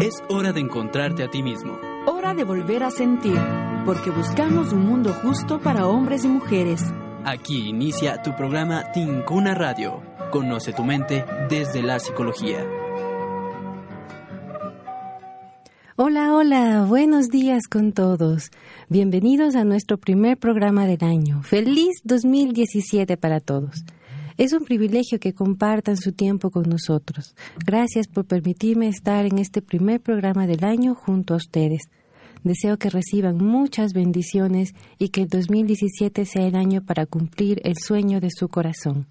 Es 0.00 0.22
hora 0.28 0.52
de 0.52 0.60
encontrarte 0.60 1.24
a 1.24 1.28
ti 1.28 1.42
mismo. 1.42 1.78
Hora 2.06 2.34
de 2.34 2.44
volver 2.44 2.82
a 2.82 2.90
sentir, 2.90 3.40
porque 3.86 4.10
buscamos 4.10 4.70
un 4.74 4.86
mundo 4.86 5.14
justo 5.22 5.58
para 5.58 5.86
hombres 5.86 6.22
y 6.22 6.28
mujeres. 6.28 6.82
Aquí 7.24 7.70
inicia 7.70 8.20
tu 8.22 8.36
programa 8.36 8.92
Tincuna 8.92 9.54
Radio. 9.54 10.02
Conoce 10.30 10.74
tu 10.74 10.84
mente 10.84 11.24
desde 11.48 11.82
la 11.82 11.98
psicología. 11.98 12.62
Hola, 15.96 16.34
hola, 16.34 16.84
buenos 16.86 17.28
días 17.28 17.66
con 17.66 17.92
todos. 17.92 18.50
Bienvenidos 18.90 19.56
a 19.56 19.64
nuestro 19.64 19.96
primer 19.96 20.36
programa 20.36 20.84
del 20.84 21.02
año. 21.02 21.42
Feliz 21.42 22.02
2017 22.04 23.16
para 23.16 23.40
todos. 23.40 23.82
Es 24.38 24.52
un 24.52 24.64
privilegio 24.64 25.18
que 25.18 25.32
compartan 25.32 25.96
su 25.96 26.12
tiempo 26.12 26.50
con 26.50 26.68
nosotros. 26.68 27.34
Gracias 27.64 28.06
por 28.06 28.26
permitirme 28.26 28.88
estar 28.88 29.24
en 29.24 29.38
este 29.38 29.62
primer 29.62 30.00
programa 30.00 30.46
del 30.46 30.62
año 30.62 30.94
junto 30.94 31.32
a 31.32 31.38
ustedes. 31.38 31.84
Deseo 32.44 32.76
que 32.76 32.90
reciban 32.90 33.38
muchas 33.38 33.94
bendiciones 33.94 34.74
y 34.98 35.08
que 35.08 35.22
el 35.22 35.28
2017 35.28 36.26
sea 36.26 36.46
el 36.46 36.54
año 36.54 36.82
para 36.82 37.06
cumplir 37.06 37.62
el 37.64 37.76
sueño 37.82 38.20
de 38.20 38.28
su 38.30 38.48
corazón. 38.48 39.06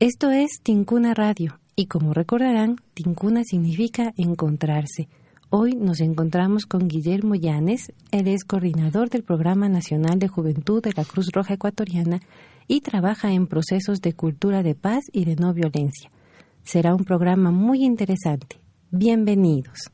Esto 0.00 0.30
es 0.30 0.48
Tincuna 0.62 1.12
Radio 1.12 1.60
y 1.76 1.84
como 1.86 2.14
recordarán, 2.14 2.76
Tincuna 2.94 3.44
significa 3.44 4.14
encontrarse. 4.16 5.08
Hoy 5.50 5.74
nos 5.74 6.00
encontramos 6.00 6.64
con 6.64 6.88
Guillermo 6.88 7.34
Llanes, 7.34 7.92
él 8.12 8.28
es 8.28 8.44
coordinador 8.44 9.10
del 9.10 9.24
Programa 9.24 9.68
Nacional 9.68 10.18
de 10.18 10.28
Juventud 10.28 10.82
de 10.82 10.92
la 10.96 11.04
Cruz 11.04 11.28
Roja 11.32 11.54
Ecuatoriana 11.54 12.20
y 12.68 12.82
trabaja 12.82 13.32
en 13.32 13.48
procesos 13.48 14.00
de 14.00 14.12
cultura 14.12 14.62
de 14.62 14.74
paz 14.76 15.04
y 15.12 15.24
de 15.24 15.34
no 15.34 15.54
violencia. 15.54 16.10
Será 16.62 16.94
un 16.94 17.04
programa 17.04 17.50
muy 17.50 17.84
interesante. 17.84 18.60
Bienvenidos. 18.90 19.90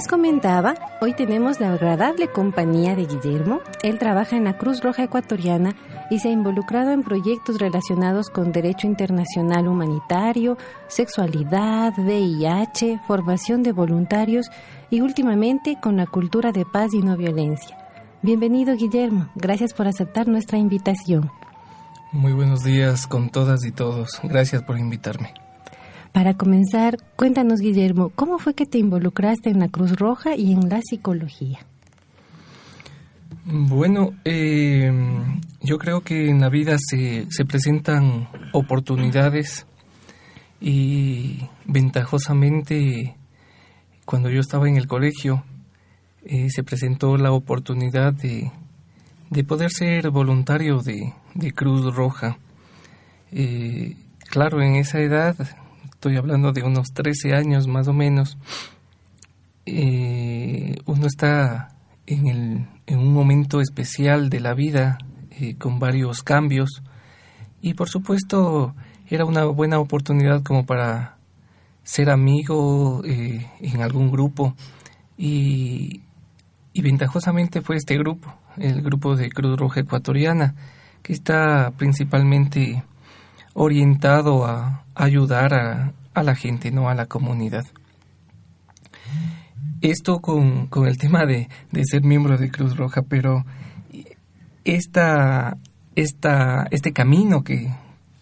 Les 0.00 0.08
comentaba, 0.08 0.76
hoy 1.02 1.12
tenemos 1.12 1.60
la 1.60 1.74
agradable 1.74 2.28
compañía 2.28 2.96
de 2.96 3.04
Guillermo. 3.04 3.60
Él 3.82 3.98
trabaja 3.98 4.34
en 4.34 4.44
la 4.44 4.56
Cruz 4.56 4.80
Roja 4.82 5.02
Ecuatoriana 5.02 5.76
y 6.08 6.20
se 6.20 6.28
ha 6.28 6.32
involucrado 6.32 6.90
en 6.92 7.02
proyectos 7.02 7.58
relacionados 7.58 8.30
con 8.30 8.50
derecho 8.50 8.86
internacional 8.86 9.68
humanitario, 9.68 10.56
sexualidad, 10.88 11.92
VIH, 11.98 13.00
formación 13.06 13.62
de 13.62 13.72
voluntarios 13.72 14.46
y 14.88 15.02
últimamente 15.02 15.76
con 15.78 15.98
la 15.98 16.06
cultura 16.06 16.50
de 16.50 16.64
paz 16.64 16.94
y 16.94 17.02
no 17.02 17.18
violencia. 17.18 17.76
Bienvenido 18.22 18.76
Guillermo, 18.76 19.28
gracias 19.34 19.74
por 19.74 19.86
aceptar 19.86 20.28
nuestra 20.28 20.56
invitación. 20.56 21.30
Muy 22.10 22.32
buenos 22.32 22.62
días 22.64 23.06
con 23.06 23.28
todas 23.28 23.66
y 23.66 23.70
todos, 23.70 24.18
gracias 24.22 24.62
por 24.62 24.78
invitarme. 24.78 25.34
Para 26.12 26.34
comenzar, 26.34 26.98
cuéntanos, 27.16 27.60
Guillermo, 27.60 28.10
¿cómo 28.14 28.38
fue 28.38 28.54
que 28.54 28.66
te 28.66 28.78
involucraste 28.78 29.50
en 29.50 29.60
la 29.60 29.68
Cruz 29.68 29.96
Roja 29.96 30.36
y 30.36 30.52
en 30.52 30.68
la 30.68 30.80
psicología? 30.82 31.60
Bueno, 33.44 34.10
eh, 34.24 34.92
yo 35.62 35.78
creo 35.78 36.02
que 36.02 36.28
en 36.28 36.40
la 36.40 36.48
vida 36.48 36.76
se, 36.78 37.26
se 37.30 37.44
presentan 37.44 38.28
oportunidades 38.52 39.66
y 40.60 41.48
ventajosamente 41.64 43.16
cuando 44.04 44.30
yo 44.30 44.40
estaba 44.40 44.68
en 44.68 44.76
el 44.76 44.86
colegio 44.86 45.44
eh, 46.24 46.50
se 46.50 46.62
presentó 46.62 47.16
la 47.16 47.32
oportunidad 47.32 48.12
de, 48.12 48.52
de 49.30 49.44
poder 49.44 49.70
ser 49.70 50.10
voluntario 50.10 50.80
de, 50.80 51.14
de 51.34 51.52
Cruz 51.52 51.94
Roja. 51.94 52.38
Eh, 53.32 53.96
claro, 54.28 54.60
en 54.60 54.76
esa 54.76 55.00
edad 55.00 55.36
estoy 56.00 56.16
hablando 56.16 56.50
de 56.52 56.62
unos 56.62 56.94
13 56.94 57.34
años 57.34 57.66
más 57.66 57.86
o 57.86 57.92
menos, 57.92 58.38
eh, 59.66 60.74
uno 60.86 61.06
está 61.06 61.76
en, 62.06 62.26
el, 62.26 62.66
en, 62.86 62.98
un 62.98 63.12
momento 63.12 63.60
especial 63.60 64.30
de 64.30 64.40
la 64.40 64.54
vida 64.54 64.96
eh, 65.32 65.56
con 65.56 65.78
varios 65.78 66.22
cambios. 66.22 66.82
Y 67.60 67.74
por 67.74 67.90
supuesto 67.90 68.74
era 69.10 69.26
una 69.26 69.44
buena 69.44 69.78
oportunidad 69.78 70.42
como 70.42 70.64
para 70.64 71.18
ser 71.82 72.08
amigo 72.08 73.02
eh, 73.04 73.50
en 73.60 73.82
algún 73.82 74.10
grupo. 74.10 74.54
Y, 75.18 76.00
y 76.72 76.80
ventajosamente 76.80 77.60
fue 77.60 77.76
este 77.76 77.98
grupo, 77.98 78.34
el 78.56 78.80
grupo 78.80 79.16
de 79.16 79.28
Cruz 79.28 79.58
Roja 79.58 79.80
Ecuatoriana, 79.80 80.54
que 81.02 81.12
está 81.12 81.74
principalmente 81.76 82.84
orientado 83.52 84.46
a 84.46 84.86
ayudar 85.00 85.54
a, 85.54 85.92
a, 86.14 86.22
la 86.22 86.34
gente, 86.34 86.70
no 86.70 86.88
a 86.88 86.94
la 86.94 87.06
comunidad. 87.06 87.64
Esto 89.80 90.20
con, 90.20 90.66
con 90.66 90.86
el 90.86 90.98
tema 90.98 91.24
de, 91.24 91.48
de, 91.72 91.84
ser 91.84 92.02
miembro 92.04 92.36
de 92.36 92.50
Cruz 92.50 92.76
Roja, 92.76 93.02
pero 93.02 93.44
esta, 94.64 95.56
esta, 95.96 96.66
este 96.70 96.92
camino 96.92 97.42
que, 97.42 97.72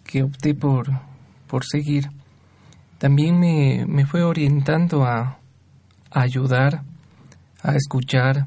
que 0.05 0.23
opté 0.23 0.55
por, 0.55 0.89
por 1.49 1.65
seguir 1.65 2.11
también 2.99 3.39
me, 3.39 3.85
me 3.87 4.07
fue 4.07 4.23
orientando 4.23 5.05
a, 5.05 5.39
a, 6.11 6.21
ayudar, 6.21 6.83
a 7.63 7.75
escuchar 7.77 8.47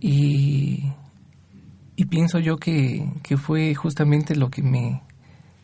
y, 0.00 0.92
y 1.96 2.04
pienso 2.06 2.38
yo 2.38 2.58
que, 2.58 3.10
que 3.22 3.36
fue 3.36 3.74
justamente 3.74 4.36
lo 4.36 4.50
que 4.50 4.62
me, 4.62 5.02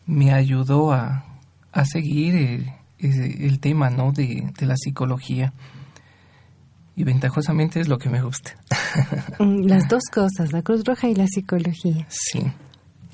me 0.05 0.33
ayudó 0.33 0.93
a, 0.93 1.34
a 1.75 1.83
seguir 1.85 2.35
el, 2.35 2.71
el, 2.99 3.59
tema 3.59 3.89
¿no? 3.89 4.13
de, 4.13 4.49
de, 4.57 4.65
la 4.65 4.77
psicología. 4.77 5.53
Y 6.95 7.03
ventajosamente 7.03 7.81
es 7.81 7.89
lo 7.89 7.97
que 7.97 8.09
me 8.09 8.23
gusta. 8.23 8.55
Las 9.39 9.89
dos 9.89 10.03
cosas, 10.05 10.53
la 10.53 10.61
Cruz 10.61 10.85
Roja 10.85 11.09
y 11.09 11.15
la 11.15 11.27
psicología. 11.27 12.07
Sí, 12.07 12.43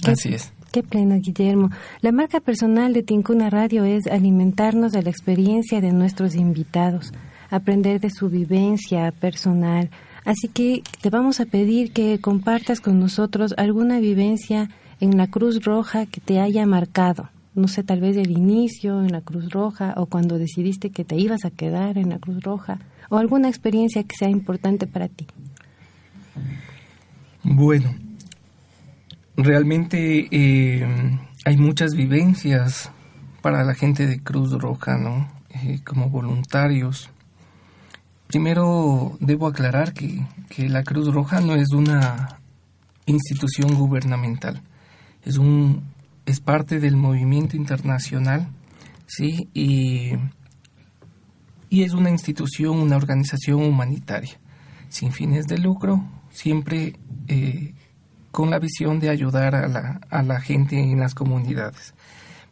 así 0.06 0.36
es. 0.36 0.54
Qué 0.72 0.84
pleno, 0.84 1.16
Guillermo. 1.20 1.72
La 2.02 2.12
marca 2.12 2.40
personal 2.40 2.94
de 2.94 3.02
Tincuna 3.02 3.50
Radio 3.50 3.84
es 3.84 4.06
alimentarnos 4.06 4.92
de 4.92 5.02
la 5.02 5.10
experiencia 5.10 5.82
de 5.82 5.92
nuestros 5.92 6.36
invitados, 6.36 7.12
aprender 7.50 8.00
de 8.00 8.12
su 8.12 8.30
vivencia 8.30 9.12
personal. 9.12 9.90
Así 10.24 10.48
que 10.48 10.84
te 11.02 11.10
vamos 11.10 11.40
a 11.40 11.46
pedir 11.46 11.92
que 11.92 12.22
compartas 12.22 12.80
con 12.80 13.00
nosotros 13.00 13.56
alguna 13.58 14.00
vivencia 14.00 14.70
en 15.00 15.18
la 15.18 15.26
Cruz 15.26 15.66
Roja 15.66 16.06
que 16.06 16.22
te 16.22 16.40
haya 16.40 16.68
marcado? 16.68 17.32
No 17.54 17.68
sé, 17.68 17.84
tal 17.84 18.00
vez 18.00 18.16
el 18.18 18.32
inicio 18.32 19.02
en 19.02 19.12
la 19.12 19.22
Cruz 19.22 19.50
Roja 19.50 19.94
o 19.98 20.06
cuando 20.06 20.38
decidiste 20.38 20.90
que 20.90 21.04
te 21.04 21.16
ibas 21.16 21.44
a 21.46 21.52
quedar 21.52 21.98
en 21.98 22.10
la 22.10 22.20
Cruz 22.20 22.42
Roja 22.42 22.80
o 23.10 23.18
alguna 23.18 23.50
experiencia 23.50 24.04
que 24.04 24.16
sea 24.16 24.30
importante 24.30 24.88
para 24.88 25.10
ti. 25.10 25.28
Bueno, 27.44 27.94
realmente 29.36 30.28
eh, 30.32 31.20
hay 31.44 31.58
muchas 31.58 31.94
vivencias 31.94 32.90
para 33.42 33.64
la 33.64 33.74
gente 33.74 34.08
de 34.08 34.22
Cruz 34.22 34.52
Roja, 34.52 34.98
¿no? 34.98 35.30
Eh, 35.50 35.82
como 35.86 36.10
voluntarios. 36.10 37.10
Primero 38.28 39.18
debo 39.20 39.48
aclarar 39.48 39.94
que, 39.94 40.26
que 40.50 40.70
la 40.70 40.84
Cruz 40.84 41.14
Roja 41.14 41.42
no 41.42 41.56
es 41.56 41.72
una 41.72 42.40
institución 43.06 43.76
gubernamental 43.76 44.62
es 45.24 45.38
un 45.38 45.84
es 46.26 46.40
parte 46.40 46.80
del 46.80 46.96
movimiento 46.96 47.58
internacional, 47.58 48.48
sí, 49.08 49.50
y, 49.54 50.12
y 51.70 51.84
es 51.84 51.94
una 51.94 52.10
institución, 52.10 52.78
una 52.78 52.96
organización 52.96 53.64
humanitaria, 53.64 54.40
sin 54.90 55.12
fines 55.12 55.48
de 55.48 55.58
lucro, 55.58 56.04
siempre 56.32 56.96
eh, 57.28 57.74
con 58.32 58.50
la 58.50 58.60
visión 58.60 59.00
de 59.00 59.10
ayudar 59.10 59.56
a 59.56 59.68
la, 59.68 60.02
a 60.10 60.24
la 60.24 60.40
gente 60.40 60.80
en 60.80 61.00
las 61.00 61.14
comunidades, 61.14 61.94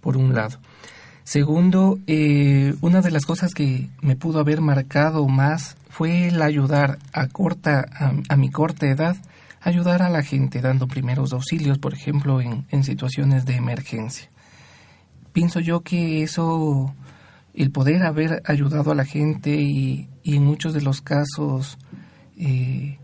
por 0.02 0.18
un 0.18 0.34
lado. 0.34 0.60
Segundo, 1.24 2.00
eh, 2.08 2.74
una 2.82 3.02
de 3.02 3.12
las 3.12 3.26
cosas 3.26 3.54
que 3.54 3.90
me 4.02 4.16
pudo 4.16 4.40
haber 4.40 4.62
marcado 4.62 5.28
más 5.28 5.78
fue 5.90 6.28
el 6.30 6.42
ayudar 6.42 6.98
a 7.14 7.28
corta, 7.28 7.86
a, 7.94 8.14
a 8.30 8.36
mi 8.36 8.50
corta 8.50 8.88
edad, 8.88 9.16
ayudar 9.62 10.02
a 10.02 10.10
la 10.10 10.24
gente 10.24 10.62
dando 10.62 10.88
primeros 10.88 11.34
auxilios, 11.34 11.80
por 11.80 11.94
ejemplo, 11.94 12.42
en, 12.42 12.66
en 12.70 12.84
situaciones 12.84 13.46
de 13.46 13.56
emergencia. 13.56 14.30
Pienso 15.34 15.60
yo 15.60 15.82
que 15.82 16.24
eso, 16.24 16.94
el 17.54 17.72
poder 17.72 18.04
haber 18.04 18.42
ayudado 18.46 18.92
a 18.92 18.96
la 18.96 19.06
gente 19.06 19.56
y, 19.56 20.10
y 20.24 20.36
en 20.36 20.46
muchos 20.46 20.74
de 20.74 20.82
los 20.82 21.02
casos 21.02 21.78
eh, 22.38 22.98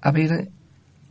haber 0.00 0.50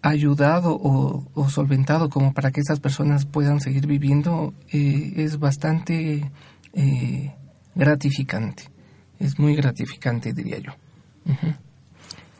ayudado 0.01 0.77
o, 0.79 1.49
solventado 1.49 2.09
como 2.09 2.33
para 2.33 2.51
que 2.51 2.61
esas 2.61 2.79
personas 2.79 3.25
puedan 3.25 3.59
seguir 3.59 3.87
viviendo 3.87 4.53
eh, 4.71 5.13
es 5.17 5.39
bastante 5.39 6.31
eh, 6.73 7.35
gratificante. 7.73 8.63
Es 9.19 9.39
muy 9.39 9.55
gratificante, 9.55 10.33
diría 10.33 10.59
yo. 10.59 10.71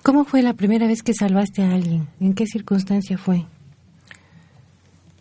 ¿Cómo 0.05 0.23
fue 0.23 0.43
la 0.43 0.53
primera 0.53 0.85
vez 0.85 1.01
que 1.01 1.15
salvaste 1.15 1.63
a 1.63 1.71
alguien? 1.71 2.07
¿En 2.19 2.35
qué 2.35 2.45
circunstancia 2.45 3.17
fue? 3.17 3.47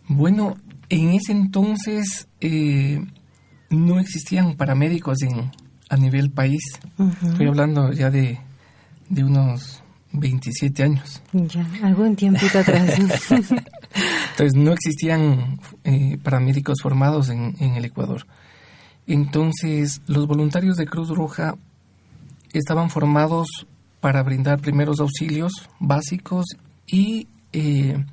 Bueno, 0.07 0.57
en 0.89 1.09
ese 1.09 1.31
entonces 1.31 2.27
eh, 2.39 3.03
no 3.71 3.99
existían 3.99 4.55
paramédicos 4.57 5.23
en, 5.23 5.49
a 5.89 5.97
nivel 5.97 6.29
país. 6.29 6.61
Estoy 7.23 7.47
hablando 7.47 7.93
ya 7.93 8.11
de, 8.11 8.37
de 9.09 9.23
unos 9.23 9.81
27 10.11 10.83
años. 10.83 11.19
Ya, 11.33 11.67
algún 11.81 12.15
tiempito 12.15 12.59
atrás. 12.59 12.99
Entonces 12.99 14.53
no 14.53 14.71
existían 14.71 15.59
eh, 15.83 16.19
paramédicos 16.21 16.77
formados 16.83 17.29
en, 17.29 17.55
en, 17.59 17.73
el 17.73 17.85
Ecuador. 17.85 18.27
Entonces 19.07 20.03
los 20.05 20.27
voluntarios 20.27 20.77
de 20.77 20.85
Cruz 20.85 21.09
Roja 21.09 21.55
estaban 22.53 22.91
formados 22.91 23.65
para 24.05 24.21
brindar 24.21 24.61
primeros 24.61 24.99
auxilios 24.99 25.51
básicos 25.79 26.45
y 26.85 27.27
eh, 27.53 28.05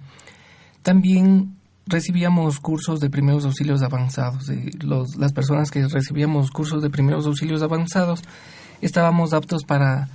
también 0.82 1.58
recibíamos 1.86 2.60
cursos 2.60 2.98
de 2.98 3.10
primeros 3.10 3.44
auxilios 3.44 3.82
avanzados. 3.82 4.50
Los, 4.82 5.16
las 5.16 5.34
personas 5.34 5.70
que 5.70 5.86
recibíamos 5.86 6.50
cursos 6.50 6.82
de 6.82 6.88
primeros 6.88 7.26
auxilios 7.26 7.60
avanzados 7.60 8.22
estábamos 8.80 9.34
aptos 9.34 9.64
para 9.64 10.08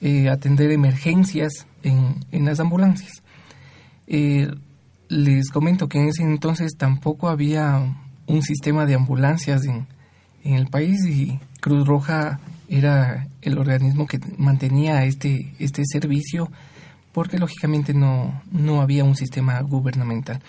eh, 0.00 0.28
atender 0.28 0.70
emergencias 0.70 1.66
en, 1.82 2.44
las 2.44 2.60
ambulancias. 2.60 3.20
Eh, 4.06 4.54
les 5.08 5.50
comento 5.50 5.88
que 5.88 5.98
en 5.98 6.10
ese 6.10 6.22
entonces 6.22 6.76
tampoco 6.78 7.28
había 7.28 7.92
un 8.28 8.42
sistema 8.42 8.86
de 8.86 8.94
ambulancias 8.94 9.64
en, 9.64 9.88
en 10.44 10.54
el 10.54 10.68
país 10.68 11.04
y 11.06 11.40
Cruz 11.60 11.84
Roja 11.88 12.38
era 12.68 13.28
el 13.42 13.58
organismo 13.58 14.06
que 14.06 14.20
mantenía 14.38 15.04
este, 15.04 15.54
este 15.58 15.82
servicio 15.84 16.50
porque 17.12 17.38
lógicamente 17.38 17.94
no, 17.94 18.42
no 18.50 18.80
había 18.80 19.04
un 19.04 19.14
sistema 19.14 19.60
gubernamental. 19.60 20.42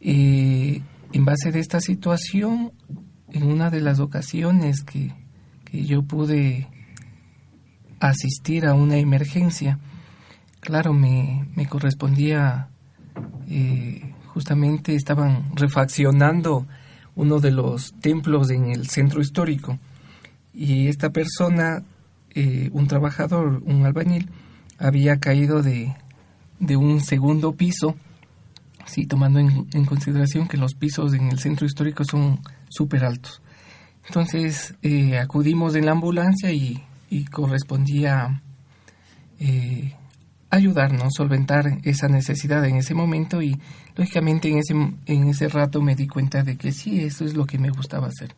Eh, 0.00 0.80
en 1.12 1.24
base 1.24 1.52
de 1.52 1.60
esta 1.60 1.80
situación, 1.80 2.72
en 3.30 3.42
una 3.44 3.70
de 3.70 3.82
las 3.82 4.00
ocasiones 4.00 4.82
que, 4.82 5.12
que 5.64 5.84
yo 5.84 6.02
pude 6.02 6.68
asistir 8.00 8.66
a 8.66 8.74
una 8.74 8.96
emergencia, 8.96 9.78
claro, 10.60 10.94
me, 10.94 11.46
me 11.54 11.66
correspondía, 11.66 12.68
eh, 13.48 14.14
justamente 14.28 14.94
estaban 14.94 15.54
refaccionando 15.54 16.66
uno 17.14 17.40
de 17.40 17.50
los 17.50 17.92
templos 18.00 18.50
en 18.50 18.70
el 18.70 18.88
centro 18.88 19.20
histórico 19.20 19.78
y 20.56 20.88
esta 20.88 21.10
persona, 21.10 21.84
eh, 22.34 22.70
un 22.72 22.88
trabajador, 22.88 23.62
un 23.64 23.84
albañil, 23.86 24.30
había 24.78 25.18
caído 25.18 25.62
de, 25.62 25.94
de 26.58 26.76
un 26.76 27.00
segundo 27.00 27.52
piso, 27.52 27.94
sí, 28.86 29.06
tomando 29.06 29.38
en, 29.38 29.68
en, 29.72 29.84
consideración 29.84 30.48
que 30.48 30.56
los 30.56 30.74
pisos 30.74 31.14
en 31.14 31.28
el 31.28 31.38
centro 31.38 31.66
histórico 31.66 32.04
son 32.04 32.40
súper 32.68 33.04
altos. 33.04 33.42
Entonces 34.06 34.74
eh, 34.82 35.18
acudimos 35.18 35.74
en 35.76 35.86
la 35.86 35.92
ambulancia 35.92 36.52
y 36.52 36.82
y 37.10 37.24
correspondía 37.26 38.42
eh, 39.38 39.94
ayudarnos, 40.50 41.14
solventar 41.14 41.78
esa 41.84 42.08
necesidad 42.08 42.64
en 42.64 42.76
ese 42.76 42.94
momento 42.94 43.42
y 43.42 43.60
lógicamente 43.96 44.48
en 44.48 44.58
ese, 44.58 44.74
en 44.74 45.28
ese 45.28 45.48
rato 45.48 45.82
me 45.82 45.94
di 45.94 46.06
cuenta 46.06 46.42
de 46.42 46.56
que 46.56 46.72
sí, 46.72 47.00
eso 47.00 47.24
es 47.24 47.34
lo 47.34 47.46
que 47.46 47.58
me 47.58 47.70
gustaba 47.70 48.08
hacer. 48.08 48.34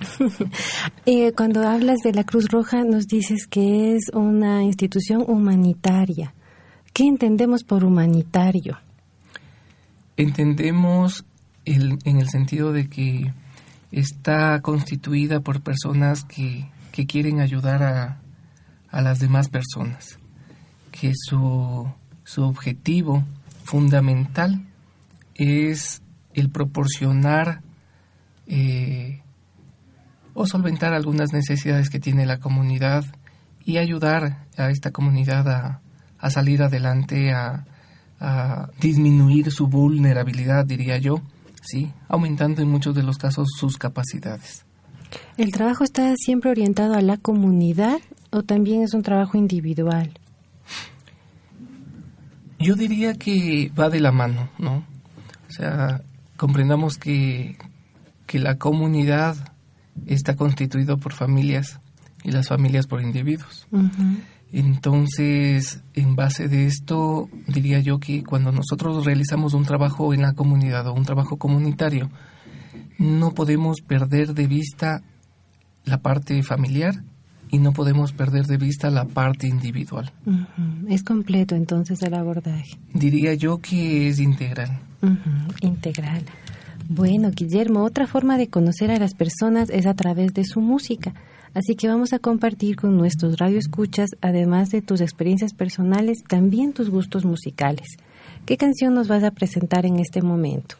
Eh, 1.06 1.32
cuando 1.32 1.66
hablas 1.66 1.98
de 2.04 2.12
la 2.12 2.24
Cruz 2.24 2.48
Roja 2.48 2.84
nos 2.84 3.06
dices 3.06 3.46
que 3.46 3.96
es 3.96 4.10
una 4.12 4.62
institución 4.62 5.24
humanitaria. 5.26 6.34
¿Qué 6.92 7.04
entendemos 7.04 7.64
por 7.64 7.84
humanitario? 7.84 8.78
Entendemos 10.16 11.24
en 11.64 11.98
el 12.04 12.28
sentido 12.28 12.72
de 12.72 12.88
que 12.88 13.32
está 13.92 14.60
constituida 14.60 15.40
por 15.40 15.62
personas 15.62 16.24
que, 16.24 16.68
que 16.92 17.06
quieren 17.06 17.40
ayudar 17.40 17.82
a, 17.82 18.20
a, 18.90 19.02
las 19.02 19.18
demás 19.18 19.48
personas, 19.48 20.18
que 20.92 21.12
su, 21.14 21.88
su 22.24 22.42
objetivo 22.42 23.24
fundamental 23.64 24.66
es 25.34 26.02
el 26.34 26.50
proporcionar 26.50 27.62
eh, 28.46 29.19
o 30.34 30.46
solventar 30.46 30.94
algunas 30.94 31.32
necesidades 31.32 31.90
que 31.90 32.00
tiene 32.00 32.26
la 32.26 32.38
comunidad 32.38 33.04
y 33.64 33.78
ayudar 33.78 34.46
a 34.56 34.70
esta 34.70 34.90
comunidad 34.90 35.48
a, 35.48 35.80
a 36.18 36.30
salir 36.30 36.62
adelante, 36.62 37.32
a, 37.32 37.64
a 38.20 38.70
disminuir 38.80 39.50
su 39.50 39.66
vulnerabilidad, 39.66 40.66
diría 40.66 40.98
yo, 40.98 41.22
¿sí? 41.62 41.92
aumentando 42.08 42.62
en 42.62 42.68
muchos 42.68 42.94
de 42.94 43.02
los 43.02 43.18
casos 43.18 43.48
sus 43.56 43.78
capacidades. 43.78 44.64
¿El 45.36 45.52
trabajo 45.52 45.84
está 45.84 46.14
siempre 46.16 46.50
orientado 46.50 46.94
a 46.94 47.02
la 47.02 47.16
comunidad 47.16 47.98
o 48.30 48.42
también 48.42 48.82
es 48.82 48.94
un 48.94 49.02
trabajo 49.02 49.36
individual? 49.36 50.12
Yo 52.58 52.74
diría 52.76 53.14
que 53.14 53.72
va 53.78 53.88
de 53.88 54.00
la 54.00 54.12
mano, 54.12 54.50
¿no? 54.58 54.84
O 55.48 55.52
sea, 55.52 56.02
comprendamos 56.36 56.98
que, 56.98 57.56
que 58.26 58.38
la 58.38 58.58
comunidad 58.58 59.36
está 60.06 60.36
constituida 60.36 60.96
por 60.96 61.12
familias 61.12 61.80
y 62.22 62.32
las 62.32 62.48
familias 62.48 62.86
por 62.86 63.02
individuos. 63.02 63.66
Entonces, 64.52 65.80
en 65.94 66.16
base 66.16 66.48
de 66.48 66.66
esto, 66.66 67.28
diría 67.46 67.80
yo 67.80 68.00
que 68.00 68.24
cuando 68.24 68.50
nosotros 68.50 69.04
realizamos 69.04 69.54
un 69.54 69.64
trabajo 69.64 70.12
en 70.12 70.22
la 70.22 70.32
comunidad 70.32 70.86
o 70.88 70.92
un 70.92 71.04
trabajo 71.04 71.36
comunitario, 71.36 72.10
no 72.98 73.32
podemos 73.32 73.80
perder 73.80 74.34
de 74.34 74.46
vista 74.46 75.02
la 75.84 75.98
parte 75.98 76.42
familiar 76.42 77.02
y 77.50 77.58
no 77.58 77.72
podemos 77.72 78.12
perder 78.12 78.46
de 78.46 78.56
vista 78.56 78.90
la 78.90 79.04
parte 79.04 79.46
individual. 79.46 80.12
Es 80.88 81.02
completo 81.02 81.54
entonces 81.54 82.02
el 82.02 82.14
abordaje. 82.14 82.76
Diría 82.92 83.34
yo 83.34 83.58
que 83.58 84.08
es 84.08 84.18
integral. 84.18 84.80
Integral. 85.60 86.24
Bueno, 86.92 87.30
Guillermo, 87.30 87.84
otra 87.84 88.08
forma 88.08 88.36
de 88.36 88.48
conocer 88.48 88.90
a 88.90 88.98
las 88.98 89.14
personas 89.14 89.70
es 89.70 89.86
a 89.86 89.94
través 89.94 90.34
de 90.34 90.44
su 90.44 90.60
música. 90.60 91.14
Así 91.54 91.76
que 91.76 91.86
vamos 91.86 92.12
a 92.12 92.18
compartir 92.18 92.74
con 92.74 92.96
nuestros 92.96 93.38
radioescuchas, 93.38 94.10
además 94.20 94.70
de 94.70 94.82
tus 94.82 95.00
experiencias 95.00 95.54
personales, 95.54 96.24
también 96.28 96.72
tus 96.72 96.90
gustos 96.90 97.24
musicales. 97.24 97.86
¿Qué 98.44 98.56
canción 98.56 98.92
nos 98.92 99.06
vas 99.06 99.22
a 99.22 99.30
presentar 99.30 99.86
en 99.86 100.00
este 100.00 100.20
momento? 100.20 100.74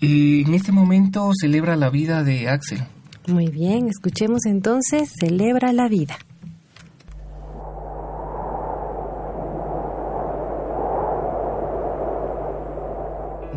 en 0.00 0.54
este 0.54 0.70
momento 0.70 1.32
celebra 1.34 1.74
la 1.74 1.90
vida 1.90 2.22
de 2.22 2.48
Axel. 2.48 2.78
Muy 3.26 3.48
bien, 3.48 3.88
escuchemos 3.88 4.46
entonces 4.46 5.10
Celebra 5.18 5.72
la 5.72 5.88
vida. 5.88 6.16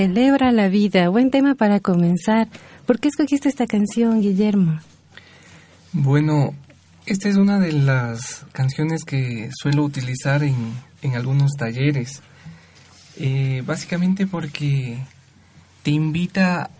Celebra 0.00 0.50
la 0.50 0.68
vida. 0.68 1.10
Buen 1.10 1.30
tema 1.30 1.56
para 1.56 1.78
comenzar. 1.78 2.48
¿Por 2.86 3.00
qué 3.00 3.08
escogiste 3.08 3.50
esta 3.50 3.66
canción, 3.66 4.22
Guillermo? 4.22 4.80
Bueno, 5.92 6.54
esta 7.04 7.28
es 7.28 7.36
una 7.36 7.60
de 7.60 7.72
las 7.72 8.46
canciones 8.52 9.04
que 9.04 9.50
suelo 9.52 9.84
utilizar 9.84 10.42
en, 10.42 10.56
en 11.02 11.16
algunos 11.16 11.52
talleres. 11.52 12.22
Eh, 13.18 13.62
básicamente 13.66 14.26
porque 14.26 14.96
te 15.82 15.90
invita 15.90 16.70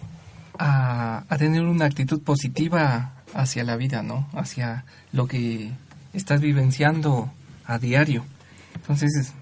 a, 0.59 1.25
a 1.29 1.37
tener 1.37 1.65
una 1.65 1.85
actitud 1.85 2.23
positiva 2.23 3.13
hacia 3.35 3.65
la 3.65 3.77
vida, 3.77 4.03
¿no? 4.03 4.31
Hacia 4.33 4.87
lo 5.13 5.27
que 5.27 5.73
estás 6.15 6.41
vivenciando 6.41 7.31
a 7.67 7.79
diario. 7.79 8.25
Entonces, 8.77 9.35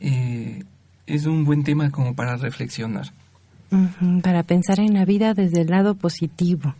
eh, 0.00 0.64
es 1.06 1.26
un 1.26 1.44
buen 1.44 1.64
tema 1.64 1.90
como 1.90 2.14
para 2.14 2.36
reflexionar. 2.36 3.12
Para 4.22 4.42
pensar 4.44 4.78
en 4.78 4.94
la 4.94 5.04
vida 5.04 5.34
desde 5.34 5.62
el 5.62 5.68
lado 5.68 5.94
positivo. 5.94 6.74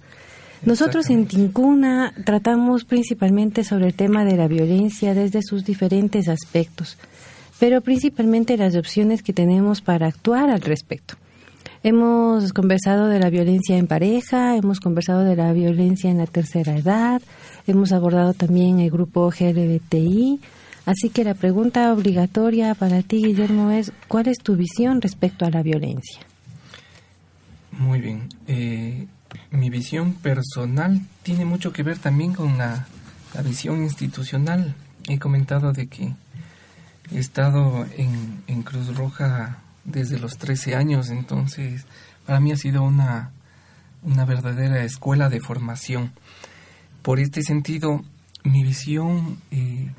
Nosotros 0.64 1.11
en 1.11 1.26
Tincuna 1.26 2.14
tratamos 2.25 2.85
principalmente 2.85 3.64
sobre 3.64 3.87
el 3.87 3.95
tema 3.95 4.25
de 4.25 4.37
la 4.37 4.49
violencia 4.49 5.12
desde 5.12 5.43
sus 5.43 5.64
diferentes 5.64 6.28
aspectos, 6.28 6.97
pero 7.59 7.83
principalmente 7.83 8.57
las 8.57 8.75
opciones 8.76 9.23
que 9.23 9.33
tenemos 9.33 9.83
para 9.83 10.07
actuar 10.07 10.49
al 10.49 10.62
respecto. 10.62 11.16
Hemos 11.83 12.54
conversado 12.54 13.09
de 13.09 13.21
la 13.21 13.28
violencia 13.28 13.76
en 13.76 13.87
pareja, 13.87 14.57
hemos 14.57 14.81
conversado 14.81 15.23
de 15.25 15.37
la 15.37 15.52
violencia 15.52 16.11
en 16.11 16.16
la 16.16 16.26
tercera 16.26 16.78
edad, 16.78 17.21
hemos 17.66 17.93
abordado 17.93 18.33
también 18.33 18.81
el 18.81 18.90
grupo 18.90 19.28
LGBTI, 19.28 20.40
así 20.87 21.11
que 21.11 21.25
la 21.25 21.35
pregunta 21.35 21.93
obligatoria 21.93 22.75
para 22.75 23.03
ti, 23.03 23.23
Guillermo, 23.25 23.71
es 23.71 23.93
¿cuál 24.09 24.29
es 24.29 24.38
tu 24.38 24.57
visión 24.57 25.00
respecto 25.00 25.45
a 25.45 25.50
la 25.50 25.62
violencia? 25.62 26.21
Muy 27.73 28.00
bien. 28.00 28.29
Eh, 28.47 29.07
mi 29.50 29.71
visión 29.71 30.14
personal 30.14 31.00
tiene 31.23 31.45
mucho 31.45 31.73
que 31.73 31.83
ver 31.83 31.99
también 31.99 32.35
con 32.35 32.59
la, 32.59 32.87
visión 33.45 33.83
institucional. 33.83 34.76
He 35.09 35.19
comentado 35.19 35.73
de 35.73 35.88
que 35.88 36.14
he 37.12 37.19
estado 37.19 37.85
en, 37.97 38.43
en 38.47 38.62
Cruz 38.62 38.97
Roja 38.97 39.59
desde 39.85 40.19
los 40.19 40.38
13 40.38 40.76
años, 40.76 41.11
entonces 41.11 41.85
para 42.26 42.41
mí 42.41 42.53
ha 42.53 42.57
sido 42.57 42.83
una, 42.85 43.33
una 44.03 44.25
verdadera 44.25 44.85
escuela 44.85 45.29
de 45.29 45.41
formación. 45.41 46.12
Por 47.03 47.19
este 47.19 47.43
sentido, 47.43 48.03
mi 48.45 48.62
visión 48.62 49.38
eh, 49.50 49.91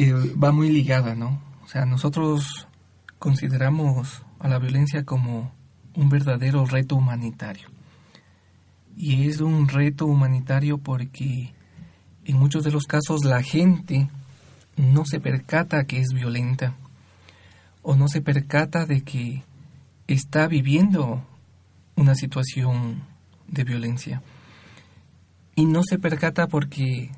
va 0.00 0.52
muy 0.52 0.70
ligada, 0.70 1.14
¿no? 1.14 1.40
O 1.64 1.68
sea, 1.68 1.84
nosotros 1.84 2.68
consideramos 3.18 4.22
a 4.38 4.48
la 4.48 4.58
violencia 4.58 5.04
como 5.04 5.52
un 5.94 6.08
verdadero 6.08 6.64
reto 6.64 6.96
humanitario. 6.96 7.68
Y 8.96 9.28
es 9.28 9.40
un 9.40 9.68
reto 9.68 10.06
humanitario 10.06 10.78
porque 10.78 11.52
en 12.24 12.36
muchos 12.36 12.64
de 12.64 12.70
los 12.70 12.84
casos 12.84 13.24
la 13.24 13.42
gente 13.42 14.08
no 14.76 15.04
se 15.04 15.20
percata 15.20 15.84
que 15.84 15.98
es 15.98 16.08
violenta 16.12 16.74
o 17.82 17.96
no 17.96 18.08
se 18.08 18.20
percata 18.20 18.86
de 18.86 19.02
que 19.02 19.42
está 20.06 20.46
viviendo 20.46 21.22
una 21.96 22.14
situación 22.14 23.02
de 23.48 23.64
violencia. 23.64 24.22
Y 25.54 25.66
no 25.66 25.82
se 25.82 25.98
percata 25.98 26.46
porque 26.46 27.10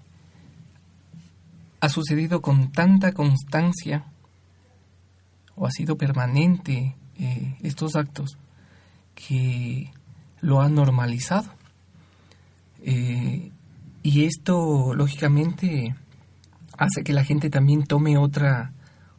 ha 1.81 1.89
sucedido 1.89 2.43
con 2.43 2.73
tanta 2.73 3.13
constancia 3.13 4.05
o 5.57 5.67
ha 5.67 5.71
sido 5.71 5.97
permanente 5.97 6.97
eh, 7.19 7.57
estos 7.63 7.97
actos 7.97 8.39
que 9.15 9.93
lo 10.41 10.61
han 10.61 10.75
normalizado. 10.75 11.51
Eh, 12.83 13.51
y 14.03 14.25
esto, 14.25 14.95
lógicamente, 14.95 15.95
hace 16.79 17.03
que 17.03 17.13
la 17.13 17.25
gente 17.25 17.51
también 17.51 17.85
tome 17.85 18.17
otra, 18.17 18.73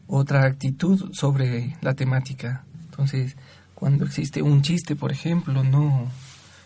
otra 0.08 0.46
actitud 0.46 1.14
sobre 1.14 1.76
la 1.82 1.94
temática. 1.94 2.64
Entonces, 2.86 3.36
cuando 3.76 4.06
existe 4.06 4.42
un 4.42 4.62
chiste, 4.62 4.96
por 4.96 5.12
ejemplo, 5.12 5.64
no 5.64 6.08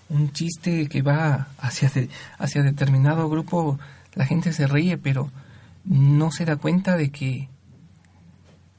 un 0.08 0.32
chiste 0.32 0.88
que 0.88 1.02
va 1.02 1.48
hacia, 1.58 1.92
hacia 2.38 2.64
determinado 2.64 3.30
grupo, 3.30 3.80
la 4.14 4.25
gente 4.25 4.54
se 4.54 4.68
ríe, 4.68 4.98
pero 4.98 5.30
no 5.86 6.32
se 6.32 6.46
da 6.46 6.58
cuenta 6.58 6.98
de 6.98 7.12
que 7.12 7.50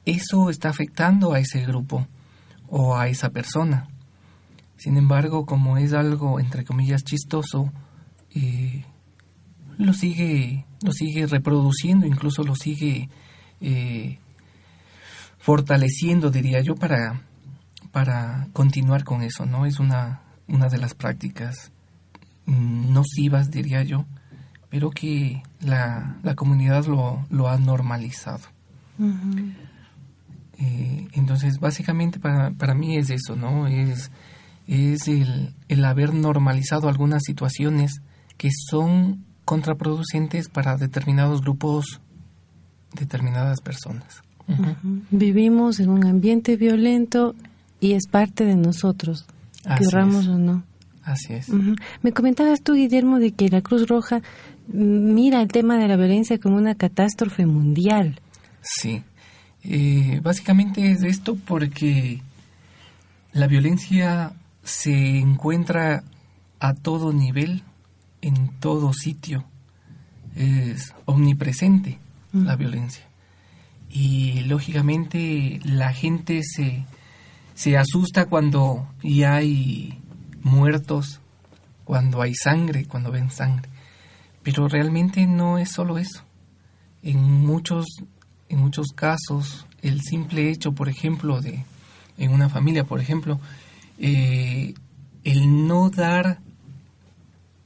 eso 0.05 0.49
está 0.49 0.69
afectando 0.69 1.33
a 1.33 1.39
ese 1.39 1.65
grupo 1.65 2.07
o 2.67 2.95
a 2.95 3.07
esa 3.07 3.29
persona. 3.29 3.87
Sin 4.77 4.97
embargo, 4.97 5.45
como 5.45 5.77
es 5.77 5.93
algo 5.93 6.39
entre 6.39 6.63
comillas 6.63 7.03
chistoso, 7.03 7.71
eh, 8.35 8.85
lo 9.77 9.93
sigue, 9.93 10.65
lo 10.83 10.91
sigue 10.91 11.27
reproduciendo, 11.27 12.05
incluso 12.05 12.43
lo 12.43 12.55
sigue 12.55 13.09
eh, 13.61 14.19
fortaleciendo, 15.39 16.29
diría 16.29 16.61
yo, 16.61 16.75
para, 16.75 17.21
para 17.91 18.47
continuar 18.53 19.03
con 19.03 19.21
eso, 19.23 19.45
¿no? 19.45 19.65
Es 19.65 19.79
una, 19.79 20.21
una 20.47 20.67
de 20.69 20.77
las 20.77 20.93
prácticas 20.93 21.71
mm, 22.45 22.91
nocivas, 22.91 23.49
diría 23.49 23.83
yo, 23.83 24.05
pero 24.69 24.89
que 24.89 25.43
la, 25.61 26.17
la 26.23 26.35
comunidad 26.35 26.85
lo, 26.85 27.25
lo 27.29 27.49
ha 27.49 27.57
normalizado. 27.57 28.41
Eh, 30.59 31.07
entonces, 31.13 31.59
básicamente 31.59 32.19
para, 32.19 32.51
para 32.51 32.73
mí 32.73 32.97
es 32.97 33.09
eso, 33.09 33.35
¿no? 33.35 33.67
Es, 33.67 34.11
es 34.67 35.07
el, 35.07 35.53
el 35.67 35.85
haber 35.85 36.13
normalizado 36.13 36.89
algunas 36.89 37.23
situaciones 37.23 38.01
que 38.37 38.49
son 38.51 39.23
contraproducentes 39.45 40.49
para 40.49 40.77
determinados 40.77 41.41
grupos, 41.41 42.01
determinadas 42.93 43.61
personas. 43.61 44.21
Vivimos 45.11 45.79
en 45.79 45.89
un 45.89 46.05
ambiente 46.05 46.55
violento 46.55 47.35
y 47.79 47.93
es 47.93 48.07
parte 48.07 48.45
de 48.45 48.55
nosotros, 48.55 49.25
querramos 49.77 50.27
o 50.27 50.37
no. 50.37 50.63
Así 51.03 51.33
es. 51.33 51.47
Me 52.01 52.11
comentabas 52.11 52.61
tú, 52.61 52.73
Guillermo, 52.73 53.19
de 53.19 53.31
que 53.31 53.47
la 53.47 53.61
Cruz 53.61 53.87
Roja 53.87 54.21
mira 54.67 55.41
el 55.41 55.47
tema 55.47 55.77
de 55.77 55.87
la 55.87 55.95
violencia 55.95 56.39
como 56.39 56.57
una 56.57 56.75
catástrofe 56.75 57.45
mundial. 57.45 58.19
Sí. 58.61 59.03
Eh, 59.63 60.19
básicamente 60.23 60.91
es 60.91 61.03
esto 61.03 61.35
porque 61.35 62.21
la 63.33 63.47
violencia 63.47 64.33
se 64.63 65.19
encuentra 65.19 66.03
a 66.59 66.73
todo 66.73 67.13
nivel, 67.13 67.63
en 68.21 68.49
todo 68.59 68.93
sitio. 68.93 69.45
Es 70.35 70.93
omnipresente 71.05 71.99
la 72.33 72.55
violencia. 72.55 73.03
Y 73.89 74.41
lógicamente 74.41 75.59
la 75.63 75.93
gente 75.93 76.41
se, 76.43 76.85
se 77.55 77.77
asusta 77.77 78.25
cuando 78.25 78.87
ya 79.01 79.35
hay 79.35 79.99
muertos, 80.43 81.19
cuando 81.83 82.21
hay 82.21 82.33
sangre, 82.35 82.85
cuando 82.85 83.11
ven 83.11 83.31
sangre. 83.31 83.69
Pero 84.47 84.69
realmente 84.69 85.27
no 85.27 85.57
es 85.57 85.73
solo 85.73 85.97
eso. 85.97 86.23
En 87.03 87.45
muchos, 87.45 87.85
en 88.47 88.59
muchos 88.59 88.93
casos, 88.95 89.67
el 89.81 89.99
simple 89.99 90.49
hecho, 90.49 90.71
por 90.71 90.87
ejemplo, 90.87 91.41
de 91.41 91.65
en 92.17 92.31
una 92.31 92.47
familia, 92.47 92.85
por 92.85 93.01
ejemplo, 93.01 93.41
eh, 93.99 94.73
el 95.25 95.67
no 95.67 95.89
dar 95.89 96.39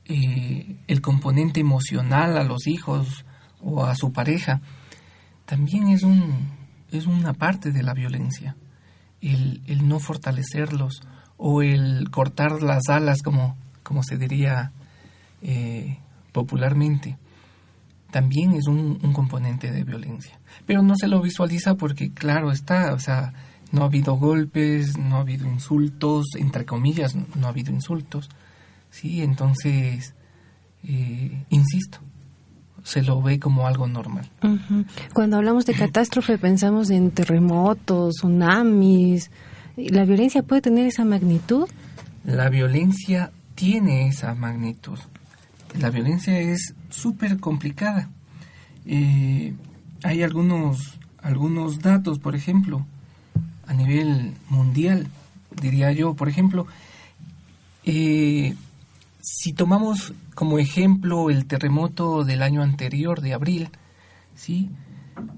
eh, 0.06 0.76
el 0.88 1.02
componente 1.02 1.60
emocional 1.60 2.36
a 2.36 2.44
los 2.44 2.66
hijos 2.66 3.26
o 3.62 3.86
a 3.86 3.94
su 3.94 4.12
pareja, 4.12 4.62
también 5.46 5.88
es, 5.90 6.02
un, 6.02 6.50
es 6.92 7.06
una 7.06 7.34
parte 7.34 7.72
de 7.72 7.84
la 7.84 7.94
violencia. 7.94 8.56
El, 9.22 9.62
el 9.68 9.88
no 9.88 10.00
fortalecerlos 10.00 11.04
o 11.38 11.62
el 11.62 12.10
cortar 12.10 12.64
las 12.64 12.90
alas, 12.90 13.22
como, 13.22 13.56
como 13.84 14.02
se 14.02 14.18
diría 14.18 14.72
eh, 15.44 16.00
popularmente, 16.32 17.18
también 18.12 18.54
es 18.54 18.68
un, 18.68 19.00
un, 19.02 19.14
componente 19.14 19.72
de 19.72 19.84
violencia. 19.84 20.40
Pero 20.66 20.82
no 20.84 20.96
se 20.96 21.08
lo 21.08 21.22
visualiza 21.22 21.76
porque, 21.76 22.12
claro, 22.12 22.52
está, 22.52 22.94
o 22.94 23.00
sea, 23.00 23.34
no 23.72 23.84
ha 23.84 23.86
habido 23.86 24.16
golpes, 24.16 24.98
no 24.98 25.18
ha 25.18 25.22
habido 25.22 25.48
insultos, 25.48 26.36
entre 26.36 26.66
comillas, 26.66 27.16
no 27.16 27.48
ha 27.48 27.50
habido 27.50 27.72
insultos. 27.72 28.30
Sí, 28.90 29.22
entonces, 29.22 30.14
eh, 30.84 31.46
insisto, 31.50 32.00
se 32.84 33.02
lo 33.02 33.22
ve 33.22 33.40
como 33.40 33.68
algo 33.68 33.88
normal. 33.88 34.30
Cuando 35.14 35.38
hablamos 35.38 35.66
de 35.66 35.74
catástrofe 35.74 36.38
pensamos 36.38 36.90
en 36.90 37.12
terremotos, 37.12 38.16
tsunamis. 38.16 39.32
¿La 39.78 40.04
violencia 40.04 40.44
puede 40.44 40.62
tener 40.62 40.86
esa 40.88 41.06
magnitud? 41.06 41.70
La 42.26 42.50
violencia 42.50 43.32
tiene 43.56 44.08
esa 44.08 44.36
magnitud. 44.36 45.00
La 45.80 45.90
violencia 45.90 46.40
es 46.40 46.76
súper 46.90 47.40
complicada. 47.40 48.10
Eh, 48.86 49.54
hay 50.04 50.24
algunos, 50.24 51.00
algunos 51.22 51.80
datos, 51.80 52.20
por 52.20 52.36
ejemplo, 52.36 52.86
a 53.68 53.74
nivel 53.74 54.34
mundial, 54.50 55.08
diría 55.62 55.92
yo. 55.94 56.14
Por 56.14 56.28
ejemplo, 56.28 56.68
eh, 57.86 58.56
si 59.22 59.54
tomamos 59.54 60.14
como 60.36 60.60
ejemplo 60.60 61.30
el 61.30 61.46
terremoto 61.46 62.26
del 62.26 62.42
año 62.42 62.62
anterior, 62.64 63.22
de 63.22 63.34
abril, 63.34 63.70
¿sí? 64.36 64.70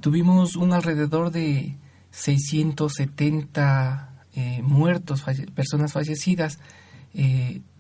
tuvimos 0.02 0.56
un 0.56 0.74
alrededor 0.74 1.32
de 1.32 1.76
670 2.12 4.10
eh, 4.36 4.62
muertos, 4.64 5.24
personas 5.54 5.94
fallecidas 5.94 6.58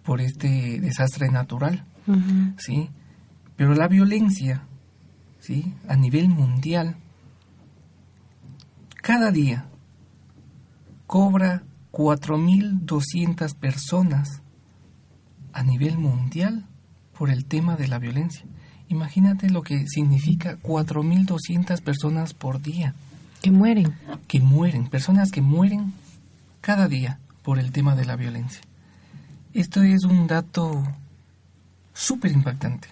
por 0.03 0.21
este 0.21 0.79
desastre 0.79 1.29
natural, 1.29 1.83
¿sí? 2.57 2.89
Pero 3.55 3.75
la 3.75 3.87
violencia, 3.87 4.63
¿sí? 5.39 5.73
A 5.87 5.95
nivel 5.95 6.29
mundial, 6.29 6.95
cada 9.01 9.31
día 9.31 9.65
cobra 11.07 11.63
4.200 11.91 13.55
personas 13.55 14.41
a 15.53 15.63
nivel 15.63 15.97
mundial 15.97 16.65
por 17.17 17.29
el 17.29 17.45
tema 17.45 17.75
de 17.75 17.87
la 17.87 17.99
violencia. 17.99 18.45
Imagínate 18.89 19.49
lo 19.49 19.61
que 19.61 19.87
significa 19.87 20.57
4.200 20.61 21.81
personas 21.81 22.33
por 22.33 22.61
día. 22.61 22.95
Que 23.41 23.51
mueren. 23.51 23.93
Que 24.27 24.39
mueren, 24.39 24.87
personas 24.87 25.31
que 25.31 25.41
mueren 25.41 25.93
cada 26.61 26.87
día 26.87 27.19
por 27.43 27.59
el 27.59 27.71
tema 27.71 27.95
de 27.95 28.05
la 28.05 28.15
violencia. 28.15 28.61
Esto 29.53 29.83
es 29.83 30.05
un 30.05 30.27
dato 30.27 30.83
súper 31.93 32.31
impactante, 32.31 32.87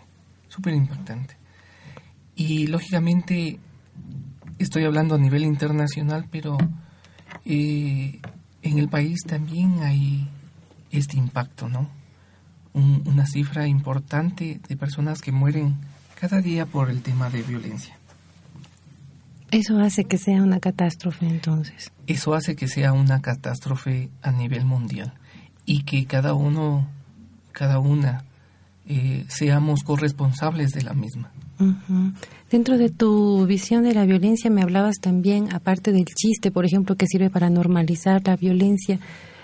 súper 0.47 0.73
impactante. 0.73 1.35
Y 2.35 2.67
lógicamente 2.67 3.59
estoy 4.57 4.85
hablando 4.85 5.15
a 5.15 5.17
nivel 5.17 5.43
internacional, 5.43 6.27
pero 6.31 6.57
eh, 7.45 8.19
en 8.61 8.77
el 8.77 8.89
país 8.89 9.19
también 9.27 9.79
hay 9.83 10.29
este 10.91 11.17
impacto, 11.17 11.67
¿no? 11.67 11.89
una 12.73 13.25
cifra 13.25 13.67
importante 13.67 14.61
de 14.67 14.77
personas 14.77 15.21
que 15.21 15.33
mueren 15.33 15.75
cada 16.19 16.41
día 16.41 16.65
por 16.65 16.89
el 16.89 17.01
tema 17.01 17.29
de 17.29 17.41
violencia. 17.41 17.97
Eso 19.51 19.79
hace 19.79 20.05
que 20.05 20.17
sea 20.17 20.41
una 20.41 20.61
catástrofe 20.61 21.27
entonces. 21.27 21.91
Eso 22.07 22.33
hace 22.33 22.55
que 22.55 22.69
sea 22.69 22.93
una 22.93 23.21
catástrofe 23.21 24.09
a 24.21 24.31
nivel 24.31 24.63
mundial 24.63 25.13
y 25.65 25.83
que 25.83 26.05
cada 26.05 26.33
uno, 26.33 26.87
cada 27.51 27.79
una, 27.79 28.23
eh, 28.93 29.23
seamos 29.29 29.83
corresponsables 29.83 30.71
de 30.71 30.81
la 30.81 30.93
misma. 30.93 31.31
Dentro 32.49 32.77
de 32.77 32.89
tu 32.89 33.45
visión 33.45 33.83
de 33.83 33.93
la 33.93 34.03
violencia 34.03 34.51
me 34.51 34.61
hablabas 34.61 34.97
también, 34.99 35.53
aparte 35.53 35.93
del 35.93 36.03
chiste, 36.03 36.51
por 36.51 36.65
ejemplo, 36.65 36.97
que 36.97 37.07
sirve 37.07 37.29
para 37.29 37.49
normalizar 37.49 38.21
la 38.25 38.35
violencia, 38.35 38.99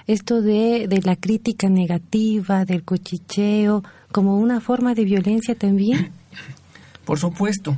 esto 0.05 0.41
de, 0.41 0.89
de 0.89 1.01
la 1.01 1.15
crítica 1.15 1.69
negativa, 1.69 2.65
del 2.65 2.83
cochicheo, 2.83 3.85
como 4.11 4.35
una 4.35 4.59
forma 4.59 4.93
de 4.93 5.05
violencia 5.05 5.55
también. 5.55 6.11
Por 7.05 7.17
supuesto. 7.17 7.77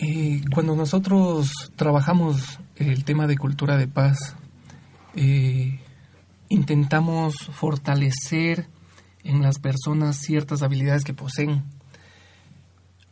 Eh, 0.00 0.42
cuando 0.52 0.76
nosotros 0.76 1.50
trabajamos 1.76 2.58
el 2.76 3.04
tema 3.04 3.26
de 3.26 3.38
cultura 3.38 3.78
de 3.78 3.88
paz, 3.88 4.36
eh, 5.16 5.80
intentamos 6.50 7.36
fortalecer 7.52 8.68
en 9.24 9.42
las 9.42 9.58
personas 9.58 10.16
ciertas 10.16 10.62
habilidades 10.62 11.04
que 11.04 11.14
poseen 11.14 11.62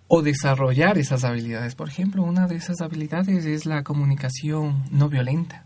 o 0.09 0.23
desarrollar 0.23 0.99
esas 0.99 1.25
habilidades. 1.25 1.75
Por 1.75 1.89
ejemplo, 1.89 2.23
una 2.23 2.47
de 2.47 2.57
esas 2.57 2.81
habilidades 2.81 3.47
es 3.47 3.67
la 3.67 3.83
comunicación 3.83 4.85
no 4.91 5.09
violenta. 5.09 5.65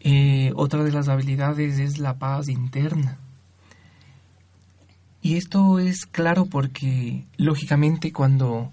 Eh, 0.00 0.52
otra 0.54 0.84
de 0.84 0.92
las 0.92 1.08
habilidades 1.08 1.78
es 1.78 1.98
la 1.98 2.18
paz 2.18 2.48
interna. 2.48 3.18
Y 5.22 5.36
esto 5.36 5.78
es 5.78 6.06
claro 6.06 6.46
porque, 6.46 7.24
lógicamente, 7.36 8.12
cuando 8.12 8.70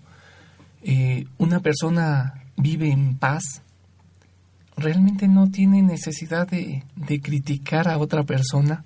eh, 0.84 1.26
una 1.38 1.62
persona 1.62 2.44
vive 2.58 2.92
en 2.92 3.18
paz, 3.18 3.64
realmente 4.78 5.28
no 5.28 5.50
tiene 5.50 5.82
necesidad 5.82 6.48
de, 6.48 6.84
criticar 7.22 7.88
a 7.88 7.98
otra 7.98 8.24
persona, 8.24 8.84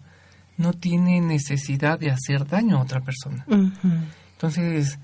no 0.58 0.74
tiene 0.74 1.22
necesidad 1.22 2.00
de 2.00 2.12
hacer 2.12 2.48
daño 2.48 2.78
a 2.78 2.82
otra 2.82 3.02
persona. 3.02 3.46
Entonces, 4.34 5.00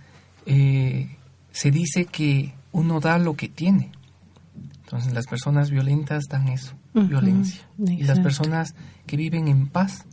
eh, 0.46 1.18
se 1.52 1.72
dice 1.72 2.06
que 2.06 2.54
uno 2.72 3.00
da 3.00 3.18
lo 3.18 3.36
que 3.36 3.50
tiene. 3.50 3.92
Entonces, 4.84 5.14
las 5.14 5.28
personas 5.28 5.70
violentas 5.70 6.26
dan 6.30 6.48
eso, 6.48 6.74
violencia. 6.94 7.62
Y 7.78 8.04
las 8.04 8.20
personas 8.20 8.76
que 9.06 9.18
viven 9.18 9.48
en 9.48 9.68
paz 9.68 10.06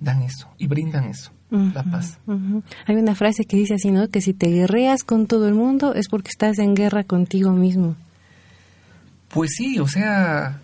dan 0.00 0.22
eso 0.22 0.48
y 0.58 0.66
brindan 0.66 1.04
eso 1.04 1.32
la 1.50 1.84
paz. 1.84 2.18
Hay 2.86 2.96
una 2.96 3.14
frase 3.14 3.44
que 3.44 3.56
dice 3.56 3.74
así, 3.74 3.90
¿no? 3.90 4.08
Que 4.08 4.20
si 4.20 4.34
te 4.34 4.48
guerreas 4.48 5.04
con 5.04 5.26
todo 5.26 5.46
el 5.48 5.54
mundo 5.54 5.94
es 5.94 6.08
porque 6.08 6.30
estás 6.30 6.58
en 6.58 6.74
guerra 6.74 7.04
contigo 7.04 7.52
mismo. 7.52 7.96
Pues 9.28 9.52
sí, 9.56 9.78
o 9.78 9.86
sea, 9.86 10.60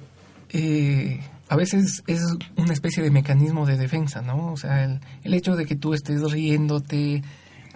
eh, 0.51 1.21
a 1.53 1.57
veces 1.57 2.03
es 2.07 2.23
una 2.57 2.73
especie 2.73 3.03
de 3.03 3.11
mecanismo 3.11 3.67
de 3.67 3.77
defensa, 3.77 4.23
¿no? 4.23 4.53
O 4.53 4.57
sea, 4.57 4.85
el, 4.85 5.01
el, 5.23 5.35
hecho 5.35 5.55
de 5.55 5.67
que 5.67 5.77
tú 5.77 5.93
estés 5.93 6.23
riéndote, 6.33 7.23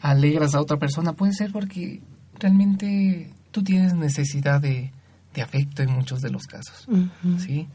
alegras 0.01 0.55
a 0.55 0.63
otra 0.63 0.79
persona, 0.79 1.13
puede 1.13 1.35
ser 1.35 1.53
porque 1.53 2.01
realmente 2.39 3.31
tú 3.51 3.63
tienes 3.63 3.93
necesidad 3.93 4.63
de, 4.63 4.93
de 5.35 5.43
afecto 5.43 5.83
en 5.83 5.91
muchos 5.91 6.23
de 6.23 6.31
los 6.31 6.47
casos, 6.47 6.89
¿sí? 7.39 7.69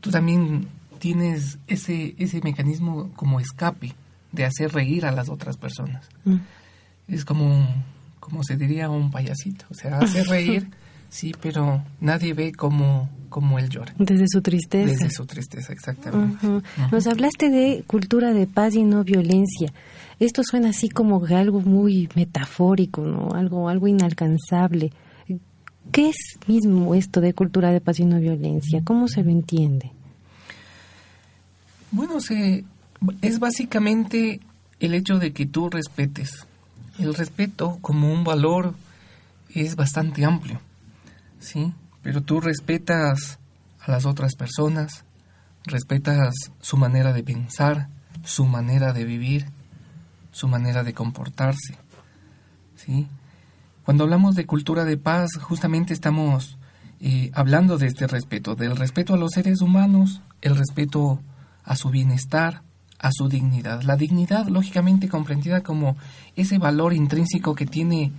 Tú 0.00 0.10
también 0.10 0.68
tienes 0.98 1.58
ese, 1.66 2.14
ese 2.16 2.40
mecanismo 2.40 3.10
como 3.14 3.38
escape, 3.38 3.94
de 4.32 4.46
hacer 4.46 4.72
reír 4.72 5.04
a 5.04 5.12
las 5.12 5.28
otras 5.28 5.58
personas. 5.58 6.08
Mm. 6.24 6.36
Es 7.08 7.26
como, 7.26 7.68
como 8.20 8.42
se 8.42 8.56
diría 8.56 8.88
un 8.88 9.10
payasito, 9.10 9.66
o 9.68 9.74
sea, 9.74 9.98
hace 9.98 10.24
reír, 10.30 10.70
sí, 11.12 11.32
pero 11.40 11.84
nadie 12.00 12.32
ve 12.32 12.52
cómo, 12.52 13.08
cómo 13.28 13.58
él 13.58 13.68
llora. 13.68 13.94
Desde 13.98 14.26
su 14.28 14.42
tristeza. 14.42 14.90
Desde 14.90 15.10
su 15.10 15.26
tristeza, 15.26 15.72
exactamente. 15.72 16.46
Nos 16.90 17.06
hablaste 17.06 17.50
de 17.50 17.84
cultura 17.86 18.32
de 18.32 18.46
paz 18.46 18.74
y 18.74 18.82
no 18.82 19.04
violencia. 19.04 19.72
Esto 20.18 20.42
suena 20.42 20.70
así 20.70 20.88
como 20.88 21.24
algo 21.26 21.60
muy 21.60 22.08
metafórico, 22.14 23.02
¿no? 23.02 23.32
Algo, 23.34 23.68
algo 23.68 23.86
inalcanzable. 23.86 24.92
¿Qué 25.90 26.08
es 26.08 26.16
mismo 26.46 26.94
esto 26.94 27.20
de 27.20 27.34
cultura 27.34 27.70
de 27.70 27.80
paz 27.80 28.00
y 28.00 28.04
no 28.04 28.18
violencia? 28.18 28.82
¿Cómo 28.84 29.08
se 29.08 29.22
lo 29.22 29.30
entiende? 29.30 29.92
Bueno, 31.90 32.20
se, 32.20 32.64
es 33.20 33.38
básicamente 33.38 34.40
el 34.80 34.94
hecho 34.94 35.18
de 35.18 35.32
que 35.32 35.46
tú 35.46 35.68
respetes. 35.68 36.46
El 36.98 37.14
respeto 37.14 37.78
como 37.80 38.12
un 38.12 38.24
valor 38.24 38.74
es 39.54 39.76
bastante 39.76 40.24
amplio, 40.24 40.60
¿sí? 41.42 41.74
Pero 42.02 42.22
tú 42.22 42.40
respetas 42.40 43.38
a 43.80 43.90
las 43.90 44.06
otras 44.06 44.34
personas, 44.34 45.04
respetas 45.64 46.34
su 46.60 46.76
manera 46.76 47.12
de 47.12 47.22
pensar, 47.22 47.88
su 48.24 48.46
manera 48.46 48.92
de 48.92 49.04
vivir, 49.04 49.46
su 50.30 50.48
manera 50.48 50.82
de 50.82 50.94
comportarse, 50.94 51.76
¿sí? 52.76 53.08
Cuando 53.84 54.04
hablamos 54.04 54.36
de 54.36 54.46
cultura 54.46 54.84
de 54.84 54.96
paz, 54.96 55.30
justamente 55.40 55.92
estamos 55.92 56.56
eh, 57.00 57.30
hablando 57.34 57.78
de 57.78 57.88
este 57.88 58.06
respeto, 58.06 58.54
del 58.54 58.76
respeto 58.76 59.12
a 59.12 59.16
los 59.16 59.32
seres 59.32 59.60
humanos, 59.60 60.22
el 60.40 60.56
respeto 60.56 61.20
a 61.64 61.74
su 61.74 61.90
bienestar, 61.90 62.62
a 63.00 63.10
su 63.10 63.28
dignidad. 63.28 63.82
La 63.82 63.96
dignidad, 63.96 64.46
lógicamente 64.46 65.08
comprendida 65.08 65.62
como 65.62 65.96
ese 66.36 66.58
valor 66.58 66.92
intrínseco 66.92 67.56
que 67.56 67.66
tiene 67.66 68.12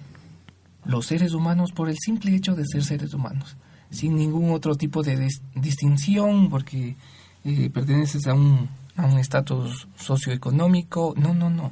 los 0.86 1.06
seres 1.06 1.34
humanos 1.34 1.72
por 1.72 1.90
el 1.90 1.98
simple 1.98 2.36
hecho 2.36 2.56
de 2.56 2.66
ser 2.66 2.84
seres 2.84 3.14
humanos, 3.14 3.56
sin 3.90 4.16
ningún 4.16 4.52
otro 4.52 4.76
tipo 4.76 5.04
de 5.04 5.18
dis- 5.18 5.42
distinción, 5.56 6.50
porque 6.50 6.96
eh, 7.44 7.70
perteneces 7.70 8.28
a 8.28 8.34
un 8.34 8.70
a 8.96 9.08
un 9.08 9.18
estatus 9.18 9.88
socioeconómico, 9.98 11.16
no, 11.18 11.34
no, 11.34 11.50
no, 11.50 11.72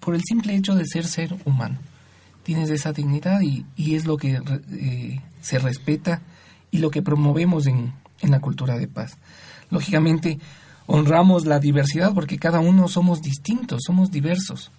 por 0.00 0.16
el 0.16 0.22
simple 0.24 0.56
hecho 0.56 0.74
de 0.74 0.86
ser 0.86 1.06
ser 1.06 1.36
humano. 1.44 1.78
Tienes 2.42 2.68
esa 2.70 2.92
dignidad 2.92 3.40
y, 3.42 3.64
y 3.76 3.94
es 3.94 4.06
lo 4.06 4.16
que 4.16 4.40
eh, 4.72 5.20
se 5.40 5.58
respeta 5.60 6.20
y 6.72 6.78
lo 6.78 6.90
que 6.90 7.00
promovemos 7.00 7.68
en, 7.68 7.92
en 8.20 8.30
la 8.32 8.40
cultura 8.40 8.76
de 8.76 8.88
paz. 8.88 9.18
Lógicamente, 9.70 10.40
honramos 10.86 11.46
la 11.46 11.60
diversidad 11.60 12.12
porque 12.12 12.38
cada 12.38 12.58
uno 12.58 12.88
somos 12.88 13.22
distintos, 13.22 13.82
somos 13.86 14.10
diversos. 14.10 14.72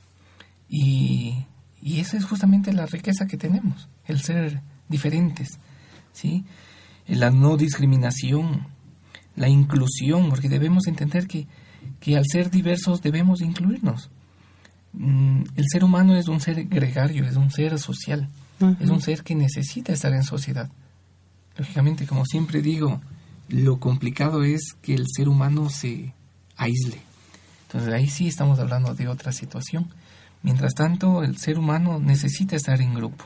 Y, 0.67 1.45
y 1.84 2.00
esa 2.00 2.17
es 2.17 2.26
justamente 2.26 2.72
la 2.72 2.86
riqueza 2.86 3.28
que 3.28 3.38
tenemos, 3.38 3.89
el 4.06 4.22
ser 4.22 4.62
diferentes, 4.88 5.60
¿sí? 6.13 6.46
La 7.08 7.30
no 7.30 7.58
discriminación, 7.58 8.67
la 9.36 9.50
inclusión, 9.50 10.30
porque 10.30 10.48
debemos 10.48 10.88
entender 10.88 11.28
que, 11.28 11.48
que 12.00 12.15
al 12.15 12.26
ser 12.26 12.50
diversos 12.50 13.02
debemos 13.02 13.41
incluirnos. 13.41 14.10
Mm, 14.93 15.43
El 15.56 15.65
ser 15.69 15.84
humano 15.84 16.15
es 16.15 16.28
un 16.28 16.39
ser 16.39 16.63
gregario, 16.65 17.26
es 17.26 17.36
un 17.36 17.52
ser 17.52 17.78
social, 17.80 18.30
es 18.80 18.89
un 18.89 19.02
ser 19.02 19.24
que 19.24 19.36
necesita 19.36 19.91
estar 19.91 20.13
en 20.13 20.24
sociedad. 20.24 20.69
Lógicamente, 21.58 22.08
como 22.08 22.26
siempre 22.26 22.62
digo, 22.62 23.02
lo 23.50 23.80
complicado 23.80 24.43
es 24.43 24.74
que 24.82 24.93
el 24.93 25.06
ser 25.13 25.28
humano 25.28 25.69
se 25.69 26.13
aísle. 26.56 27.02
Entonces 27.67 27.93
ahí 27.93 28.08
sí 28.08 28.28
estamos 28.28 28.60
hablando 28.60 28.96
de 28.96 29.08
otra 29.08 29.32
situación. 29.32 29.89
Mientras 30.43 30.73
tanto, 30.73 31.23
el 31.23 31.38
ser 31.38 31.58
humano 31.58 31.99
necesita 31.99 32.56
estar 32.56 32.82
en 32.82 32.93
grupo. 32.93 33.25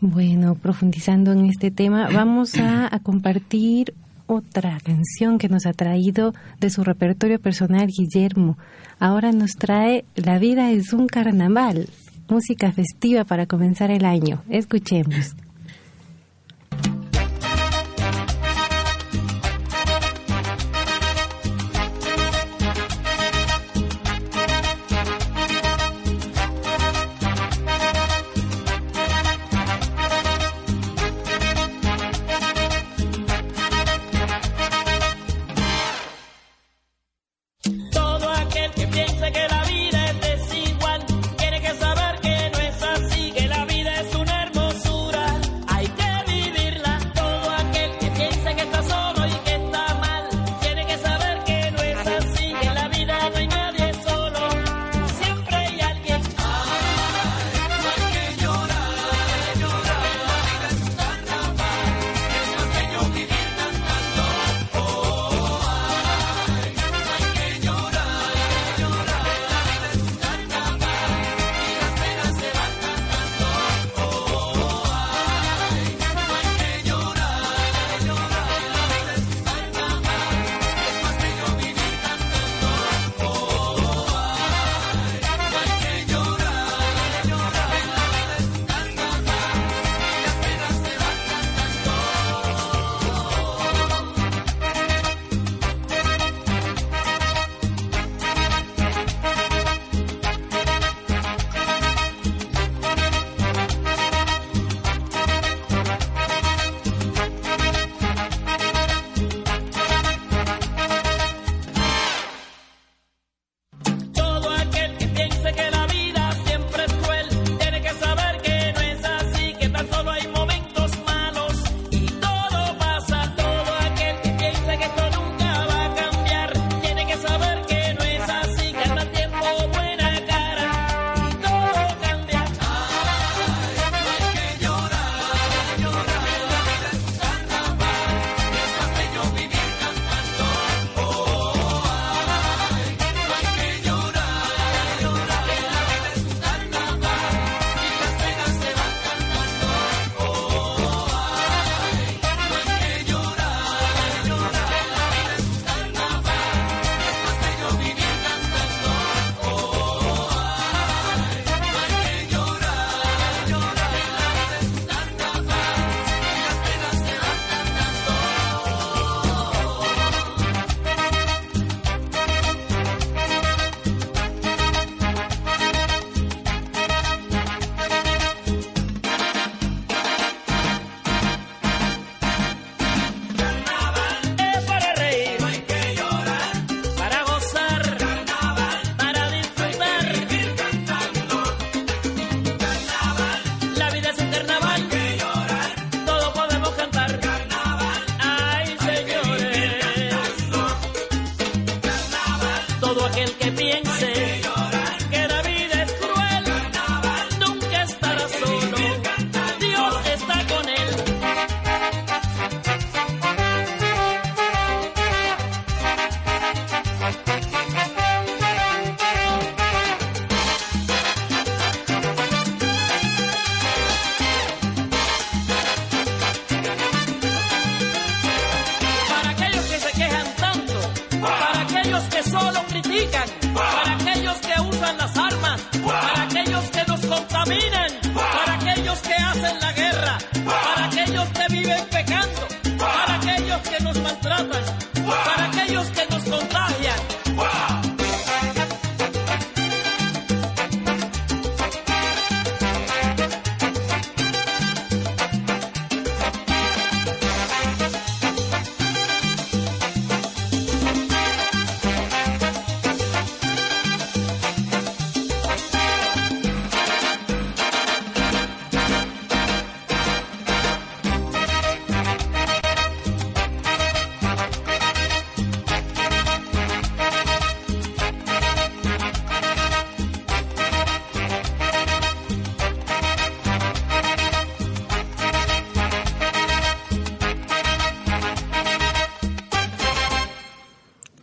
Bueno, 0.00 0.56
profundizando 0.56 1.32
en 1.32 1.46
este 1.46 1.70
tema, 1.70 2.08
vamos 2.12 2.56
a, 2.56 2.90
compartir 3.02 3.94
otra 4.26 4.78
canción 4.82 5.38
que 5.38 5.48
nos 5.48 5.66
ha 5.66 5.72
traído 5.72 6.34
de 6.58 6.70
su 6.70 6.82
repertorio 6.82 7.38
personal 7.38 7.86
Guillermo. 7.86 8.58
Ahora 8.98 9.32
nos 9.32 9.52
trae 9.52 10.04
La 10.16 10.38
vida 10.38 10.70
es 10.70 10.92
un 10.92 11.06
carnaval, 11.06 11.88
música 12.28 12.72
festiva 12.72 13.24
para 13.24 13.46
comenzar 13.46 13.90
el 13.90 14.04
año. 14.04 14.42
Escuchemos. 14.48 15.36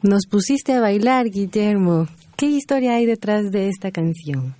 Nos 0.09 0.25
pusiste 0.25 0.73
a 0.73 0.81
bailar, 0.81 1.29
Guillermo. 1.29 2.07
¿Qué 2.35 2.47
historia 2.47 2.95
hay 2.95 3.05
detrás 3.05 3.51
de 3.51 3.69
esta 3.69 3.91
canción? 3.91 4.55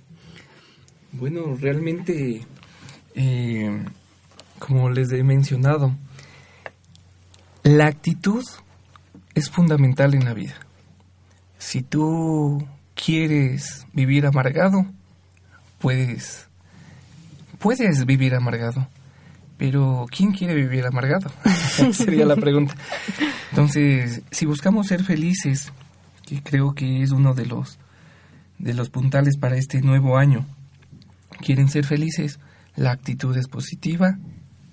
Bueno, 1.10 1.56
realmente, 1.60 2.46
eh, 3.16 3.84
como 4.60 4.90
les 4.90 5.10
he 5.10 5.24
mencionado, 5.24 5.92
la 7.64 7.88
actitud 7.88 8.44
es 9.34 9.50
fundamental 9.50 10.14
en 10.14 10.24
la 10.24 10.34
vida. 10.34 10.54
Si 11.58 11.82
tú 11.82 12.64
quieres 12.94 13.88
vivir 13.92 14.26
amargado, 14.26 14.86
puedes, 15.80 16.46
puedes 17.58 18.06
vivir 18.06 18.36
amargado. 18.36 18.86
Pero 19.60 20.06
¿quién 20.10 20.32
quiere 20.32 20.54
vivir 20.54 20.86
amargado? 20.86 21.30
Sería 21.92 22.24
la 22.24 22.36
pregunta. 22.36 22.74
Entonces, 23.50 24.22
si 24.30 24.46
buscamos 24.46 24.86
ser 24.86 25.04
felices, 25.04 25.70
que 26.24 26.42
creo 26.42 26.74
que 26.74 27.02
es 27.02 27.10
uno 27.10 27.34
de 27.34 27.44
los 27.44 27.78
de 28.56 28.72
los 28.72 28.88
puntales 28.88 29.36
para 29.36 29.58
este 29.58 29.82
nuevo 29.82 30.16
año, 30.16 30.46
quieren 31.42 31.68
ser 31.68 31.84
felices, 31.84 32.40
la 32.74 32.92
actitud 32.92 33.36
es 33.36 33.48
positiva, 33.48 34.16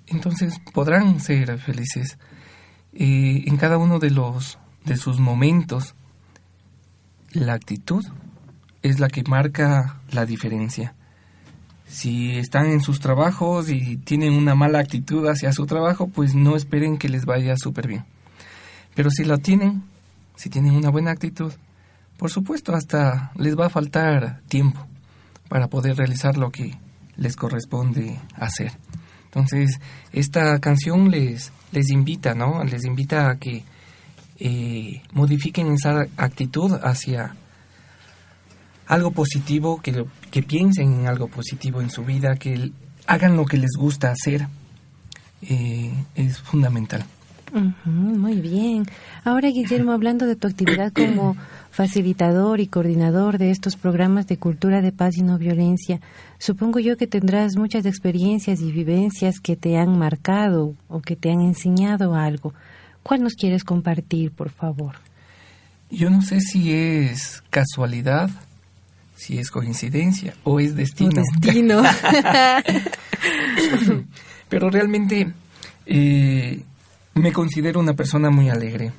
entonces 0.06 0.58
podrán 0.72 1.20
ser 1.20 1.58
felices. 1.58 2.16
Eh, 2.94 3.44
en 3.44 3.58
cada 3.58 3.76
uno 3.76 3.98
de 3.98 4.10
los 4.10 4.58
de 4.86 4.96
sus 4.96 5.20
momentos, 5.20 5.94
la 7.32 7.52
actitud 7.52 8.06
es 8.80 9.00
la 9.00 9.08
que 9.08 9.22
marca 9.24 10.00
la 10.12 10.24
diferencia. 10.24 10.94
Si 11.88 12.36
están 12.36 12.66
en 12.66 12.80
sus 12.80 13.00
trabajos 13.00 13.70
y 13.70 13.96
tienen 13.96 14.34
una 14.34 14.54
mala 14.54 14.78
actitud 14.78 15.26
hacia 15.26 15.52
su 15.52 15.66
trabajo, 15.66 16.08
pues 16.08 16.34
no 16.34 16.54
esperen 16.54 16.98
que 16.98 17.08
les 17.08 17.24
vaya 17.24 17.56
súper 17.56 17.88
bien. 17.88 18.04
Pero 18.94 19.10
si 19.10 19.24
la 19.24 19.38
tienen, 19.38 19.84
si 20.36 20.50
tienen 20.50 20.74
una 20.74 20.90
buena 20.90 21.10
actitud, 21.10 21.52
por 22.18 22.30
supuesto 22.30 22.74
hasta 22.74 23.32
les 23.36 23.58
va 23.58 23.66
a 23.66 23.70
faltar 23.70 24.40
tiempo 24.48 24.86
para 25.48 25.68
poder 25.68 25.96
realizar 25.96 26.36
lo 26.36 26.50
que 26.50 26.76
les 27.16 27.36
corresponde 27.36 28.18
hacer. 28.34 28.72
Entonces, 29.26 29.78
esta 30.12 30.58
canción 30.58 31.10
les, 31.10 31.52
les 31.72 31.90
invita, 31.90 32.34
¿no? 32.34 32.64
Les 32.64 32.84
invita 32.84 33.30
a 33.30 33.36
que 33.36 33.64
eh, 34.38 35.02
modifiquen 35.12 35.72
esa 35.72 36.06
actitud 36.16 36.72
hacia 36.82 37.34
algo 38.86 39.10
positivo, 39.10 39.80
que, 39.82 40.06
que 40.30 40.42
piensen 40.42 41.00
en 41.00 41.06
algo 41.06 41.28
positivo 41.28 41.80
en 41.80 41.90
su 41.90 42.04
vida, 42.04 42.36
que 42.36 42.72
hagan 43.06 43.36
lo 43.36 43.46
que 43.46 43.56
les 43.56 43.72
gusta 43.78 44.10
hacer, 44.10 44.46
eh, 45.42 45.92
es 46.14 46.38
fundamental. 46.40 47.04
muy 47.84 48.40
bien. 48.40 48.86
Ahora, 49.24 49.48
Guillermo, 49.48 49.92
hablando 49.92 50.26
de 50.26 50.36
tu 50.36 50.46
actividad 50.46 50.92
como 50.92 51.36
facilitador 51.70 52.60
y 52.60 52.66
coordinador 52.66 53.38
de 53.38 53.50
estos 53.50 53.76
programas 53.76 54.26
de 54.26 54.36
cultura 54.36 54.82
de 54.82 54.92
paz 54.92 55.16
y 55.16 55.22
no 55.22 55.38
violencia, 55.38 56.00
supongo 56.38 56.78
yo 56.80 56.96
que 56.96 57.06
tendrás 57.06 57.56
muchas 57.56 57.86
experiencias 57.86 58.60
y 58.60 58.72
vivencias 58.72 59.40
que 59.40 59.56
te 59.56 59.78
han 59.78 59.98
marcado 59.98 60.74
o 60.88 61.00
que 61.00 61.16
te 61.16 61.30
han 61.30 61.40
enseñado 61.40 62.14
algo. 62.14 62.52
¿Cuál 63.02 63.22
nos 63.22 63.34
quieres 63.34 63.64
compartir, 63.64 64.32
por 64.32 64.50
favor? 64.50 64.96
Yo 65.90 66.10
no 66.10 66.20
sé 66.20 66.40
si 66.40 66.72
es 66.72 67.42
casualidad 67.48 68.28
si 69.18 69.38
es 69.38 69.50
coincidencia 69.50 70.34
o 70.44 70.60
es 70.60 70.76
destino. 70.76 71.22
destino. 71.40 71.82
Pero 74.48 74.70
realmente 74.70 75.32
eh, 75.86 76.62
me 77.14 77.32
considero 77.32 77.80
una 77.80 77.94
persona 77.94 78.30
muy 78.30 78.48
alegre. 78.48 78.92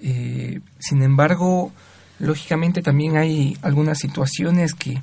Eh, 0.00 0.60
sin 0.78 1.02
embargo, 1.02 1.72
lógicamente 2.18 2.80
también 2.80 3.18
hay 3.18 3.58
algunas 3.60 3.98
situaciones 3.98 4.72
que, 4.72 5.02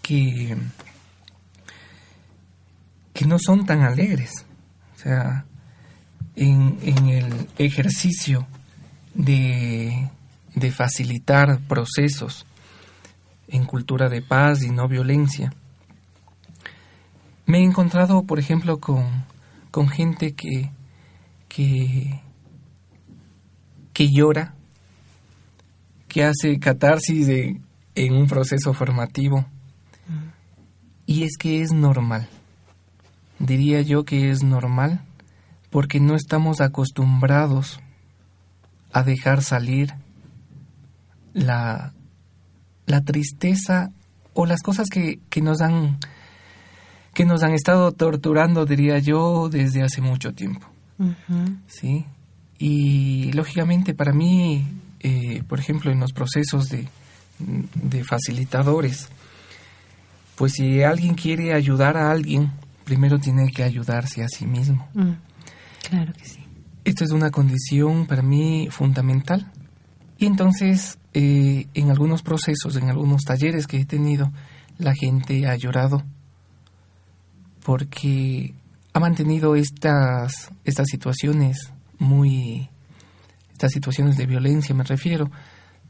que, 0.00 0.56
que 3.12 3.26
no 3.26 3.40
son 3.40 3.66
tan 3.66 3.82
alegres. 3.82 4.46
O 4.96 5.00
sea, 5.02 5.44
en, 6.36 6.78
en 6.82 7.08
el 7.08 7.48
ejercicio 7.58 8.46
de, 9.12 10.08
de 10.54 10.70
facilitar 10.70 11.58
procesos 11.66 12.46
en 13.50 13.64
cultura 13.64 14.08
de 14.08 14.22
paz 14.22 14.62
y 14.62 14.70
no 14.70 14.88
violencia. 14.88 15.52
Me 17.46 17.58
he 17.58 17.64
encontrado, 17.64 18.22
por 18.24 18.38
ejemplo, 18.38 18.78
con, 18.78 19.24
con 19.70 19.88
gente 19.88 20.34
que, 20.34 20.70
que, 21.48 22.20
que 23.92 24.08
llora, 24.12 24.54
que 26.08 26.24
hace 26.24 26.58
catarsis 26.58 27.28
en 27.94 28.14
un 28.14 28.26
proceso 28.26 28.72
formativo. 28.72 29.44
Y 31.06 31.24
es 31.24 31.36
que 31.36 31.60
es 31.62 31.72
normal. 31.72 32.28
Diría 33.40 33.80
yo 33.80 34.04
que 34.04 34.30
es 34.30 34.42
normal 34.42 35.00
porque 35.70 35.98
no 35.98 36.14
estamos 36.14 36.60
acostumbrados 36.60 37.80
a 38.92 39.02
dejar 39.02 39.42
salir 39.42 39.94
la, 41.32 41.92
la 42.90 43.00
tristeza 43.02 43.90
o 44.34 44.46
las 44.46 44.62
cosas 44.62 44.88
que, 44.88 45.20
que 45.28 45.40
nos 45.40 45.60
han 45.60 45.98
que 47.14 47.24
nos 47.24 47.42
han 47.42 47.52
estado 47.52 47.90
torturando, 47.92 48.66
diría 48.66 48.98
yo, 48.98 49.48
desde 49.48 49.82
hace 49.82 50.00
mucho 50.00 50.32
tiempo. 50.32 50.66
¿Sí? 51.66 52.04
Y 52.58 53.32
lógicamente 53.32 53.94
para 53.94 54.12
mí, 54.12 54.64
eh, 55.00 55.42
por 55.48 55.58
ejemplo, 55.58 55.90
en 55.90 55.98
los 55.98 56.12
procesos 56.12 56.68
de, 56.68 56.86
de 57.38 58.04
facilitadores, 58.04 59.08
pues 60.36 60.52
si 60.52 60.82
alguien 60.82 61.14
quiere 61.14 61.52
ayudar 61.52 61.96
a 61.96 62.10
alguien, 62.10 62.52
primero 62.84 63.18
tiene 63.18 63.50
que 63.50 63.64
ayudarse 63.64 64.22
a 64.22 64.28
sí 64.28 64.46
mismo. 64.46 64.88
Mm, 64.94 65.12
claro 65.88 66.12
que 66.12 66.24
sí. 66.24 66.44
Esto 66.84 67.04
es 67.04 67.10
una 67.10 67.30
condición 67.30 68.06
para 68.06 68.22
mí 68.22 68.68
fundamental. 68.70 69.50
Y 70.20 70.26
entonces 70.26 70.98
eh, 71.14 71.66
en 71.72 71.90
algunos 71.90 72.22
procesos, 72.22 72.76
en 72.76 72.90
algunos 72.90 73.22
talleres 73.22 73.66
que 73.66 73.78
he 73.78 73.86
tenido, 73.86 74.30
la 74.76 74.94
gente 74.94 75.48
ha 75.48 75.56
llorado 75.56 76.04
porque 77.64 78.54
ha 78.92 79.00
mantenido 79.00 79.56
estas, 79.56 80.50
estas 80.64 80.88
situaciones 80.88 81.72
muy, 81.98 82.68
estas 83.52 83.72
situaciones 83.72 84.18
de 84.18 84.26
violencia 84.26 84.74
me 84.74 84.84
refiero, 84.84 85.30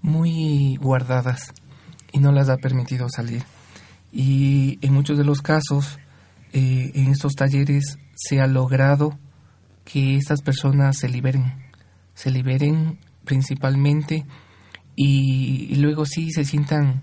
muy 0.00 0.76
guardadas 0.76 1.52
y 2.12 2.20
no 2.20 2.30
las 2.30 2.48
ha 2.50 2.56
permitido 2.56 3.08
salir. 3.10 3.42
Y 4.12 4.78
en 4.80 4.94
muchos 4.94 5.18
de 5.18 5.24
los 5.24 5.42
casos, 5.42 5.98
eh, 6.52 6.92
en 6.94 7.08
estos 7.08 7.34
talleres 7.34 7.98
se 8.14 8.40
ha 8.40 8.46
logrado 8.46 9.18
que 9.84 10.16
estas 10.16 10.40
personas 10.40 10.98
se 10.98 11.08
liberen, 11.08 11.52
se 12.14 12.30
liberen 12.30 12.98
principalmente 13.30 14.26
y, 14.96 15.76
luego 15.76 16.04
sí 16.04 16.32
se 16.32 16.44
sientan 16.44 17.00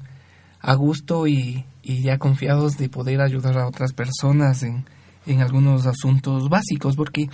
a 0.59 0.73
gusto 0.75 1.25
y, 1.25 1.63
ya 1.83 2.17
confiados 2.17 2.77
de 2.77 2.89
poder 2.89 3.21
ayudar 3.21 3.57
a 3.57 3.65
otras 3.65 3.93
personas 3.93 4.61
en, 4.61 4.83
en 5.25 5.39
algunos 5.39 5.85
asuntos 5.85 6.49
básicos, 6.49 6.97
porque 6.97 7.29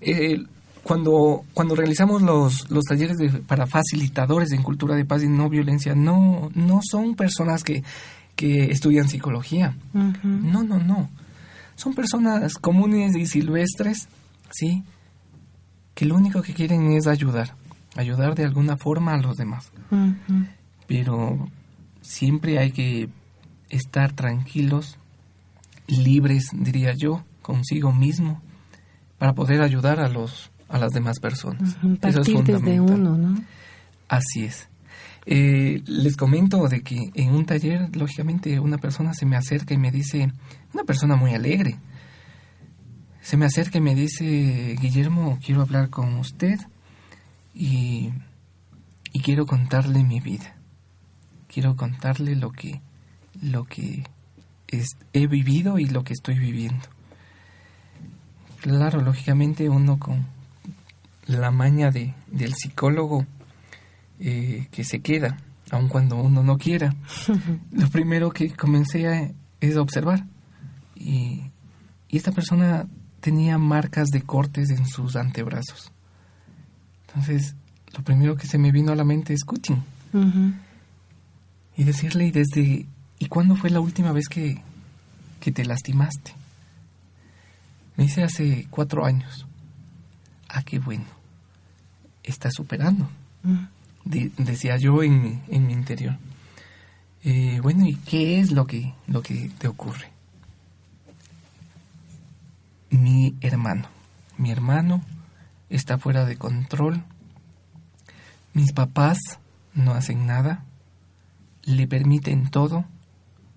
eh, 0.00 0.44
cuando, 0.84 1.42
cuando 1.52 1.74
realizamos 1.74 2.22
los, 2.22 2.70
los 2.70 2.84
talleres 2.84 3.16
de, 3.16 3.28
para 3.28 3.66
facilitadores 3.66 4.52
en 4.52 4.62
cultura 4.62 4.94
de 4.94 5.04
paz 5.04 5.24
y 5.24 5.28
no 5.28 5.48
violencia, 5.48 5.96
no, 5.96 6.48
no 6.54 6.78
son 6.88 7.16
personas 7.16 7.64
que, 7.64 7.82
que 8.36 8.70
estudian 8.70 9.08
psicología. 9.08 9.76
No, 9.92 10.62
no, 10.62 10.78
no. 10.78 11.10
Son 11.74 11.92
personas 11.92 12.54
comunes 12.54 13.16
y 13.16 13.26
silvestres, 13.26 14.08
¿sí? 14.52 14.84
Que 15.94 16.06
lo 16.06 16.14
único 16.14 16.40
que 16.40 16.54
quieren 16.54 16.92
es 16.92 17.08
ayudar 17.08 17.57
ayudar 17.98 18.34
de 18.36 18.44
alguna 18.44 18.76
forma 18.76 19.14
a 19.14 19.18
los 19.18 19.36
demás. 19.36 19.72
Pero 20.86 21.48
siempre 22.00 22.58
hay 22.58 22.70
que 22.70 23.08
estar 23.68 24.12
tranquilos, 24.12 24.98
libres, 25.86 26.50
diría 26.52 26.94
yo, 26.94 27.24
consigo 27.42 27.92
mismo, 27.92 28.40
para 29.18 29.34
poder 29.34 29.62
ayudar 29.62 30.00
a 30.00 30.08
los 30.08 30.50
a 30.68 30.78
las 30.78 30.92
demás 30.92 31.18
personas. 31.18 31.76
Eso 32.02 32.20
es 32.20 32.44
desde 32.44 32.80
uno, 32.80 33.16
¿no? 33.16 33.40
Así 34.06 34.44
es. 34.44 34.68
Eh, 35.24 35.82
les 35.86 36.16
comento 36.16 36.68
de 36.68 36.82
que 36.82 37.10
en 37.14 37.34
un 37.34 37.46
taller, 37.46 37.94
lógicamente, 37.96 38.60
una 38.60 38.78
persona 38.78 39.14
se 39.14 39.24
me 39.24 39.36
acerca 39.36 39.74
y 39.74 39.78
me 39.78 39.90
dice, 39.90 40.30
una 40.74 40.84
persona 40.84 41.16
muy 41.16 41.34
alegre, 41.34 41.78
se 43.22 43.38
me 43.38 43.46
acerca 43.46 43.78
y 43.78 43.80
me 43.80 43.94
dice, 43.94 44.76
Guillermo, 44.80 45.38
quiero 45.44 45.62
hablar 45.62 45.88
con 45.88 46.16
usted 46.16 46.58
y, 47.58 48.12
quiero 49.24 49.46
contarle 49.46 50.04
mi 50.04 50.20
vida. 50.20 50.54
Quiero 51.48 51.76
contarle 51.76 52.36
lo 52.36 52.52
que, 52.52 52.80
lo 53.42 53.64
que 53.64 54.04
he 55.12 55.26
vivido 55.26 55.78
y 55.78 55.86
lo 55.86 56.04
que 56.04 56.12
estoy 56.12 56.38
viviendo. 56.38 56.84
Claro, 58.60 59.02
lógicamente 59.02 59.68
uno 59.68 59.98
con 59.98 60.24
la 61.26 61.50
maña 61.50 61.90
de, 61.90 62.14
del 62.28 62.54
psicólogo 62.54 63.26
eh, 64.20 64.68
que 64.70 64.84
se 64.84 65.00
queda, 65.00 65.38
aun 65.70 65.88
cuando 65.88 66.16
uno 66.16 66.44
no 66.44 66.58
quiera. 66.58 66.94
Lo 67.72 67.88
primero 67.88 68.30
que 68.30 68.50
comencé 68.54 69.08
a, 69.08 69.32
es 69.60 69.76
a 69.76 69.82
observar. 69.82 70.24
Y, 70.94 71.50
y 72.08 72.16
esta 72.16 72.32
persona 72.32 72.86
tenía 73.20 73.58
marcas 73.58 74.08
de 74.08 74.22
cortes 74.22 74.70
en 74.70 74.86
sus 74.86 75.16
antebrazos. 75.16 75.92
Entonces, 77.18 77.56
lo 77.96 78.04
primero 78.04 78.36
que 78.36 78.46
se 78.46 78.58
me 78.58 78.70
vino 78.70 78.92
a 78.92 78.94
la 78.94 79.02
mente 79.02 79.34
es 79.34 79.44
Cutting. 79.44 79.82
Y 81.76 81.82
decirle, 81.82 82.28
¿y 82.28 82.30
desde 82.30 82.86
¿y 83.18 83.26
cuándo 83.26 83.56
fue 83.56 83.70
la 83.70 83.80
última 83.80 84.12
vez 84.12 84.28
que, 84.28 84.62
que 85.40 85.50
te 85.50 85.64
lastimaste? 85.64 86.32
Me 87.96 88.04
dice 88.04 88.22
hace 88.22 88.68
cuatro 88.70 89.04
años. 89.04 89.46
Ah, 90.48 90.62
qué 90.62 90.78
bueno. 90.78 91.06
Está 92.22 92.52
superando. 92.52 93.10
decía 94.04 94.76
yo 94.76 95.02
en 95.02 95.20
mi, 95.20 95.40
en 95.48 95.66
mi 95.66 95.72
interior. 95.72 96.16
Eh, 97.24 97.58
bueno, 97.60 97.84
¿y 97.84 97.96
qué 97.96 98.38
es 98.38 98.52
lo 98.52 98.64
que, 98.64 98.94
lo 99.08 99.22
que 99.22 99.50
te 99.58 99.66
ocurre? 99.66 100.08
Mi 102.90 103.34
hermano. 103.40 103.88
Mi 104.36 104.52
hermano 104.52 105.02
está 105.70 105.98
fuera 105.98 106.24
de 106.24 106.36
control. 106.36 107.04
Mis 108.54 108.72
papás 108.72 109.18
no 109.74 109.92
hacen 109.92 110.26
nada. 110.26 110.64
Le 111.64 111.86
permiten 111.86 112.50
todo 112.50 112.84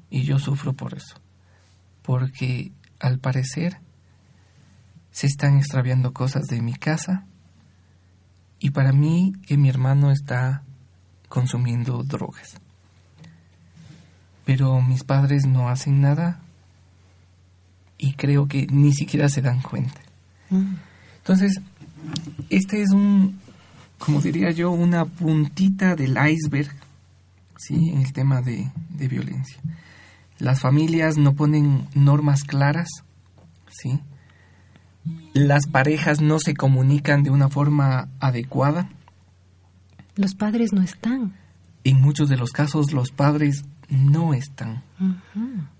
y 0.10 0.24
yo 0.24 0.40
sufro 0.40 0.74
por 0.74 0.94
eso. 0.94 1.16
Porque 2.02 2.72
al 3.00 3.20
parecer 3.20 3.80
se 5.12 5.28
están 5.28 5.58
extraviando 5.58 6.14
cosas 6.14 6.44
de 6.48 6.62
mi 6.62 6.74
casa 6.74 7.26
y 8.60 8.72
para 8.72 8.94
mí 8.94 9.34
que 9.48 9.58
mi 9.58 9.70
hermano 9.70 10.12
está 10.12 10.64
consumiendo 11.30 12.04
drogas. 12.04 12.60
Pero 14.46 14.82
mis 14.82 15.04
padres 15.04 15.46
no 15.46 15.70
hacen 15.70 16.02
nada 16.02 16.42
y 17.98 18.14
creo 18.14 18.48
que 18.48 18.68
ni 18.68 18.94
siquiera 18.94 19.30
se 19.30 19.42
dan 19.42 19.62
cuenta. 19.62 20.02
Mm. 20.50 20.76
Entonces, 21.18 21.62
este 22.50 22.82
es 22.82 22.92
un, 22.92 23.40
como 23.98 24.22
diría 24.22 24.52
yo, 24.52 24.72
una 24.72 25.06
puntita 25.06 25.96
del 25.96 26.18
iceberg, 26.18 26.72
¿sí? 27.58 27.90
En 27.90 28.02
el 28.02 28.14
tema 28.14 28.42
de, 28.42 28.70
de 28.90 29.08
violencia. 29.08 29.58
Las 30.40 30.62
familias 30.62 31.18
no 31.18 31.34
ponen 31.34 31.88
normas 31.94 32.44
claras, 32.44 32.90
¿sí? 33.70 34.00
Las 35.34 35.68
parejas 35.68 36.22
no 36.22 36.40
se 36.40 36.56
comunican 36.56 37.24
de 37.24 37.30
una 37.30 37.50
forma 37.50 38.10
adecuada. 38.20 38.90
Los 40.16 40.36
padres 40.36 40.74
no 40.74 40.82
están. 40.82 41.36
En 41.84 42.02
muchos 42.02 42.30
de 42.30 42.38
los 42.38 42.52
casos 42.52 42.92
los 42.92 43.12
padres 43.12 43.64
no 43.90 44.34
están. 44.34 44.84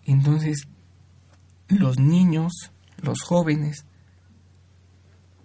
Entonces, 0.06 0.68
los 1.68 2.00
niños, 2.00 2.72
los 3.02 3.22
jóvenes, 3.22 3.86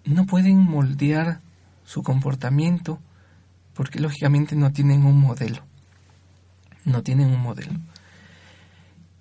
no 0.07 0.25
pueden 0.25 0.59
moldear 0.59 1.41
su 1.85 2.03
comportamiento 2.03 2.99
porque 3.73 3.99
lógicamente 3.99 4.55
no 4.55 4.71
tienen 4.71 5.05
un 5.05 5.19
modelo. 5.19 5.63
No 6.85 7.03
tienen 7.03 7.27
un 7.27 7.41
modelo. 7.41 7.73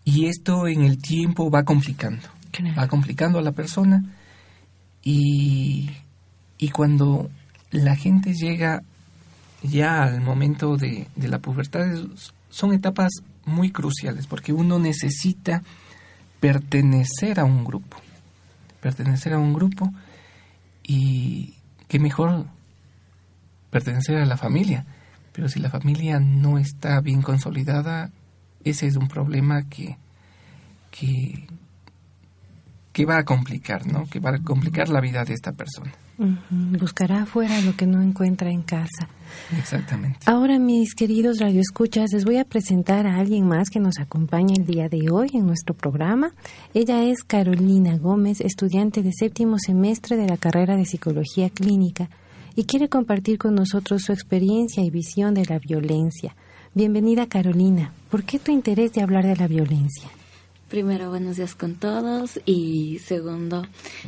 Y 0.04 0.26
esto 0.26 0.68
en 0.68 0.82
el 0.82 0.98
tiempo 0.98 1.50
va 1.50 1.64
complicando. 1.64 2.28
Va 2.78 2.88
complicando 2.88 3.38
a 3.38 3.42
la 3.42 3.52
persona 3.52 4.02
y, 5.02 5.90
y 6.56 6.70
cuando 6.70 7.30
la 7.70 7.96
gente 7.96 8.32
llega 8.32 8.82
ya 9.62 10.04
al 10.04 10.22
momento 10.22 10.76
de, 10.76 11.08
de 11.16 11.28
la 11.28 11.38
pubertad 11.38 11.84
son 12.48 12.72
etapas 12.72 13.12
muy 13.44 13.70
cruciales 13.72 14.26
porque 14.26 14.54
uno 14.54 14.78
necesita 14.78 15.62
pertenecer 16.40 17.40
a 17.40 17.44
un 17.44 17.64
grupo. 17.64 17.98
Pertenecer 18.80 19.34
a 19.34 19.38
un 19.38 19.52
grupo 19.52 19.92
y 20.87 21.55
qué 21.89 21.99
mejor 21.99 22.47
pertenecer 23.70 24.18
a 24.18 24.26
la 24.26 24.37
familia. 24.37 24.87
Pero 25.32 25.49
si 25.49 25.61
la 25.61 25.68
familia 25.68 26.20
no 26.20 26.59
está 26.59 27.01
bien 27.01 27.22
consolidada, 27.22 28.11
ese 28.64 28.87
es 28.87 28.97
un 28.97 29.09
problema 29.09 29.68
que, 29.68 29.97
que, 30.91 31.47
que 32.93 33.05
va 33.05 33.18
a 33.18 33.24
complicar, 33.24 33.87
¿no? 33.87 34.09
Que 34.09 34.20
va 34.20 34.30
a 34.30 34.39
complicar 34.39 34.89
la 34.89 35.01
vida 35.01 35.24
de 35.24 35.34
esta 35.34 35.53
persona. 35.53 35.93
Buscará 36.18 37.22
afuera 37.22 37.60
lo 37.60 37.76
que 37.76 37.86
no 37.86 38.00
encuentra 38.00 38.50
en 38.50 38.62
casa. 38.62 39.08
Exactamente. 39.58 40.18
Ahora, 40.24 40.58
mis 40.58 40.94
queridos 40.94 41.38
radioescuchas, 41.38 42.12
les 42.12 42.24
voy 42.24 42.38
a 42.38 42.44
presentar 42.44 43.06
a 43.06 43.18
alguien 43.18 43.46
más 43.46 43.68
que 43.68 43.80
nos 43.80 43.98
acompaña 43.98 44.54
el 44.56 44.64
día 44.64 44.88
de 44.88 45.10
hoy 45.10 45.28
en 45.34 45.46
nuestro 45.46 45.74
programa. 45.74 46.32
Ella 46.72 47.02
es 47.04 47.22
Carolina 47.22 47.98
Gómez, 47.98 48.40
estudiante 48.40 49.02
de 49.02 49.12
séptimo 49.12 49.58
semestre 49.58 50.16
de 50.16 50.26
la 50.26 50.38
carrera 50.38 50.76
de 50.76 50.86
Psicología 50.86 51.50
Clínica 51.50 52.08
y 52.54 52.64
quiere 52.64 52.88
compartir 52.88 53.36
con 53.36 53.54
nosotros 53.54 54.02
su 54.02 54.12
experiencia 54.12 54.82
y 54.82 54.90
visión 54.90 55.34
de 55.34 55.44
la 55.44 55.58
violencia. 55.58 56.34
Bienvenida, 56.74 57.26
Carolina. 57.26 57.92
¿Por 58.10 58.24
qué 58.24 58.38
tu 58.38 58.52
interés 58.52 58.92
de 58.94 59.02
hablar 59.02 59.26
de 59.26 59.36
la 59.36 59.46
violencia? 59.48 60.08
Primero, 60.68 61.10
buenos 61.10 61.36
días 61.36 61.54
con 61.54 61.76
todos. 61.76 62.40
Y 62.44 62.98
segundo, 62.98 63.66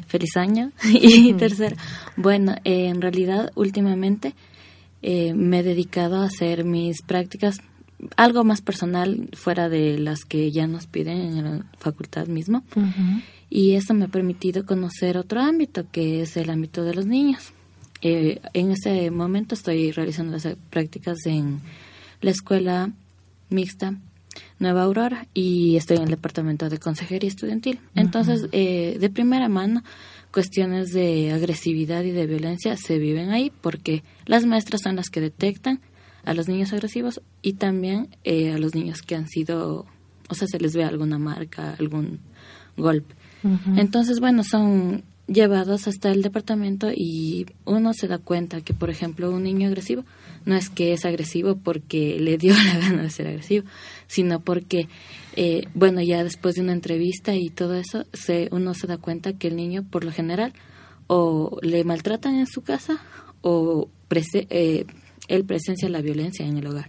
feliz 0.09 0.36
año. 0.36 0.72
y 0.84 1.32
tercero, 1.34 1.76
bueno, 2.16 2.56
eh, 2.64 2.88
en 2.88 3.00
realidad, 3.00 3.52
últimamente 3.54 4.34
eh, 5.02 5.34
me 5.34 5.61
he 5.61 5.62
dedicado 5.62 6.20
a 6.20 6.26
hacer 6.26 6.64
mis 6.64 7.02
prácticas 7.02 7.61
algo 8.16 8.42
más 8.42 8.61
personal 8.61 9.28
fuera 9.34 9.68
de 9.68 9.98
las 9.98 10.24
que 10.24 10.50
ya 10.50 10.66
nos 10.66 10.86
piden 10.86 11.36
en 11.36 11.44
la 11.44 11.64
facultad 11.78 12.26
mismo. 12.26 12.64
Y 13.50 13.74
eso 13.74 13.94
me 13.94 14.06
ha 14.06 14.09
permitido 14.09 14.66
conocer 14.66 15.16
otro 15.16 15.40
ámbito, 15.40 15.86
que 15.90 16.22
es 16.22 16.36
el 16.36 16.50
ámbito 16.50 16.82
de 16.84 16.94
los 16.94 17.06
niños. 17.06 17.52
Eh, 18.02 18.40
en 18.52 18.70
este 18.72 19.11
momento 19.11 19.54
estoy 19.54 19.90
realizando 19.92 20.32
las 20.32 20.46
prácticas 20.70 21.18
en 21.26 21.61
la 22.20 22.30
escuela 22.30 22.90
mixta 23.50 23.96
Nueva 24.59 24.82
Aurora 24.82 25.26
y 25.34 25.76
estoy 25.76 25.99
en 25.99 26.05
el 26.05 26.11
departamento 26.11 26.68
de 26.68 26.78
consejería 26.78 27.28
estudiantil. 27.28 27.80
Entonces, 27.95 28.49
eh, 28.53 28.97
de 29.01 29.11
primera 29.11 29.49
mano, 29.49 29.82
cuestiones 30.32 30.93
de 30.93 31.32
agresividad 31.32 32.05
y 32.05 32.11
de 32.11 32.26
violencia 32.26 32.76
se 32.76 32.99
viven 32.99 33.30
ahí 33.30 33.53
porque 33.61 34.03
las 34.26 34.45
maestras 34.45 34.82
son 34.82 34.97
las 34.97 35.09
que 35.09 35.20
detectan 35.20 35.80
a 36.24 36.34
los 36.34 36.49
niños 36.49 36.72
agresivos 36.72 37.20
y 37.43 37.55
también 37.55 38.09
eh, 38.24 38.53
a 38.53 38.59
los 38.59 38.74
niños 38.74 39.03
que 39.03 39.14
han 39.14 39.28
sido, 39.28 39.86
o 40.28 40.34
sea, 40.34 40.47
se 40.47 40.59
les 40.59 40.74
ve 40.74 40.84
alguna 40.84 41.18
marca, 41.18 41.74
algún 41.78 42.20
golpe. 42.76 43.14
Entonces, 43.76 44.18
bueno, 44.18 44.43
son 44.43 45.05
llevados 45.28 45.86
hasta 45.86 46.11
el 46.11 46.22
departamento 46.22 46.91
y 46.93 47.47
uno 47.64 47.93
se 47.93 48.09
da 48.09 48.18
cuenta 48.18 48.62
que, 48.62 48.74
por 48.74 48.91
ejemplo, 48.91 49.30
un 49.30 49.45
niño 49.45 49.68
agresivo 49.68 50.05
no 50.45 50.57
es 50.57 50.70
que 50.70 50.93
es 50.93 51.05
agresivo 51.05 51.57
porque 51.57 52.18
le 52.18 52.39
dio 52.39 52.55
la 52.66 52.78
gana 52.78 53.03
de 53.03 53.11
ser 53.11 53.28
agresivo, 53.28 53.66
sino 54.09 54.40
porque, 54.40 54.88
eh, 55.36 55.68
bueno, 55.74 56.02
ya 56.02 56.24
después 56.24 56.56
de 56.56 56.62
una 56.62 56.72
entrevista 56.72 57.36
y 57.36 57.50
todo 57.50 57.76
eso, 57.76 58.04
se, 58.12 58.48
uno 58.50 58.74
se 58.74 58.88
da 58.88 58.96
cuenta 58.96 59.34
que 59.34 59.48
el 59.48 59.56
niño, 59.56 59.84
por 59.88 60.04
lo 60.04 60.11
general, 60.11 60.52
o 61.06 61.59
le 61.62 61.84
maltratan 61.84 62.34
en 62.34 62.46
su 62.46 62.62
casa 62.62 63.00
o 63.40 63.88
eh, 64.34 64.84
él 65.28 65.44
presencia 65.44 65.88
la 65.88 66.00
violencia 66.00 66.46
en 66.46 66.56
el 66.56 66.66
hogar. 66.66 66.88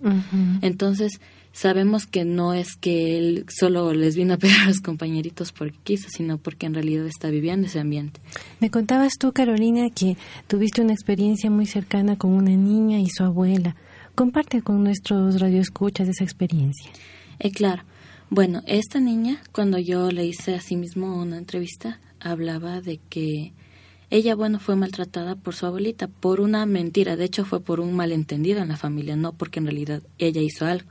Entonces, 0.61 1.20
sabemos 1.51 2.05
que 2.05 2.26
no 2.26 2.53
es 2.53 2.76
que 2.76 3.17
él 3.17 3.45
solo 3.49 3.93
les 3.93 4.15
vino 4.15 4.34
a 4.34 4.38
pegar 4.38 4.61
a 4.61 4.67
los 4.67 4.80
compañeritos 4.80 5.51
porque 5.51 5.78
quiso, 5.84 6.07
sino 6.09 6.38
porque 6.38 6.65
en 6.65 6.74
realidad 6.74 7.05
está 7.05 7.30
viviendo 7.30 7.67
ese 7.67 7.80
ambiente. 7.80 8.20
Me 8.59 8.70
contabas 8.70 9.13
tú, 9.20 9.34
Carolina, 9.34 9.89
que 9.89 10.17
tuviste 10.47 10.82
una 10.82 10.93
experiencia 10.93 11.49
muy 11.49 11.65
cercana 11.65 12.17
con 12.17 12.32
una 12.32 12.51
niña 12.51 12.99
y 12.99 13.07
su 13.07 13.24
abuela. 13.24 13.76
Comparte 14.20 14.61
con 14.61 14.84
nuestros 14.84 15.39
radioescuchas 15.39 16.09
esa 16.09 16.26
experiencia. 16.26 16.91
Eh, 17.39 17.51
claro. 17.51 17.84
Bueno, 18.30 18.61
esta 18.67 18.99
niña, 18.99 19.41
cuando 19.53 19.80
yo 19.80 20.11
le 20.11 20.26
hice 20.26 20.55
a 20.55 20.59
sí 20.59 20.76
mismo 20.76 21.17
una 21.22 21.38
entrevista, 21.38 22.01
hablaba 22.20 22.82
de 22.82 22.97
que 22.97 23.53
ella, 24.09 24.36
bueno, 24.36 24.59
fue 24.59 24.76
maltratada 24.76 25.38
por 25.38 25.55
su 25.55 25.67
abuelita, 25.67 26.09
por 26.09 26.41
una 26.41 26.65
mentira. 26.65 27.15
De 27.15 27.24
hecho, 27.24 27.45
fue 27.45 27.61
por 27.61 27.80
un 27.80 27.95
malentendido 27.95 28.61
en 28.61 28.67
la 28.67 28.76
familia, 28.76 29.15
no 29.15 29.32
porque 29.32 29.59
en 29.59 29.67
realidad 29.67 30.03
ella 30.17 30.41
hizo 30.41 30.65
algo. 30.65 30.89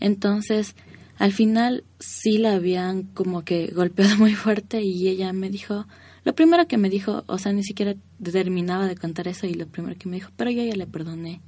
Entonces, 0.00 0.74
al 1.16 1.32
final 1.32 1.84
sí 2.00 2.38
la 2.38 2.54
habían 2.54 3.04
como 3.04 3.44
que 3.44 3.68
golpeado 3.68 4.16
muy 4.18 4.34
fuerte 4.34 4.82
y 4.82 5.06
ella 5.06 5.32
me 5.32 5.48
dijo, 5.48 5.86
lo 6.24 6.34
primero 6.34 6.66
que 6.66 6.76
me 6.76 6.90
dijo, 6.90 7.22
o 7.28 7.38
sea, 7.38 7.52
ni 7.52 7.62
siquiera 7.62 7.94
terminaba 8.20 8.88
de 8.88 8.96
contar 8.96 9.28
eso 9.28 9.46
y 9.46 9.54
lo 9.54 9.68
primero 9.68 9.96
que 9.96 10.08
me 10.08 10.16
dijo, 10.16 10.32
pero 10.36 10.50
yo 10.50 10.64
ya 10.64 10.74
le 10.74 10.88
perdoné. 10.88 11.40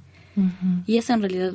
Y 0.85 0.97
eso 0.97 1.13
en 1.13 1.21
realidad 1.21 1.53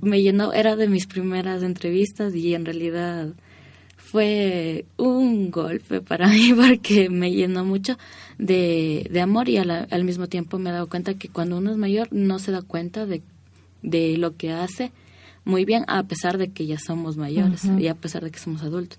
me 0.00 0.22
llenó, 0.22 0.52
era 0.52 0.76
de 0.76 0.88
mis 0.88 1.06
primeras 1.06 1.62
entrevistas 1.62 2.34
y 2.34 2.54
en 2.54 2.64
realidad 2.64 3.28
fue 3.96 4.84
un 4.96 5.50
golpe 5.50 6.00
para 6.00 6.28
mí 6.28 6.52
porque 6.54 7.08
me 7.08 7.32
llenó 7.32 7.64
mucho 7.64 7.98
de, 8.38 9.08
de 9.10 9.20
amor 9.20 9.48
y 9.48 9.56
al 9.58 10.04
mismo 10.04 10.28
tiempo 10.28 10.58
me 10.58 10.70
he 10.70 10.72
dado 10.72 10.88
cuenta 10.88 11.14
que 11.14 11.28
cuando 11.28 11.58
uno 11.58 11.70
es 11.70 11.76
mayor 11.76 12.08
no 12.12 12.38
se 12.38 12.52
da 12.52 12.62
cuenta 12.62 13.06
de 13.06 13.22
de 13.86 14.16
lo 14.18 14.36
que 14.36 14.52
hace 14.52 14.92
muy 15.44 15.64
bien 15.64 15.84
a 15.86 16.02
pesar 16.02 16.38
de 16.38 16.50
que 16.50 16.66
ya 16.66 16.76
somos 16.78 17.16
mayores 17.16 17.64
y 17.78 17.86
a 17.86 17.94
pesar 17.94 18.24
de 18.24 18.32
que 18.32 18.40
somos 18.40 18.62
adultos. 18.62 18.98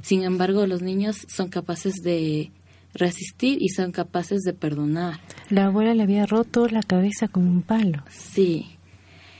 Sin 0.00 0.22
embargo, 0.22 0.64
los 0.66 0.80
niños 0.80 1.26
son 1.28 1.48
capaces 1.48 1.94
de 2.04 2.52
resistir 2.94 3.62
y 3.62 3.68
son 3.68 3.92
capaces 3.92 4.42
de 4.42 4.52
perdonar. 4.52 5.20
La 5.50 5.66
abuela 5.66 5.94
le 5.94 6.02
había 6.02 6.26
roto 6.26 6.66
la 6.68 6.82
cabeza 6.82 7.28
con 7.28 7.46
un 7.46 7.62
palo. 7.62 8.02
Sí. 8.08 8.66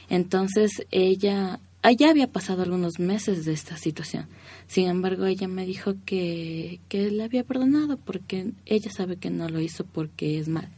Entonces 0.09 0.87
ella, 0.91 1.61
ya 1.97 2.11
había 2.11 2.31
pasado 2.31 2.63
algunos 2.63 2.99
meses 2.99 3.45
de 3.45 3.53
esta 3.53 3.77
situación. 3.77 4.27
Sin 4.67 4.89
embargo, 4.89 5.27
ella 5.27 5.49
me 5.49 5.67
dijo 5.67 5.95
que, 6.05 6.81
que 6.89 7.11
le 7.11 7.25
había 7.25 7.45
perdonado 7.45 7.97
porque 7.97 8.53
ella 8.67 8.91
sabe 8.91 9.17
que 9.17 9.31
no 9.31 9.49
lo 9.49 9.61
hizo 9.61 9.85
porque 9.85 10.39
es 10.39 10.49
mal. 10.49 10.69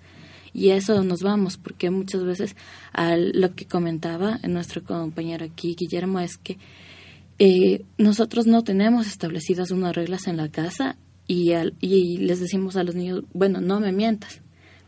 Y 0.53 0.71
eso 0.71 1.05
nos 1.05 1.23
vamos, 1.23 1.57
porque 1.57 1.91
muchas 1.91 2.25
veces 2.25 2.57
a 2.93 3.17
lo 3.17 3.55
que 3.55 3.67
comentaba 3.67 4.39
nuestro 4.49 4.83
compañero 4.83 5.45
aquí, 5.45 5.77
Guillermo, 5.79 6.19
es 6.19 6.39
que 6.39 6.59
eh, 7.39 7.85
nosotros 7.99 8.47
no 8.47 8.65
tenemos 8.65 9.07
establecidas 9.07 9.71
unas 9.71 9.95
reglas 9.95 10.27
en 10.27 10.37
la 10.37 10.49
casa 10.49 10.97
y, 11.31 11.53
y 11.81 12.19
les 12.19 12.41
decimos 12.41 12.77
a 12.77 12.83
los 12.83 12.97
niños, 12.97 13.23
bueno, 13.33 13.61
no 13.61 13.79
me 13.79 13.93
mientas, 13.93 14.41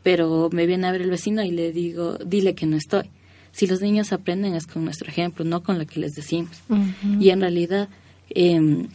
pero 0.02 0.50
me 0.52 0.66
viene 0.66 0.88
a 0.88 0.92
ver 0.92 1.02
el 1.02 1.10
vecino 1.10 1.42
y 1.44 1.52
le 1.52 1.72
digo, 1.72 2.18
dile 2.18 2.56
que 2.56 2.66
no 2.66 2.76
estoy. 2.76 3.10
Si 3.52 3.68
los 3.68 3.80
niños 3.80 4.12
aprenden 4.12 4.54
es 4.54 4.66
con 4.66 4.84
nuestro 4.84 5.08
ejemplo, 5.08 5.44
no 5.44 5.62
con 5.62 5.78
lo 5.78 5.86
que 5.86 6.00
les 6.00 6.14
decimos. 6.14 6.56
Y 7.20 7.30
en 7.30 7.42
realidad, 7.42 7.88
eh, 8.30 8.88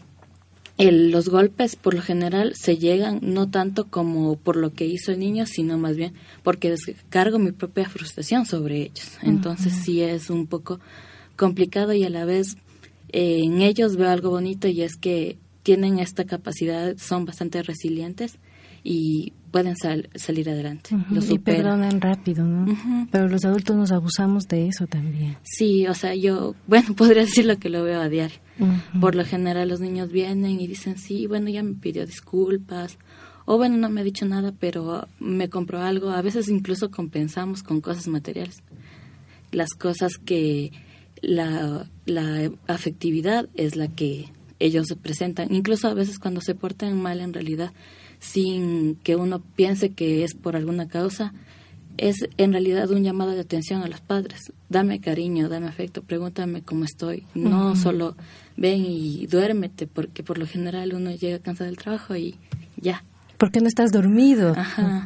los 0.77 1.29
golpes 1.29 1.77
por 1.77 1.93
lo 1.93 2.01
general 2.01 2.53
se 2.55 2.77
llegan 2.77 3.19
no 3.21 3.49
tanto 3.49 3.87
como 3.87 4.35
por 4.35 4.57
lo 4.57 4.73
que 4.73 4.85
hizo 4.85 5.13
el 5.13 5.19
niño, 5.19 5.45
sino 5.45 5.77
más 5.77 5.95
bien 5.95 6.13
porque 6.43 6.71
descargo 6.71 7.39
mi 7.39 7.53
propia 7.53 7.87
frustración 7.87 8.45
sobre 8.45 8.81
ellos. 8.81 9.17
Entonces 9.21 9.73
sí 9.73 10.01
es 10.01 10.29
un 10.29 10.47
poco 10.47 10.81
complicado 11.37 11.93
y 11.93 12.03
a 12.03 12.09
la 12.09 12.25
vez 12.25 12.57
eh, 13.13 13.39
en 13.43 13.61
ellos 13.61 13.95
veo 13.95 14.09
algo 14.09 14.31
bonito 14.31 14.67
y 14.67 14.81
es 14.81 14.97
que 14.97 15.37
tienen 15.67 15.99
esta 15.99 16.23
capacidad, 16.23 16.95
son 16.95 17.25
bastante 17.25 17.61
resilientes 17.61 18.39
y 18.85 19.33
pueden 19.51 19.75
salir 19.75 20.49
adelante. 20.49 20.95
y 21.29 21.39
perdonan 21.39 21.99
rápido, 21.99 22.45
¿no? 22.45 23.07
Pero 23.11 23.27
los 23.27 23.43
adultos 23.43 23.75
nos 23.75 23.91
abusamos 23.91 24.47
de 24.47 24.69
eso 24.69 24.87
también. 24.87 25.35
Sí, 25.43 25.85
o 25.87 25.93
sea, 25.93 26.15
yo, 26.15 26.55
bueno, 26.67 26.93
podría 26.95 27.23
decir 27.23 27.45
lo 27.45 27.59
que 27.59 27.67
lo 27.67 27.83
veo 27.83 27.99
a 27.99 28.07
diario. 28.07 28.37
Por 29.01 29.15
lo 29.15 29.25
general 29.25 29.67
los 29.67 29.81
niños 29.81 30.09
vienen 30.09 30.61
y 30.61 30.67
dicen, 30.67 30.97
sí, 30.97 31.27
bueno, 31.27 31.49
ya 31.49 31.63
me 31.63 31.73
pidió 31.73 32.05
disculpas, 32.05 32.97
o 33.43 33.57
bueno, 33.57 33.75
no 33.75 33.89
me 33.89 33.99
ha 33.99 34.05
dicho 34.05 34.25
nada, 34.25 34.53
pero 34.57 35.09
me 35.19 35.49
compró 35.49 35.81
algo. 35.81 36.11
A 36.11 36.21
veces 36.21 36.47
incluso 36.47 36.91
compensamos 36.91 37.61
con 37.61 37.81
cosas 37.81 38.07
materiales. 38.07 38.63
Las 39.51 39.71
cosas 39.71 40.13
que 40.17 40.71
la, 41.21 41.89
la 42.05 42.51
afectividad 42.67 43.49
es 43.53 43.75
la 43.75 43.89
que 43.89 44.31
ellos 44.59 44.87
presentan. 45.01 45.53
Incluso 45.53 45.87
a 45.87 45.93
veces 45.93 46.19
cuando 46.19 46.41
se 46.41 46.55
portan 46.55 46.99
mal 47.01 47.21
en 47.21 47.33
realidad, 47.33 47.73
sin 48.19 48.95
que 48.95 49.15
uno 49.15 49.41
piense 49.41 49.91
que 49.91 50.23
es 50.23 50.33
por 50.33 50.55
alguna 50.55 50.87
causa, 50.87 51.33
es 51.97 52.29
en 52.37 52.51
realidad 52.51 52.89
un 52.91 53.03
llamado 53.03 53.31
de 53.31 53.41
atención 53.41 53.81
a 53.83 53.87
los 53.87 54.01
padres. 54.01 54.53
Dame 54.69 54.99
cariño, 54.99 55.49
dame 55.49 55.67
afecto, 55.67 56.03
pregúntame 56.03 56.61
cómo 56.61 56.85
estoy. 56.85 57.25
No 57.33 57.75
solo 57.75 58.15
ven 58.55 58.85
y 58.85 59.25
duérmete, 59.27 59.87
porque 59.87 60.23
por 60.23 60.37
lo 60.37 60.45
general 60.45 60.93
uno 60.93 61.11
llega 61.11 61.39
cansado 61.39 61.69
del 61.69 61.77
trabajo 61.77 62.15
y 62.15 62.35
ya. 62.77 63.03
¿Por 63.37 63.51
qué 63.51 63.61
no 63.61 63.67
estás 63.67 63.91
dormido? 63.91 64.55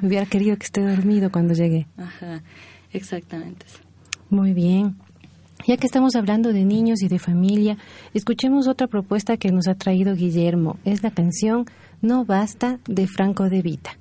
Hubiera 0.02 0.26
querido 0.26 0.58
que 0.58 0.66
esté 0.66 0.82
dormido 0.82 1.32
cuando 1.32 1.54
llegue. 1.54 1.88
Ajá, 1.98 2.44
exactamente. 2.92 3.66
Muy 4.30 4.54
bien. 4.54 4.96
Ya 5.68 5.78
que 5.78 5.86
estamos 5.86 6.16
hablando 6.16 6.54
de 6.54 6.66
niños 6.66 7.02
y 7.04 7.08
de 7.08 7.20
familia, 7.20 7.78
escuchemos 8.14 8.68
otra 8.68 8.88
propuesta 8.88 9.38
que 9.38 9.52
nos 9.52 9.68
ha 9.68 9.76
traído 9.76 10.16
Guillermo. 10.16 10.78
Es 10.86 11.04
la 11.04 11.12
canción 11.12 11.66
No 12.02 12.26
Basta 12.26 12.80
de 12.88 13.08
Franco 13.08 13.50
de 13.50 13.62
Vita. 13.62 14.01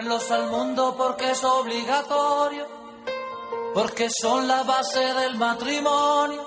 Traerlos 0.00 0.30
al 0.30 0.48
mundo 0.48 0.94
porque 0.96 1.30
es 1.30 1.44
obligatorio, 1.44 2.66
porque 3.74 4.08
son 4.08 4.48
la 4.48 4.62
base 4.62 4.98
del 4.98 5.36
matrimonio, 5.36 6.42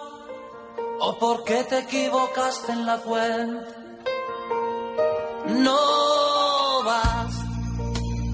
o 1.00 1.18
porque 1.20 1.64
te 1.66 1.80
equivocaste 1.80 2.72
en 2.72 2.86
la 2.86 2.98
cuenta. 2.98 3.68
No 5.50 6.84
vas 6.84 7.34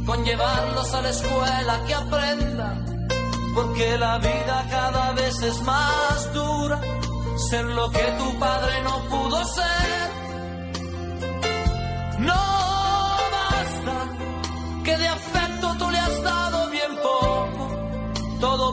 con 0.06 0.24
llevarlos 0.24 0.94
a 0.94 1.02
la 1.02 1.10
escuela 1.10 1.84
que 1.86 1.94
aprendan, 1.96 3.08
porque 3.54 3.98
la 3.98 4.20
vida 4.20 4.68
cada 4.70 5.12
vez 5.14 5.42
es 5.42 5.62
más 5.64 6.34
dura, 6.34 6.80
ser 7.50 7.66
lo 7.66 7.92
que 7.92 8.06
tu 8.18 8.40
padre 8.40 8.82
no 8.84 9.04
pudo 9.10 9.44
ser. 9.44 10.10
No 12.20 12.69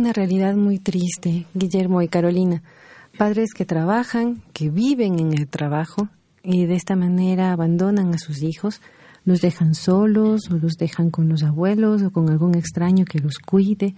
Una 0.00 0.14
realidad 0.14 0.56
muy 0.56 0.78
triste, 0.78 1.44
Guillermo 1.52 2.00
y 2.00 2.08
Carolina. 2.08 2.62
Padres 3.18 3.52
que 3.52 3.66
trabajan, 3.66 4.40
que 4.54 4.70
viven 4.70 5.18
en 5.18 5.34
el 5.34 5.46
trabajo 5.46 6.08
y 6.42 6.64
de 6.64 6.74
esta 6.74 6.96
manera 6.96 7.52
abandonan 7.52 8.14
a 8.14 8.18
sus 8.18 8.42
hijos, 8.42 8.80
los 9.26 9.42
dejan 9.42 9.74
solos 9.74 10.50
o 10.50 10.56
los 10.56 10.78
dejan 10.78 11.10
con 11.10 11.28
los 11.28 11.42
abuelos 11.42 12.00
o 12.00 12.10
con 12.12 12.30
algún 12.30 12.54
extraño 12.54 13.04
que 13.04 13.18
los 13.18 13.38
cuide 13.40 13.94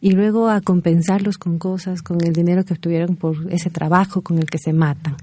y 0.00 0.12
luego 0.12 0.48
a 0.48 0.62
compensarlos 0.62 1.36
con 1.36 1.58
cosas, 1.58 2.00
con 2.00 2.24
el 2.24 2.32
dinero 2.32 2.64
que 2.64 2.72
obtuvieron 2.72 3.16
por 3.16 3.52
ese 3.52 3.68
trabajo 3.68 4.22
con 4.22 4.38
el 4.38 4.46
que 4.46 4.56
se 4.56 4.72
matan. 4.72 5.14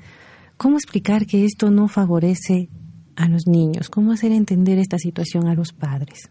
¿Cómo 0.55 0.77
explicar 0.77 1.25
que 1.25 1.45
esto 1.45 1.71
no 1.71 1.87
favorece 1.87 2.69
a 3.15 3.27
los 3.27 3.47
niños? 3.47 3.89
¿Cómo 3.89 4.11
hacer 4.11 4.33
entender 4.33 4.77
esta 4.77 4.99
situación 4.99 5.47
a 5.47 5.55
los 5.55 5.73
padres? 5.73 6.29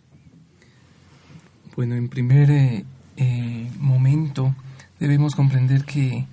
Bueno, 1.74 1.96
en 1.96 2.08
primer 2.08 2.84
eh, 3.22 3.70
momento 3.78 4.54
debemos 4.98 5.34
comprender 5.34 5.84
que 5.84 6.26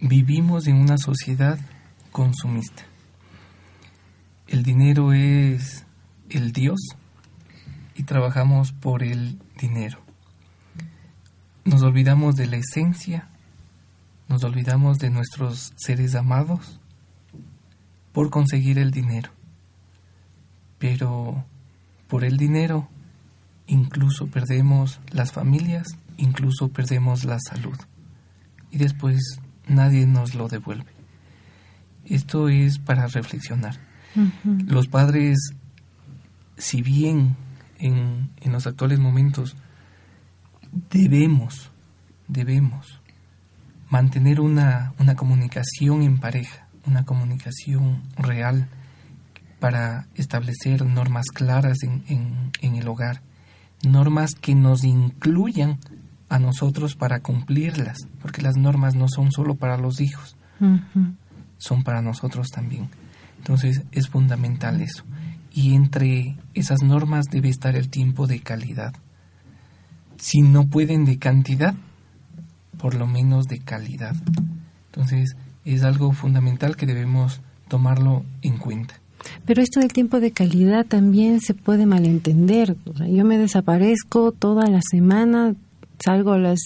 vivimos 0.00 0.66
en 0.66 0.76
una 0.76 0.96
sociedad 0.96 1.58
consumista. 2.10 2.84
El 4.48 4.62
dinero 4.62 5.12
es 5.12 5.84
el 6.30 6.52
Dios 6.52 6.80
y 7.94 8.04
trabajamos 8.04 8.72
por 8.72 9.02
el 9.02 9.38
dinero. 9.60 10.00
Nos 11.66 11.82
olvidamos 11.82 12.34
de 12.34 12.46
la 12.46 12.56
esencia, 12.56 13.28
nos 14.26 14.42
olvidamos 14.42 14.98
de 15.00 15.10
nuestros 15.10 15.74
seres 15.76 16.14
amados 16.14 16.80
por 18.12 18.30
conseguir 18.30 18.78
el 18.78 18.90
dinero. 18.90 19.32
Pero 20.78 21.44
por 22.08 22.24
el 22.24 22.38
dinero 22.38 22.88
incluso 23.70 24.26
perdemos 24.26 25.00
las 25.12 25.32
familias, 25.32 25.86
incluso 26.16 26.68
perdemos 26.68 27.24
la 27.24 27.38
salud. 27.38 27.78
Y 28.70 28.78
después 28.78 29.40
nadie 29.66 30.06
nos 30.06 30.34
lo 30.34 30.48
devuelve. 30.48 30.92
Esto 32.04 32.48
es 32.48 32.78
para 32.78 33.06
reflexionar. 33.06 33.78
Los 34.66 34.88
padres, 34.88 35.38
si 36.56 36.82
bien 36.82 37.36
en, 37.78 38.30
en 38.40 38.52
los 38.52 38.66
actuales 38.66 38.98
momentos 38.98 39.56
debemos, 40.90 41.70
debemos 42.26 43.00
mantener 43.88 44.40
una, 44.40 44.94
una 44.98 45.14
comunicación 45.14 46.02
en 46.02 46.18
pareja, 46.18 46.66
una 46.86 47.04
comunicación 47.04 48.02
real 48.16 48.68
para 49.60 50.08
establecer 50.16 50.84
normas 50.84 51.26
claras 51.32 51.84
en, 51.84 52.02
en, 52.08 52.50
en 52.62 52.74
el 52.74 52.88
hogar, 52.88 53.22
normas 53.82 54.34
que 54.34 54.54
nos 54.54 54.84
incluyan 54.84 55.78
a 56.28 56.38
nosotros 56.38 56.94
para 56.94 57.20
cumplirlas, 57.20 57.98
porque 58.20 58.42
las 58.42 58.56
normas 58.56 58.94
no 58.94 59.08
son 59.08 59.32
solo 59.32 59.56
para 59.56 59.76
los 59.76 60.00
hijos, 60.00 60.36
son 61.58 61.82
para 61.82 62.02
nosotros 62.02 62.48
también. 62.48 62.88
Entonces 63.38 63.82
es 63.92 64.08
fundamental 64.08 64.80
eso. 64.80 65.04
Y 65.52 65.74
entre 65.74 66.36
esas 66.54 66.82
normas 66.82 67.26
debe 67.30 67.48
estar 67.48 67.74
el 67.74 67.88
tiempo 67.88 68.26
de 68.26 68.40
calidad. 68.40 68.94
Si 70.16 70.42
no 70.42 70.68
pueden 70.68 71.04
de 71.04 71.18
cantidad, 71.18 71.74
por 72.78 72.94
lo 72.94 73.06
menos 73.06 73.46
de 73.46 73.58
calidad. 73.58 74.14
Entonces 74.86 75.36
es 75.64 75.82
algo 75.82 76.12
fundamental 76.12 76.76
que 76.76 76.86
debemos 76.86 77.40
tomarlo 77.68 78.24
en 78.42 78.58
cuenta. 78.58 78.94
Pero 79.44 79.62
esto 79.62 79.80
del 79.80 79.92
tiempo 79.92 80.20
de 80.20 80.32
calidad 80.32 80.86
también 80.86 81.40
se 81.40 81.54
puede 81.54 81.86
malentender. 81.86 82.76
O 82.84 82.96
sea, 82.96 83.08
yo 83.08 83.24
me 83.24 83.38
desaparezco 83.38 84.32
toda 84.32 84.66
la 84.68 84.80
semana, 84.82 85.54
salgo 85.98 86.32
a 86.32 86.38
las 86.38 86.60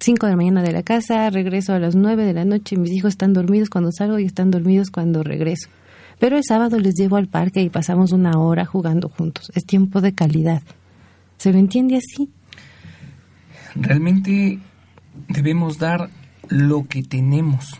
5 0.00 0.26
de 0.26 0.32
la 0.32 0.36
mañana 0.36 0.62
de 0.62 0.72
la 0.72 0.82
casa, 0.82 1.30
regreso 1.30 1.72
a 1.72 1.78
las 1.78 1.94
9 1.94 2.24
de 2.24 2.34
la 2.34 2.44
noche, 2.44 2.76
mis 2.76 2.92
hijos 2.92 3.10
están 3.10 3.32
dormidos 3.32 3.70
cuando 3.70 3.90
salgo 3.92 4.18
y 4.18 4.24
están 4.24 4.50
dormidos 4.50 4.90
cuando 4.90 5.22
regreso. 5.22 5.68
Pero 6.18 6.36
el 6.36 6.44
sábado 6.44 6.78
les 6.78 6.94
llevo 6.94 7.16
al 7.16 7.28
parque 7.28 7.62
y 7.62 7.70
pasamos 7.70 8.12
una 8.12 8.38
hora 8.38 8.64
jugando 8.64 9.08
juntos. 9.08 9.50
Es 9.54 9.64
tiempo 9.64 10.00
de 10.00 10.14
calidad. 10.14 10.62
¿Se 11.36 11.52
lo 11.52 11.58
entiende 11.58 11.96
así? 11.96 12.30
Realmente 13.74 14.58
debemos 15.28 15.78
dar 15.78 16.08
lo 16.48 16.86
que 16.86 17.02
tenemos. 17.02 17.78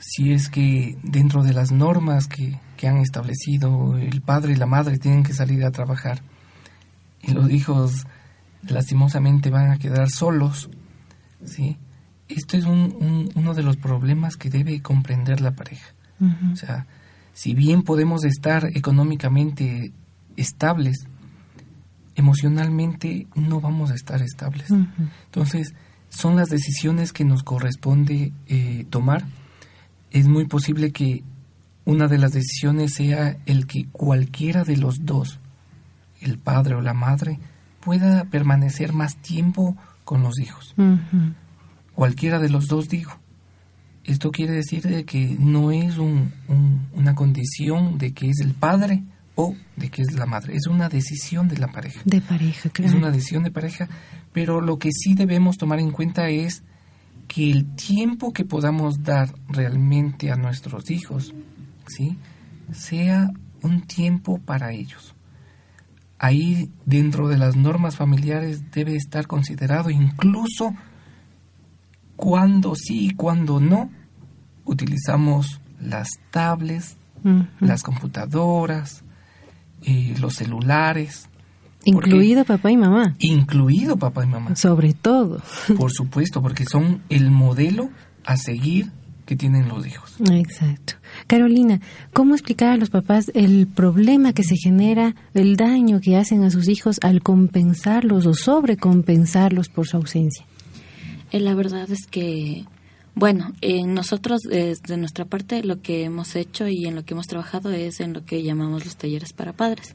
Si 0.00 0.32
es 0.32 0.48
que 0.48 0.96
dentro 1.02 1.42
de 1.42 1.52
las 1.52 1.70
normas 1.70 2.26
que, 2.26 2.58
que 2.78 2.88
han 2.88 2.96
establecido, 2.98 3.98
el 3.98 4.22
padre 4.22 4.52
y 4.52 4.56
la 4.56 4.64
madre 4.66 4.96
tienen 4.98 5.22
que 5.22 5.34
salir 5.34 5.62
a 5.66 5.70
trabajar 5.70 6.22
y 7.20 7.32
los 7.32 7.50
hijos 7.50 8.06
lastimosamente 8.66 9.50
van 9.50 9.70
a 9.70 9.78
quedar 9.78 10.08
solos, 10.08 10.70
¿sí? 11.44 11.76
Esto 12.28 12.56
es 12.56 12.64
un, 12.64 12.96
un- 13.00 13.30
uno 13.34 13.52
de 13.54 13.62
los 13.62 13.76
problemas 13.76 14.36
que 14.36 14.48
debe 14.50 14.80
comprender 14.80 15.40
la 15.40 15.50
pareja. 15.52 15.88
O 16.52 16.56
sea, 16.56 16.86
si 17.34 17.54
bien 17.54 17.82
podemos 17.82 18.24
estar 18.24 18.66
económicamente 18.74 19.92
estables, 20.36 21.06
emocionalmente 22.16 23.26
no 23.34 23.60
vamos 23.60 23.90
a 23.90 23.94
estar 23.94 24.22
estables. 24.22 24.70
Entonces, 25.26 25.74
son 26.08 26.36
las 26.36 26.48
decisiones 26.48 27.12
que 27.12 27.24
nos 27.24 27.42
corresponde 27.42 28.32
eh, 28.46 28.86
tomar. 28.90 29.24
Es 30.10 30.26
muy 30.26 30.46
posible 30.46 30.90
que 30.90 31.22
una 31.88 32.06
de 32.06 32.18
las 32.18 32.32
decisiones 32.32 32.92
sea 32.94 33.38
el 33.46 33.66
que 33.66 33.86
cualquiera 33.90 34.62
de 34.62 34.76
los 34.76 35.06
dos, 35.06 35.40
el 36.20 36.38
padre 36.38 36.74
o 36.74 36.82
la 36.82 36.92
madre, 36.92 37.40
pueda 37.80 38.24
permanecer 38.24 38.92
más 38.92 39.16
tiempo 39.16 39.74
con 40.04 40.22
los 40.22 40.38
hijos. 40.38 40.74
Cualquiera 41.94 42.38
de 42.38 42.50
los 42.50 42.66
dos, 42.68 42.88
digo. 42.90 43.12
Esto 44.04 44.30
quiere 44.30 44.52
decir 44.52 44.82
de 44.82 45.04
que 45.04 45.36
no 45.38 45.70
es 45.70 45.96
un- 45.98 46.32
un- 46.48 46.88
una 46.94 47.14
condición 47.14 47.96
de 47.96 48.12
que 48.12 48.28
es 48.28 48.40
el 48.40 48.52
padre 48.52 49.02
o 49.34 49.54
de 49.76 49.88
que 49.90 50.02
es 50.02 50.12
la 50.12 50.26
madre. 50.26 50.56
Es 50.56 50.66
una 50.66 50.88
decisión 50.90 51.48
de 51.48 51.56
la 51.56 51.68
pareja. 51.68 52.02
De 52.04 52.20
pareja, 52.20 52.68
claro. 52.70 52.90
Es 52.90 52.96
una 52.96 53.10
decisión 53.10 53.44
de 53.44 53.50
pareja, 53.50 53.88
pero 54.34 54.60
lo 54.60 54.78
que 54.78 54.90
sí 54.92 55.14
debemos 55.14 55.56
tomar 55.56 55.78
en 55.80 55.90
cuenta 55.90 56.28
es 56.28 56.62
que 57.28 57.50
el 57.50 57.64
tiempo 57.76 58.32
que 58.32 58.44
podamos 58.44 59.02
dar 59.02 59.34
realmente 59.48 60.30
a 60.30 60.36
nuestros 60.36 60.90
hijos, 60.90 61.34
¿sí? 61.88 62.18
sea 62.72 63.30
un 63.62 63.82
tiempo 63.82 64.38
para 64.38 64.72
ellos. 64.72 65.14
Ahí 66.18 66.70
dentro 66.84 67.28
de 67.28 67.38
las 67.38 67.56
normas 67.56 67.96
familiares 67.96 68.70
debe 68.72 68.96
estar 68.96 69.26
considerado 69.26 69.90
incluso 69.90 70.74
cuando 72.16 72.74
sí 72.74 73.06
y 73.06 73.10
cuando 73.14 73.60
no 73.60 73.90
utilizamos 74.64 75.60
las 75.80 76.08
tablets 76.30 76.96
las 77.60 77.82
computadoras, 77.82 79.02
eh, 79.82 80.14
los 80.20 80.34
celulares. 80.34 81.28
Incluido 81.84 82.44
papá 82.44 82.70
y 82.70 82.76
mamá. 82.76 83.14
Incluido 83.18 83.96
papá 83.96 84.24
y 84.24 84.28
mamá. 84.28 84.56
Sobre 84.56 84.92
todo. 84.92 85.40
Por 85.76 85.92
supuesto, 85.92 86.42
porque 86.42 86.64
son 86.64 87.02
el 87.08 87.30
modelo 87.30 87.90
a 88.24 88.36
seguir 88.36 88.92
que 89.28 89.36
tienen 89.36 89.68
los 89.68 89.86
hijos. 89.86 90.14
Exacto. 90.30 90.94
Carolina, 91.26 91.82
¿cómo 92.14 92.34
explicar 92.34 92.70
a 92.70 92.76
los 92.78 92.88
papás 92.88 93.30
el 93.34 93.66
problema 93.66 94.32
que 94.32 94.42
se 94.42 94.56
genera, 94.56 95.14
el 95.34 95.56
daño 95.56 96.00
que 96.00 96.16
hacen 96.16 96.44
a 96.44 96.50
sus 96.50 96.66
hijos 96.66 96.96
al 97.02 97.22
compensarlos 97.22 98.24
o 98.24 98.32
sobrecompensarlos 98.32 99.68
por 99.68 99.86
su 99.86 99.98
ausencia? 99.98 100.46
Eh, 101.30 101.40
la 101.40 101.54
verdad 101.54 101.90
es 101.90 102.06
que, 102.06 102.64
bueno, 103.14 103.52
en 103.60 103.92
nosotros, 103.92 104.40
desde 104.48 104.96
nuestra 104.96 105.26
parte, 105.26 105.62
lo 105.62 105.82
que 105.82 106.04
hemos 106.04 106.34
hecho 106.34 106.66
y 106.66 106.86
en 106.86 106.94
lo 106.94 107.04
que 107.04 107.12
hemos 107.12 107.26
trabajado 107.26 107.70
es 107.70 108.00
en 108.00 108.14
lo 108.14 108.24
que 108.24 108.42
llamamos 108.42 108.86
los 108.86 108.96
talleres 108.96 109.34
para 109.34 109.52
padres. 109.52 109.94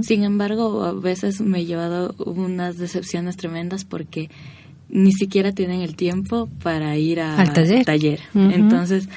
Sin 0.00 0.24
embargo, 0.24 0.84
a 0.84 0.94
veces 0.94 1.42
me 1.42 1.60
he 1.60 1.66
llevado 1.66 2.14
unas 2.16 2.78
decepciones 2.78 3.36
tremendas 3.36 3.84
porque 3.84 4.30
ni 4.90 5.12
siquiera 5.12 5.52
tienen 5.52 5.80
el 5.80 5.96
tiempo 5.96 6.48
para 6.62 6.96
ir 6.96 7.20
a, 7.20 7.36
al 7.38 7.52
taller. 7.52 8.20
Entonces, 8.34 9.08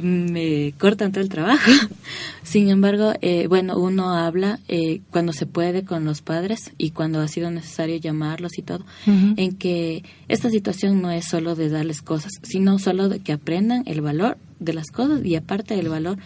me 0.00 0.72
cortan 0.78 1.12
todo 1.12 1.22
el 1.22 1.28
trabajo. 1.28 1.70
Sin 2.42 2.68
embargo, 2.70 3.12
eh, 3.20 3.46
bueno, 3.46 3.78
uno 3.78 4.14
habla 4.14 4.60
eh, 4.68 5.00
cuando 5.10 5.32
se 5.32 5.46
puede 5.46 5.84
con 5.84 6.04
los 6.04 6.22
padres 6.22 6.72
y 6.78 6.90
cuando 6.90 7.20
ha 7.20 7.28
sido 7.28 7.50
necesario 7.50 7.96
llamarlos 7.96 8.58
y 8.58 8.62
todo, 8.62 8.84
en 9.06 9.56
que 9.56 10.02
esta 10.28 10.50
situación 10.50 11.02
no 11.02 11.10
es 11.10 11.26
solo 11.26 11.54
de 11.54 11.68
darles 11.68 12.02
cosas, 12.02 12.32
sino 12.42 12.78
solo 12.78 13.08
de 13.08 13.20
que 13.20 13.32
aprendan 13.32 13.82
el 13.86 14.00
valor 14.00 14.38
de 14.60 14.72
las 14.72 14.88
cosas 14.90 15.24
y 15.24 15.36
aparte 15.36 15.76
del 15.76 15.88
valor 15.88 16.18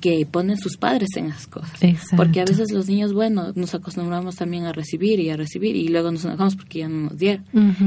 que 0.00 0.26
ponen 0.30 0.58
sus 0.58 0.76
padres 0.76 1.08
en 1.16 1.26
esas 1.26 1.46
cosas. 1.46 1.72
Porque 2.16 2.40
a 2.40 2.44
veces 2.44 2.70
los 2.70 2.88
niños, 2.88 3.12
bueno, 3.12 3.52
nos 3.54 3.74
acostumbramos 3.74 4.36
también 4.36 4.64
a 4.64 4.72
recibir 4.72 5.18
y 5.20 5.30
a 5.30 5.36
recibir 5.36 5.76
y 5.76 5.88
luego 5.88 6.10
nos 6.10 6.24
enojamos 6.24 6.56
porque 6.56 6.80
ya 6.80 6.88
no 6.88 7.10
nos 7.10 7.18
dieron. 7.18 7.44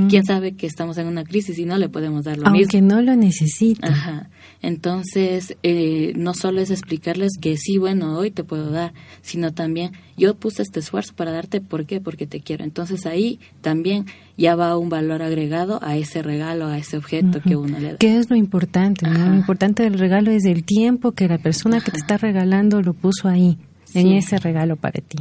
¿Quién 0.09 0.25
sabe 0.25 0.53
que 0.53 0.67
estamos 0.67 0.97
en 0.97 1.07
una 1.07 1.23
crisis 1.23 1.57
y 1.57 1.65
no 1.65 1.77
le 1.77 1.89
podemos 1.89 2.25
dar 2.25 2.38
lo 2.38 2.51
mismo? 2.51 2.57
Aunque 2.57 2.81
no 2.81 3.01
lo 3.01 3.15
necesita. 3.15 3.88
Ajá. 3.88 4.29
Entonces, 4.64 5.57
eh, 5.61 6.14
no 6.16 6.34
solo 6.34 6.61
es 6.61 6.72
explicarles 6.72 7.34
que 7.39 7.57
sí, 7.57 7.78
bueno, 7.78 8.18
hoy 8.18 8.32
te 8.32 8.45
puedo 8.45 8.72
dar, 8.72 8.93
sino 9.22 9.53
también 9.53 9.91
yo 10.16 10.36
puse 10.36 10.64
este 10.64 10.80
esfuerzo 10.80 11.14
para 11.16 11.34
darte, 11.34 11.59
¿por 11.59 11.86
qué? 11.86 11.99
Porque 11.99 12.28
te 12.28 12.39
quiero. 12.39 12.64
Entonces 12.64 13.05
ahí 13.05 13.41
también 13.59 14.05
ya 14.38 14.55
va 14.55 14.78
un 14.78 14.88
valor 14.88 15.22
agregado 15.22 15.80
a 15.84 15.97
ese 15.97 16.24
regalo, 16.24 16.68
a 16.68 16.78
ese 16.78 16.95
objeto 16.95 17.41
que 17.41 17.57
uno 17.57 17.78
le 17.78 17.91
da. 17.91 17.97
¿Qué 17.97 18.18
es 18.18 18.30
lo 18.30 18.38
importante? 18.38 19.05
Lo 19.05 19.36
importante 19.36 19.84
del 19.84 19.99
regalo 19.99 20.32
es 20.32 20.45
el 20.45 20.64
tiempo 20.64 21.11
que 21.11 21.28
la 21.28 21.39
persona 21.39 21.82
que 21.82 21.91
te 21.91 21.97
está 21.97 22.16
regalando 22.16 22.82
lo 22.82 22.93
puso 22.93 23.28
ahí, 23.28 23.57
en 23.93 24.14
ese 24.14 24.39
regalo 24.39 24.78
para 24.78 25.01
ti. 25.01 25.18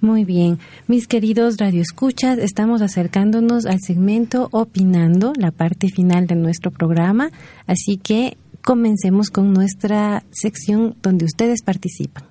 Muy 0.00 0.24
bien, 0.24 0.58
mis 0.88 1.06
queridos 1.06 1.58
radioescuchas, 1.58 2.38
estamos 2.38 2.82
acercándonos 2.82 3.66
al 3.66 3.78
segmento 3.80 4.48
Opinando, 4.50 5.32
la 5.36 5.52
parte 5.52 5.88
final 5.88 6.26
de 6.26 6.34
nuestro 6.34 6.72
programa, 6.72 7.30
así 7.66 7.98
que 8.02 8.36
comencemos 8.70 9.30
con 9.30 9.52
nuestra 9.52 10.22
sección 10.30 10.94
donde 11.02 11.24
ustedes 11.24 11.60
participan. 11.60 12.22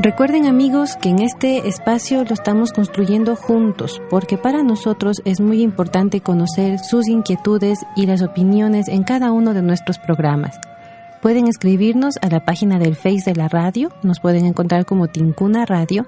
Recuerden 0.00 0.46
amigos 0.46 0.96
que 0.96 1.10
en 1.10 1.18
este 1.18 1.68
espacio 1.68 2.24
lo 2.24 2.32
estamos 2.32 2.72
construyendo 2.72 3.36
juntos, 3.36 4.00
porque 4.08 4.38
para 4.38 4.62
nosotros 4.62 5.20
es 5.26 5.42
muy 5.42 5.60
importante 5.60 6.22
conocer 6.22 6.78
sus 6.78 7.06
inquietudes 7.06 7.80
y 7.94 8.06
las 8.06 8.22
opiniones 8.22 8.88
en 8.88 9.02
cada 9.02 9.30
uno 9.30 9.52
de 9.52 9.60
nuestros 9.60 9.98
programas. 9.98 10.58
Pueden 11.22 11.48
escribirnos 11.48 12.16
a 12.22 12.28
la 12.28 12.44
página 12.44 12.78
del 12.78 12.94
Face 12.94 13.22
de 13.26 13.34
la 13.34 13.48
radio, 13.48 13.90
nos 14.02 14.20
pueden 14.20 14.46
encontrar 14.46 14.86
como 14.86 15.08
Tincuna 15.08 15.66
Radio, 15.66 16.06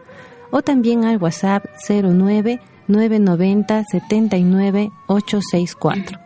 o 0.52 0.62
también 0.62 1.04
al 1.04 1.16
WhatsApp 1.18 1.64
09 1.88 2.61
990 2.86 3.84
79 3.84 4.90
864. 5.08 6.18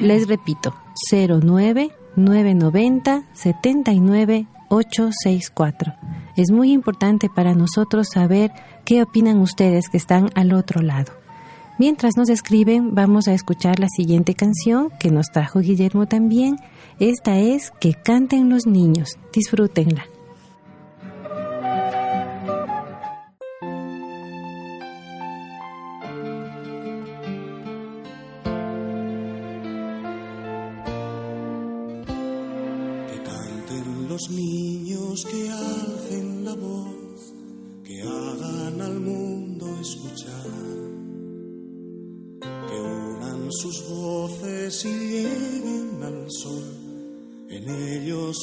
Les 0.00 0.28
repito, 0.28 0.74
09 1.10 1.90
990 2.16 3.24
79 3.32 4.46
864. 4.68 5.94
Es 6.36 6.50
muy 6.50 6.72
importante 6.72 7.28
para 7.28 7.54
nosotros 7.54 8.08
saber 8.12 8.50
qué 8.86 9.02
opinan 9.02 9.38
ustedes 9.40 9.90
que 9.90 9.98
están 9.98 10.30
al 10.34 10.52
otro 10.54 10.80
lado. 10.80 11.21
Mientras 11.84 12.16
nos 12.16 12.28
escriben, 12.28 12.94
vamos 12.94 13.26
a 13.26 13.34
escuchar 13.34 13.80
la 13.80 13.88
siguiente 13.88 14.36
canción 14.36 14.90
que 15.00 15.10
nos 15.10 15.32
trajo 15.32 15.58
Guillermo 15.58 16.06
también. 16.06 16.54
Esta 17.00 17.40
es 17.40 17.72
Que 17.80 17.94
canten 17.94 18.48
los 18.50 18.68
niños. 18.68 19.18
Disfrútenla. 19.32 20.11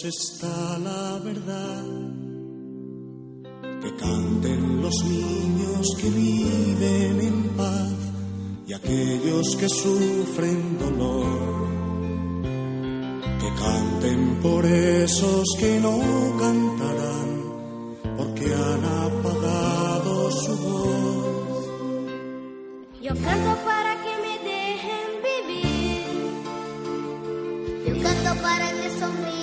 Está 0.06 0.78
la 0.80 1.20
verdad. 1.24 1.84
Que 3.82 3.96
canten 3.96 4.82
los 4.82 4.96
niños 5.06 5.88
que 6.00 6.10
viven 6.10 7.22
en 7.22 7.44
paz 7.58 7.94
y 8.68 8.74
aquellos 8.74 9.56
que 9.58 9.68
sufren 9.68 10.78
dolor. 10.78 11.68
Que 13.42 13.50
canten 13.64 14.40
por 14.42 14.66
esos 14.66 15.46
que 15.60 15.80
no 15.80 16.00
cantarán 16.40 17.30
porque 18.18 18.46
han 18.54 18.86
apagado 18.86 20.32
su 20.32 20.58
voz. 20.58 21.66
Yo 23.02 23.14
canto 23.16 23.56
para 23.66 23.92
que 24.04 24.14
me 24.24 24.34
dejen 24.50 25.08
vivir. 25.30 26.06
Yo 27.88 27.94
canto 28.04 28.42
para 28.42 28.68
que 28.72 28.90
sonría 29.00 29.39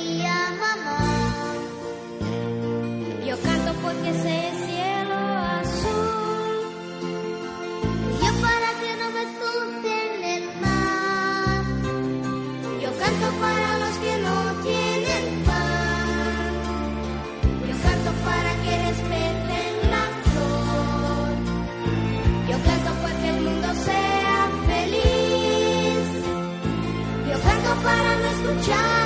escuchar. 28.57 28.97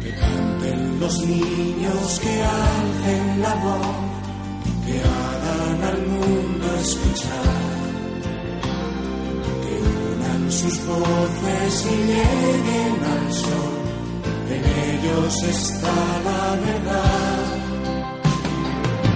Que 0.00 0.10
canten 0.10 1.00
los 1.00 1.18
niños 1.26 2.20
que 2.20 2.42
alcen 2.42 3.40
la 3.40 3.54
voz, 3.54 3.86
que 4.86 5.00
hagan 5.00 5.82
al 5.90 6.06
mundo 6.06 6.66
escuchar. 6.80 7.52
Que 9.62 9.74
unan 10.12 10.52
sus 10.52 10.86
voces 10.86 11.86
y 11.86 11.96
lleguen 12.10 12.98
al 13.14 13.32
sol. 13.32 13.82
En 14.50 14.64
ellos 14.90 15.42
está 15.42 15.94
la 16.24 16.56
verdad. 16.66 17.44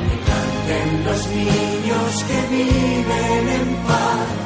Que 0.09 0.17
canten 0.31 1.05
los 1.05 1.27
niños 1.29 2.25
que 2.29 2.57
viven 2.57 3.49
en 3.61 3.77
paz 3.87 4.46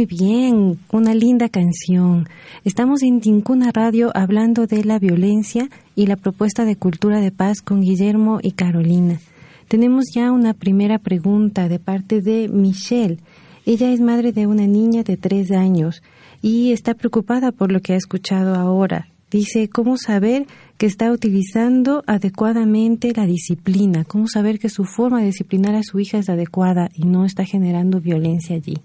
Muy 0.00 0.06
bien, 0.06 0.78
una 0.92 1.12
linda 1.12 1.50
canción. 1.50 2.26
Estamos 2.64 3.02
en 3.02 3.20
Tincuna 3.20 3.70
Radio 3.70 4.10
hablando 4.14 4.66
de 4.66 4.82
la 4.82 4.98
violencia 4.98 5.68
y 5.94 6.06
la 6.06 6.16
propuesta 6.16 6.64
de 6.64 6.74
cultura 6.74 7.20
de 7.20 7.30
paz 7.30 7.60
con 7.60 7.82
Guillermo 7.82 8.38
y 8.42 8.52
Carolina. 8.52 9.20
Tenemos 9.68 10.06
ya 10.14 10.32
una 10.32 10.54
primera 10.54 10.98
pregunta 11.00 11.68
de 11.68 11.78
parte 11.78 12.22
de 12.22 12.48
Michelle. 12.48 13.18
Ella 13.66 13.92
es 13.92 14.00
madre 14.00 14.32
de 14.32 14.46
una 14.46 14.66
niña 14.66 15.02
de 15.02 15.18
tres 15.18 15.50
años 15.50 16.02
y 16.40 16.72
está 16.72 16.94
preocupada 16.94 17.52
por 17.52 17.70
lo 17.70 17.82
que 17.82 17.92
ha 17.92 17.96
escuchado 17.96 18.54
ahora. 18.54 19.08
Dice, 19.30 19.68
¿cómo 19.68 19.98
saber 19.98 20.46
que 20.78 20.86
está 20.86 21.12
utilizando 21.12 22.04
adecuadamente 22.06 23.12
la 23.14 23.26
disciplina? 23.26 24.04
¿Cómo 24.04 24.28
saber 24.28 24.58
que 24.58 24.70
su 24.70 24.86
forma 24.86 25.20
de 25.20 25.26
disciplinar 25.26 25.74
a 25.74 25.82
su 25.82 26.00
hija 26.00 26.16
es 26.16 26.30
adecuada 26.30 26.88
y 26.94 27.04
no 27.04 27.26
está 27.26 27.44
generando 27.44 28.00
violencia 28.00 28.56
allí? 28.56 28.78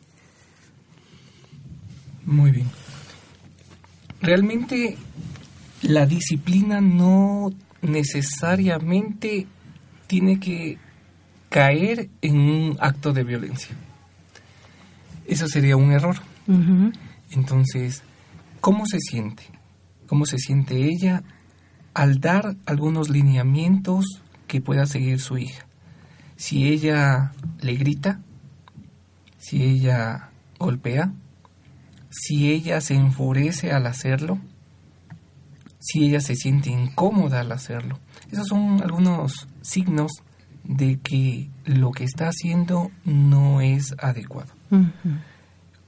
Muy 2.26 2.52
bien. 2.52 2.68
Realmente 4.22 4.98
la 5.82 6.06
disciplina 6.06 6.82
no 6.82 7.52
necesariamente 7.82 9.48
tiene 10.08 10.40
que 10.40 10.78
caer 11.50 12.10
en 12.22 12.38
un 12.38 12.78
acto 12.80 13.14
de 13.14 13.24
violencia. 13.24 13.76
Eso 15.28 15.48
sería 15.48 15.78
un 15.78 15.92
error. 15.92 16.18
Entonces, 17.32 18.04
¿cómo 18.62 18.86
se 18.86 19.00
siente? 19.00 19.44
¿Cómo 20.08 20.26
se 20.26 20.38
siente 20.38 20.88
ella 20.88 21.24
al 21.94 22.20
dar 22.20 22.56
algunos 22.66 23.10
lineamientos 23.10 24.22
que 24.48 24.62
pueda 24.62 24.86
seguir 24.86 25.20
su 25.20 25.38
hija? 25.38 25.66
Si 26.36 26.68
ella 26.68 27.32
le 27.62 27.76
grita, 27.76 28.20
si 29.38 29.64
ella 29.64 30.30
golpea, 30.60 31.14
si 32.18 32.52
ella 32.52 32.82
se 32.82 32.96
enfurece 32.96 33.72
al 33.72 33.88
hacerlo, 33.88 34.40
si 35.80 36.06
ella 36.06 36.22
se 36.22 36.36
siente 36.36 36.70
incómoda 36.70 37.42
al 37.42 37.52
hacerlo. 37.52 38.00
Esos 38.32 38.48
son 38.48 38.82
algunos 38.82 39.48
signos 39.62 40.12
de 40.64 40.98
que 41.00 41.50
lo 41.66 41.92
que 41.92 42.06
está 42.06 42.30
haciendo 42.30 42.90
no 43.04 43.62
es 43.62 43.94
adecuado. 44.00 44.52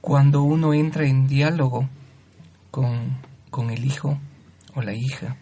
Cuando 0.00 0.42
uno 0.42 0.74
entra 0.74 1.06
en 1.06 1.26
diálogo 1.26 1.88
con, 2.70 3.18
con 3.50 3.70
el 3.70 3.84
hijo 3.84 4.18
o 4.74 4.82
la 4.82 4.94
hija 4.94 5.36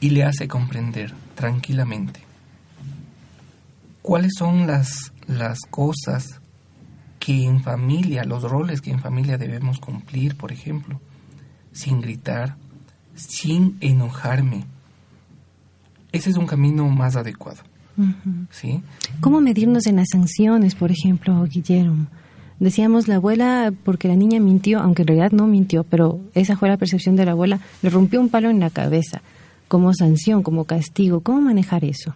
y 0.00 0.10
le 0.10 0.24
hace 0.24 0.46
comprender 0.46 1.12
tranquilamente 1.34 2.20
cuáles 4.02 4.32
son 4.38 4.66
las, 4.66 5.12
las 5.26 5.58
cosas 5.68 6.40
que 7.26 7.42
en 7.42 7.60
familia, 7.60 8.22
los 8.22 8.44
roles 8.44 8.80
que 8.80 8.92
en 8.92 9.00
familia 9.00 9.36
debemos 9.36 9.80
cumplir, 9.80 10.36
por 10.36 10.52
ejemplo, 10.52 11.00
sin 11.72 12.00
gritar, 12.00 12.54
sin 13.16 13.76
enojarme. 13.80 14.64
Ese 16.12 16.30
es 16.30 16.36
un 16.36 16.46
camino 16.46 16.88
más 16.88 17.16
adecuado. 17.16 17.62
¿Sí? 18.52 18.80
¿Cómo 19.20 19.40
medirnos 19.40 19.88
en 19.88 19.96
las 19.96 20.10
sanciones, 20.12 20.76
por 20.76 20.92
ejemplo, 20.92 21.44
Guillermo? 21.46 22.06
Decíamos 22.60 23.08
la 23.08 23.16
abuela, 23.16 23.72
porque 23.82 24.06
la 24.06 24.14
niña 24.14 24.38
mintió, 24.38 24.78
aunque 24.78 25.02
en 25.02 25.08
realidad 25.08 25.32
no 25.32 25.48
mintió, 25.48 25.82
pero 25.82 26.20
esa 26.32 26.56
fue 26.56 26.68
la 26.68 26.76
percepción 26.76 27.16
de 27.16 27.24
la 27.24 27.32
abuela, 27.32 27.58
le 27.82 27.90
rompió 27.90 28.20
un 28.20 28.28
palo 28.28 28.50
en 28.50 28.60
la 28.60 28.70
cabeza, 28.70 29.20
como 29.66 29.92
sanción, 29.94 30.44
como 30.44 30.62
castigo. 30.62 31.22
¿Cómo 31.22 31.40
manejar 31.40 31.84
eso? 31.84 32.14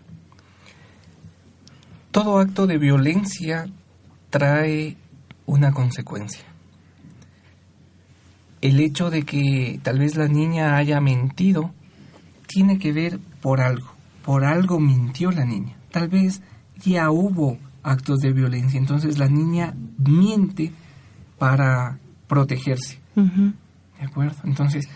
Todo 2.12 2.38
acto 2.38 2.68
de 2.68 2.78
violencia 2.78 3.66
trae 4.30 4.96
una 5.50 5.72
consecuencia. 5.72 6.44
El 8.60 8.78
hecho 8.78 9.10
de 9.10 9.24
que 9.24 9.80
tal 9.82 9.98
vez 9.98 10.16
la 10.16 10.28
niña 10.28 10.76
haya 10.76 11.00
mentido 11.00 11.72
tiene 12.46 12.78
que 12.78 12.92
ver 12.92 13.18
por 13.40 13.60
algo. 13.60 13.90
Por 14.24 14.44
algo 14.44 14.78
mintió 14.78 15.32
la 15.32 15.44
niña. 15.44 15.74
Tal 15.90 16.08
vez 16.08 16.40
ya 16.84 17.10
hubo 17.10 17.58
actos 17.82 18.18
de 18.18 18.32
violencia. 18.32 18.78
Entonces 18.78 19.18
la 19.18 19.28
niña 19.28 19.74
miente 19.98 20.72
para 21.38 21.98
protegerse. 22.28 23.00
¿De 23.16 24.06
acuerdo? 24.06 24.36
Entonces, 24.44 24.88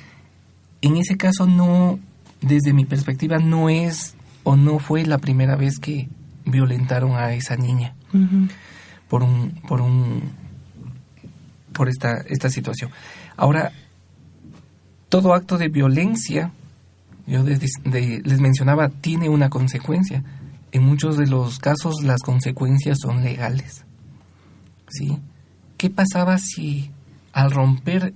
en 0.82 0.96
ese 0.96 1.16
caso 1.16 1.46
no, 1.46 1.98
desde 2.40 2.72
mi 2.72 2.84
perspectiva, 2.84 3.38
no 3.38 3.68
es 3.68 4.14
o 4.44 4.56
no 4.56 4.78
fue 4.78 5.04
la 5.04 5.18
primera 5.18 5.56
vez 5.56 5.80
que 5.80 6.08
violentaron 6.44 7.16
a 7.16 7.32
esa 7.32 7.56
niña 7.56 7.94
por 9.08 9.22
un, 9.22 9.50
por 9.66 9.80
un, 9.80 10.43
por 11.74 11.88
esta, 11.88 12.22
esta 12.28 12.48
situación. 12.48 12.90
Ahora, 13.36 13.72
todo 15.08 15.34
acto 15.34 15.58
de 15.58 15.68
violencia, 15.68 16.50
yo 17.26 17.44
de- 17.44 17.58
de- 17.84 18.22
les 18.24 18.40
mencionaba, 18.40 18.88
tiene 18.88 19.28
una 19.28 19.50
consecuencia. 19.50 20.22
En 20.72 20.82
muchos 20.84 21.16
de 21.16 21.26
los 21.26 21.58
casos 21.58 22.02
las 22.02 22.20
consecuencias 22.22 22.98
son 23.00 23.22
legales. 23.22 23.84
¿Sí? 24.88 25.18
¿Qué 25.76 25.90
pasaba 25.90 26.38
si 26.38 26.90
al 27.32 27.50
romper 27.50 28.14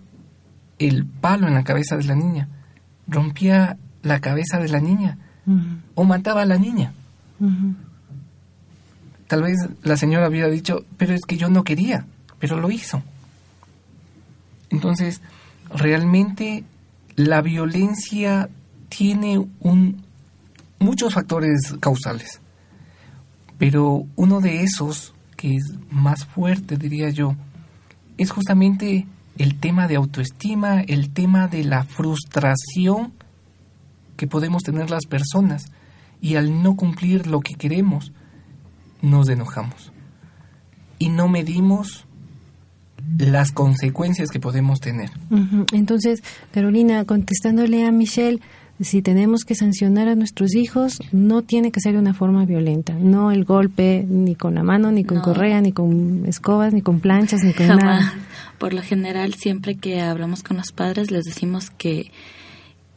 el 0.79 1.05
palo 1.07 1.47
en 1.49 1.55
la 1.55 1.65
cabeza 1.65 1.97
de 1.97 2.05
la 2.05 2.15
niña, 2.15 2.49
rompía 3.07 3.77
la 4.03 4.21
cabeza 4.21 4.59
de 4.59 4.69
la 4.69 4.81
niña 4.81 5.19
o 5.95 6.05
mataba 6.05 6.43
a 6.43 6.47
la 6.47 6.59
niña? 6.59 6.93
Tal 9.29 9.43
vez 9.43 9.57
la 9.83 9.97
señora 9.97 10.29
hubiera 10.29 10.49
dicho, 10.49 10.85
pero 10.97 11.15
es 11.15 11.23
que 11.27 11.37
yo 11.37 11.49
no 11.51 11.63
quería, 11.65 12.07
pero 12.39 12.59
lo 12.61 12.71
hizo. 12.71 13.03
Entonces, 14.71 15.21
realmente 15.71 16.65
la 17.17 17.43
violencia 17.43 18.49
tiene 18.89 19.45
un, 19.61 20.03
muchos 20.79 21.15
factores 21.15 21.75
causales, 21.81 22.41
pero 23.59 24.05
uno 24.17 24.41
de 24.41 24.63
esos 24.63 25.15
que 25.37 25.55
es 25.55 25.75
más 25.91 26.27
fuerte, 26.27 26.77
diría 26.77 27.11
yo, 27.11 27.37
es 28.17 28.31
justamente 28.31 29.07
el 29.39 29.59
tema 29.61 29.87
de 29.87 29.97
autoestima, 29.97 30.81
el 30.81 31.11
tema 31.11 31.47
de 31.47 31.65
la 31.65 31.85
frustración 31.85 33.13
que 34.17 34.27
podemos 34.27 34.65
tener 34.65 34.91
las 34.91 35.07
personas 35.07 35.67
y 36.21 36.35
al 36.35 36.63
no 36.63 36.75
cumplir 36.75 37.29
lo 37.29 37.41
que 37.41 37.55
queremos, 37.55 38.13
nos 39.01 39.29
enojamos. 39.29 39.93
Y 40.99 41.11
no 41.11 41.29
medimos 41.29 42.08
las 43.17 43.53
consecuencias 43.53 44.31
que 44.31 44.41
podemos 44.41 44.81
tener. 44.81 45.11
Entonces, 45.73 46.23
Carolina, 46.53 47.05
contestándole 47.05 47.85
a 47.85 47.93
Michelle, 47.93 48.41
si 48.81 49.03
tenemos 49.03 49.45
que 49.45 49.55
sancionar 49.55 50.09
a 50.09 50.15
nuestros 50.15 50.55
hijos, 50.55 50.99
no 51.11 51.43
tiene 51.43 51.73
que 51.73 51.81
ser 51.81 51.95
de 51.95 51.99
una 51.99 52.15
forma 52.15 52.45
violenta. 52.45 52.95
No 52.95 53.33
el 53.33 53.45
golpe, 53.45 54.05
ni 54.09 54.37
con 54.37 54.55
la 54.55 54.63
mano, 54.63 54.93
ni 54.93 55.05
con 55.05 55.21
correa, 55.21 55.61
ni 55.61 55.73
con 55.73 56.25
escobas, 56.27 56.73
ni 56.73 56.81
con 56.81 57.01
planchas, 57.01 57.43
ni 57.43 57.55
con 57.55 57.67
nada. 57.67 58.15
Por 58.59 58.75
lo 58.75 58.83
general, 58.83 59.35
siempre 59.35 59.77
que 59.77 60.01
hablamos 60.01 60.43
con 60.43 60.57
los 60.57 60.71
padres, 60.73 61.11
les 61.11 61.25
decimos 61.25 61.71
que 61.71 62.13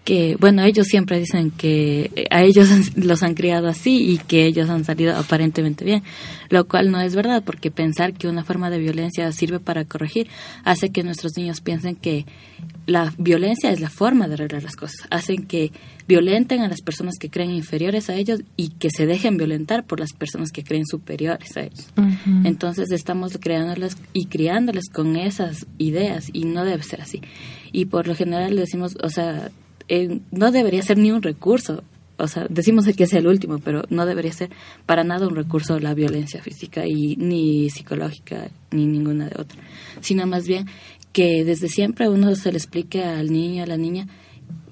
que, 0.03 0.35
bueno, 0.39 0.63
ellos 0.63 0.87
siempre 0.87 1.19
dicen 1.19 1.51
que 1.51 2.27
a 2.31 2.41
ellos 2.41 2.69
los 2.95 3.21
han 3.23 3.35
criado 3.35 3.67
así 3.67 4.11
y 4.11 4.17
que 4.17 4.45
ellos 4.45 4.69
han 4.69 4.83
salido 4.83 5.15
aparentemente 5.15 5.85
bien, 5.85 6.03
lo 6.49 6.67
cual 6.67 6.91
no 6.91 6.99
es 6.99 7.15
verdad, 7.15 7.43
porque 7.45 7.69
pensar 7.69 8.13
que 8.13 8.27
una 8.27 8.43
forma 8.43 8.69
de 8.69 8.79
violencia 8.79 9.31
sirve 9.31 9.59
para 9.59 9.85
corregir 9.85 10.27
hace 10.63 10.89
que 10.89 11.03
nuestros 11.03 11.37
niños 11.37 11.61
piensen 11.61 11.95
que 11.95 12.25
la 12.87 13.13
violencia 13.17 13.71
es 13.71 13.79
la 13.79 13.89
forma 13.89 14.27
de 14.27 14.33
arreglar 14.33 14.63
las 14.63 14.75
cosas, 14.75 15.07
hacen 15.11 15.45
que 15.45 15.71
violenten 16.07 16.61
a 16.61 16.67
las 16.67 16.81
personas 16.81 17.15
que 17.19 17.29
creen 17.29 17.51
inferiores 17.51 18.09
a 18.09 18.15
ellos 18.15 18.41
y 18.57 18.69
que 18.69 18.89
se 18.89 19.05
dejen 19.05 19.37
violentar 19.37 19.85
por 19.85 19.99
las 19.99 20.13
personas 20.13 20.51
que 20.51 20.63
creen 20.63 20.85
superiores 20.85 21.55
a 21.55 21.61
ellos. 21.61 21.87
Entonces 22.43 22.91
estamos 22.91 23.37
creándoles 23.39 23.97
y 24.13 24.25
criándoles 24.25 24.89
con 24.89 25.15
esas 25.15 25.67
ideas 25.77 26.29
y 26.33 26.45
no 26.45 26.65
debe 26.65 26.83
ser 26.83 27.01
así. 27.01 27.21
Y 27.71 27.85
por 27.85 28.07
lo 28.07 28.15
general 28.15 28.55
le 28.55 28.61
decimos, 28.61 28.97
o 29.01 29.09
sea, 29.09 29.51
eh, 29.91 30.21
no 30.31 30.53
debería 30.53 30.81
ser 30.83 30.97
ni 30.97 31.11
un 31.11 31.21
recurso. 31.21 31.83
O 32.15 32.27
sea, 32.27 32.47
decimos 32.49 32.85
que 32.85 33.03
es 33.03 33.11
el 33.11 33.27
último, 33.27 33.59
pero 33.59 33.83
no 33.89 34.05
debería 34.05 34.31
ser 34.31 34.49
para 34.85 35.03
nada 35.03 35.27
un 35.27 35.35
recurso 35.35 35.79
la 35.79 35.93
violencia 35.93 36.41
física 36.41 36.85
y 36.87 37.17
ni 37.17 37.69
psicológica 37.69 38.49
ni 38.71 38.85
ninguna 38.85 39.27
de 39.27 39.41
otra, 39.41 39.59
sino 39.99 40.25
más 40.27 40.47
bien 40.47 40.67
que 41.11 41.43
desde 41.43 41.67
siempre 41.67 42.07
uno 42.07 42.33
se 42.35 42.51
le 42.53 42.57
explique 42.57 43.03
al 43.03 43.33
niño, 43.33 43.63
a 43.63 43.67
la 43.67 43.75
niña, 43.75 44.07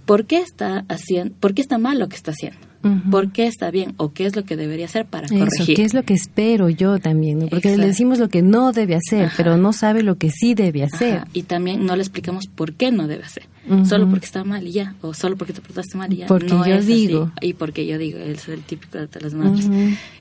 por 0.06 0.26
qué 0.26 0.38
está 0.38 0.86
haciendo, 0.88 1.36
por 1.40 1.54
qué 1.54 1.64
está 1.64 1.78
mal 1.78 2.00
lo 2.00 2.08
que 2.08 2.16
está 2.16 2.32
haciendo 2.32 2.69
por 3.12 3.32
qué 3.32 3.48
está 3.48 3.72
bien 3.72 3.94
o 3.98 4.14
qué 4.14 4.26
es 4.26 4.36
lo 4.36 4.46
que 4.46 4.56
debería 4.56 4.86
hacer 4.86 5.06
para 5.06 5.28
corregir. 5.28 5.76
qué 5.76 5.84
es 5.84 5.94
lo 5.94 6.04
que 6.04 6.14
espero 6.14 6.70
yo 6.70 6.98
también, 7.00 7.48
porque 7.50 7.76
le 7.76 7.88
decimos 7.88 8.20
lo 8.20 8.30
que 8.30 8.42
no 8.42 8.72
debe 8.72 8.96
hacer, 8.96 9.32
pero 9.36 9.58
no 9.58 9.74
sabe 9.74 10.04
lo 10.04 10.18
que 10.18 10.30
sí 10.32 10.54
debe 10.54 10.84
hacer. 10.84 11.24
Y 11.34 11.44
también 11.44 11.86
no 11.86 11.96
le 11.96 12.02
explicamos 12.02 12.48
por 12.48 12.74
qué 12.74 12.92
no 12.92 13.08
debe 13.08 13.24
hacer, 13.24 13.44
solo 13.86 14.10
porque 14.10 14.26
está 14.26 14.44
mal 14.44 14.66
y 14.66 14.72
ya, 14.72 14.96
o 15.02 15.14
solo 15.14 15.36
porque 15.36 15.54
te 15.54 15.62
portaste 15.62 15.98
mal 15.98 16.12
y 16.14 16.18
ya. 16.18 16.28
Porque 16.28 16.50
yo 16.50 16.82
digo. 16.82 17.32
Y 17.42 17.54
porque 17.54 17.86
yo 17.86 17.98
digo, 17.98 18.20
es 18.20 18.48
el 18.48 18.62
típico 18.62 18.98
de 18.98 19.08
las 19.20 19.34
madres. 19.34 19.70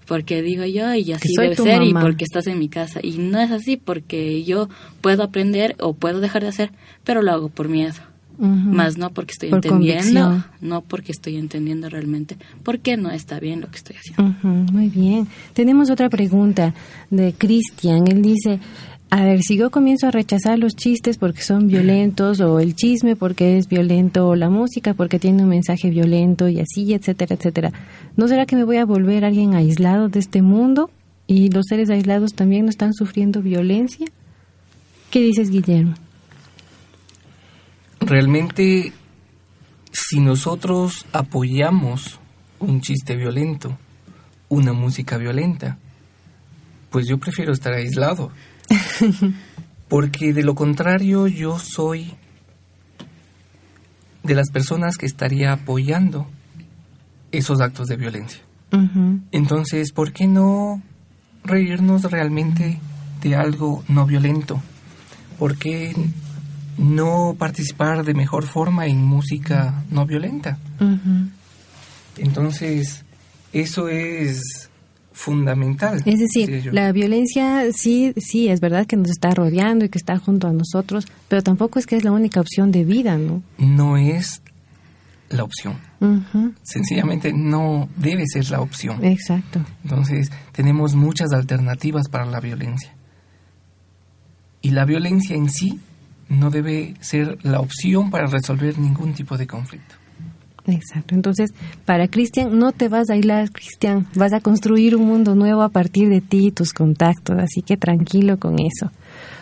Porque 0.07 0.41
digo 0.41 0.65
yo 0.65 0.95
y 0.95 1.13
así 1.13 1.35
debe 1.37 1.55
ser 1.55 1.83
y 1.83 1.93
porque 1.93 2.25
estás 2.25 2.47
en 2.47 2.59
mi 2.59 2.69
casa. 2.69 3.01
Y 3.03 3.19
no 3.19 3.41
es 3.41 3.51
así 3.51 3.77
porque 3.77 4.43
yo 4.43 4.69
puedo 5.01 5.23
aprender 5.23 5.77
o 5.81 5.93
puedo 5.93 6.21
dejar 6.21 6.43
de 6.43 6.49
hacer, 6.49 6.73
pero 7.05 7.23
lo 7.23 7.31
hago 7.31 7.49
por 7.51 7.69
miedo 7.69 8.08
más 8.39 8.99
no 8.99 9.11
porque 9.11 9.33
estoy 9.33 9.51
entendiendo, 9.51 10.45
no 10.61 10.81
porque 10.83 11.13
estoy 11.13 11.37
entendiendo 11.37 11.89
realmente 11.89 12.37
por 12.63 12.79
qué 12.79 12.97
no 12.97 13.11
está 13.11 13.41
bien 13.41 13.61
lo 13.61 13.69
que 13.69 13.79
estoy 13.79 13.97
haciendo. 13.97 14.73
muy 14.73 14.89
bien. 14.89 15.27
Tenemos 15.53 15.91
otra 15.91 16.09
pregunta 16.09 16.75
de 17.11 17.33
Cristian. 17.33 18.07
Él 18.07 18.23
dice, 18.23 18.61
a 19.11 19.25
ver, 19.25 19.43
si 19.43 19.57
yo 19.57 19.71
comienzo 19.71 20.07
a 20.07 20.11
rechazar 20.11 20.59
los 20.59 20.77
chistes 20.77 21.17
porque 21.17 21.43
son 21.43 21.67
violentos, 21.67 22.41
o 22.41 22.61
el 22.61 22.77
chisme 22.77 23.17
porque 23.17 23.59
es 23.59 23.67
violento, 23.67 24.29
o 24.29 24.37
la 24.37 24.51
música 24.51 24.95
porque 24.95 25.19
tiene 25.19 25.43
un 25.43 25.49
mensaje 25.49 25.91
violento, 25.91 26.49
y 26.49 26.61
así, 26.61 26.93
etcétera, 26.93 27.35
etcétera, 27.35 27.73
¿no 28.17 28.29
será 28.29 28.47
que 28.47 28.55
me 28.55 28.65
voy 28.65 28.77
a 28.77 28.85
volver 28.85 29.25
alguien 29.25 29.55
aislado 29.55 30.09
de 30.09 30.21
este 30.21 30.43
mundo? 30.43 30.91
¿Y 31.27 31.51
los 31.51 31.67
seres 31.69 31.91
aislados 31.91 32.35
también 32.35 32.67
no 32.67 32.71
están 32.71 32.95
sufriendo 32.95 33.43
violencia? 33.43 34.07
¿Qué 35.11 35.21
dices, 35.21 35.51
Guillermo? 35.51 35.95
Realmente 38.09 38.93
si 39.93 40.21
nosotros 40.21 41.07
apoyamos 41.13 42.19
un 42.59 42.81
chiste 42.81 43.15
violento, 43.17 43.77
una 44.49 44.73
música 44.73 45.19
violenta, 45.19 45.79
pues 46.91 47.07
yo 47.07 47.19
prefiero 47.19 47.53
estar 47.53 47.75
aislado. 47.75 48.33
Porque 49.89 50.33
de 50.33 50.43
lo 50.43 50.55
contrario 50.55 51.27
yo 51.27 51.59
soy 51.59 52.15
de 54.23 54.35
las 54.35 54.51
personas 54.51 54.97
que 54.97 55.07
estaría 55.07 55.53
apoyando 55.53 56.27
esos 57.33 57.61
actos 57.61 57.89
de 57.89 57.97
violencia. 57.97 58.41
Entonces, 59.33 59.93
¿por 59.93 60.13
qué 60.13 60.27
no 60.27 60.83
reírnos 61.43 62.03
realmente 62.11 62.79
de 63.23 63.35
algo 63.35 63.83
no 63.89 64.05
violento? 64.05 64.63
¿Por 65.39 65.57
qué 65.57 65.95
no 66.79 67.35
participar 67.39 68.05
de 68.05 68.15
mejor 68.15 68.47
forma 68.47 68.87
en 68.87 69.05
música 69.05 69.85
no 69.91 70.07
violenta. 70.07 70.59
Entonces, 72.17 73.05
eso 73.53 73.89
es 73.89 74.71
fundamental. 75.13 76.01
Es 76.07 76.21
decir, 76.21 76.73
la 76.73 76.93
violencia 76.93 77.65
sí, 77.73 78.15
sí, 78.17 78.49
es 78.49 78.61
verdad 78.61 78.87
que 78.87 78.97
nos 78.97 79.11
está 79.11 79.31
rodeando 79.31 79.85
y 79.85 79.89
que 79.89 79.99
está 79.99 80.19
junto 80.19 80.47
a 80.47 80.53
nosotros, 80.53 81.07
pero 81.27 81.43
tampoco 81.43 81.81
es 81.81 81.87
que 81.87 81.97
es 81.97 82.05
la 82.05 82.13
única 82.13 82.41
opción 82.41 82.71
de 82.71 82.85
vida, 82.85 83.19
¿no? 83.19 83.43
No 83.59 83.97
es 83.97 84.41
la 85.31 85.43
opción. 85.43 85.77
Sencillamente 86.63 87.33
no 87.33 87.89
debe 87.97 88.25
ser 88.27 88.49
la 88.51 88.61
opción. 88.61 89.05
Exacto. 89.05 89.61
Entonces, 89.83 90.31
tenemos 90.53 90.95
muchas 90.95 91.33
alternativas 91.33 92.09
para 92.09 92.25
la 92.25 92.39
violencia. 92.41 92.95
Y 94.63 94.71
la 94.71 94.85
violencia 94.85 95.37
en 95.37 95.51
sí 95.51 95.81
no 96.29 96.51
debe 96.51 96.95
ser 97.01 97.39
la 97.43 97.61
opción 97.61 98.11
para 98.11 98.27
resolver 98.27 98.79
ningún 98.79 99.15
tipo 99.15 99.37
de 99.37 99.47
conflicto. 99.47 99.95
Exacto. 100.67 101.15
Entonces, 101.15 101.55
para 101.87 102.09
Cristian, 102.09 102.59
no 102.59 102.73
te 102.73 102.89
vas 102.89 103.09
a 103.09 103.15
aislar, 103.15 103.51
Cristian. 103.51 104.07
Vas 104.15 104.35
a 104.35 104.41
construir 104.41 104.97
un 104.97 105.07
mundo 105.07 105.35
nuevo 105.35 105.63
a 105.63 105.71
partir 105.71 106.09
de 106.11 106.21
ti 106.21 106.49
y 106.49 106.51
tus 106.51 106.73
contactos. 106.75 107.39
Así 107.39 107.63
que 107.63 107.77
tranquilo 107.77 108.39
con 108.39 108.57
eso. 108.61 108.91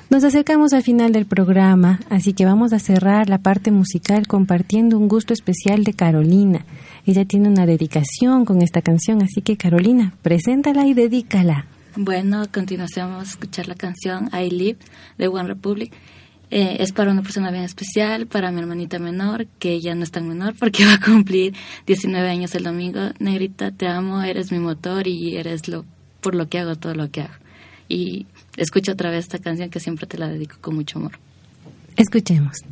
Nos 0.08 0.22
acercamos 0.22 0.72
al 0.72 0.84
final 0.84 1.10
del 1.10 1.26
programa, 1.26 1.98
así 2.10 2.32
que 2.32 2.44
vamos 2.44 2.72
a 2.72 2.78
cerrar 2.78 3.28
la 3.28 3.38
parte 3.38 3.72
musical 3.72 4.28
compartiendo 4.28 4.96
un 4.96 5.08
gusto 5.08 5.32
especial 5.32 5.82
de 5.82 5.94
Carolina. 5.94 6.64
Ella 7.06 7.24
tiene 7.24 7.48
una 7.48 7.66
dedicación 7.66 8.44
con 8.44 8.62
esta 8.62 8.82
canción, 8.82 9.20
así 9.22 9.42
que 9.42 9.56
Carolina, 9.56 10.14
preséntala 10.22 10.86
y 10.86 10.94
dedícala. 10.94 11.66
Bueno, 11.96 12.42
a 12.42 12.46
continuación 12.46 13.08
vamos 13.08 13.28
a 13.28 13.30
escuchar 13.32 13.66
la 13.66 13.74
canción 13.74 14.30
I 14.32 14.48
Live 14.50 14.78
de 15.18 15.26
One 15.26 15.48
Republic. 15.48 15.92
Eh, 16.50 16.76
es 16.80 16.92
para 16.92 17.10
una 17.10 17.22
persona 17.22 17.50
bien 17.50 17.64
especial, 17.64 18.26
para 18.26 18.52
mi 18.52 18.60
hermanita 18.60 18.98
menor, 18.98 19.46
que 19.58 19.80
ya 19.80 19.94
no 19.94 20.04
es 20.04 20.12
tan 20.12 20.28
menor 20.28 20.54
porque 20.58 20.84
va 20.86 20.94
a 20.94 21.00
cumplir 21.00 21.54
19 21.86 22.28
años 22.28 22.54
el 22.54 22.64
domingo. 22.64 23.10
Negrita, 23.18 23.72
te 23.72 23.88
amo, 23.88 24.22
eres 24.22 24.52
mi 24.52 24.58
motor 24.58 25.06
y 25.06 25.36
eres 25.36 25.68
lo 25.68 25.84
por 26.20 26.34
lo 26.34 26.48
que 26.48 26.58
hago 26.58 26.76
todo 26.76 26.94
lo 26.94 27.10
que 27.10 27.22
hago. 27.22 27.34
Y 27.88 28.26
escucha 28.56 28.92
otra 28.92 29.10
vez 29.10 29.26
esta 29.26 29.38
canción 29.38 29.70
que 29.70 29.80
siempre 29.80 30.06
te 30.06 30.18
la 30.18 30.28
dedico 30.28 30.56
con 30.60 30.74
mucho 30.74 30.98
amor. 30.98 31.18
Escuchemos. 31.96 32.64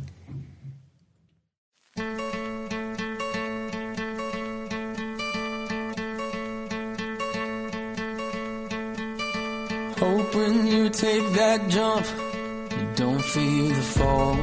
you 10.85 10.89
take 10.89 11.33
that 11.33 11.69
jump. 11.69 12.24
Don't 12.95 13.21
feel 13.21 13.67
the 13.67 13.81
fall. 13.81 14.35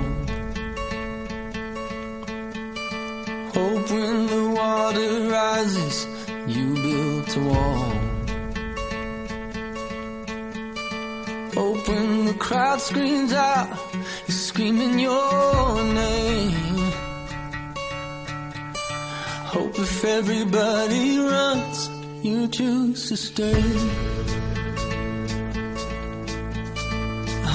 Hope 3.54 3.90
when 3.90 4.26
the 4.26 4.52
water 4.54 5.28
rises, 5.30 6.06
you 6.46 6.74
build 6.74 7.36
a 7.36 7.40
wall. 7.48 7.92
Hope 11.54 11.88
when 11.88 12.26
the 12.26 12.34
crowd 12.38 12.80
screams 12.80 13.32
out, 13.32 13.70
you're 13.94 14.42
screaming 14.48 14.98
your 14.98 15.82
name. 15.94 16.92
Hope 19.54 19.78
if 19.78 20.04
everybody 20.04 21.18
runs, 21.18 21.88
you 22.22 22.48
choose 22.48 23.08
to 23.08 23.16
stay. 23.16 24.41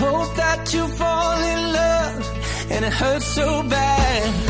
Hope 0.09 0.35
that 0.35 0.73
you 0.73 0.87
fall 0.87 1.39
in 1.53 1.73
love 1.73 2.71
and 2.71 2.85
it 2.85 2.93
hurts 2.93 3.25
so 3.25 3.63
bad. 3.63 4.46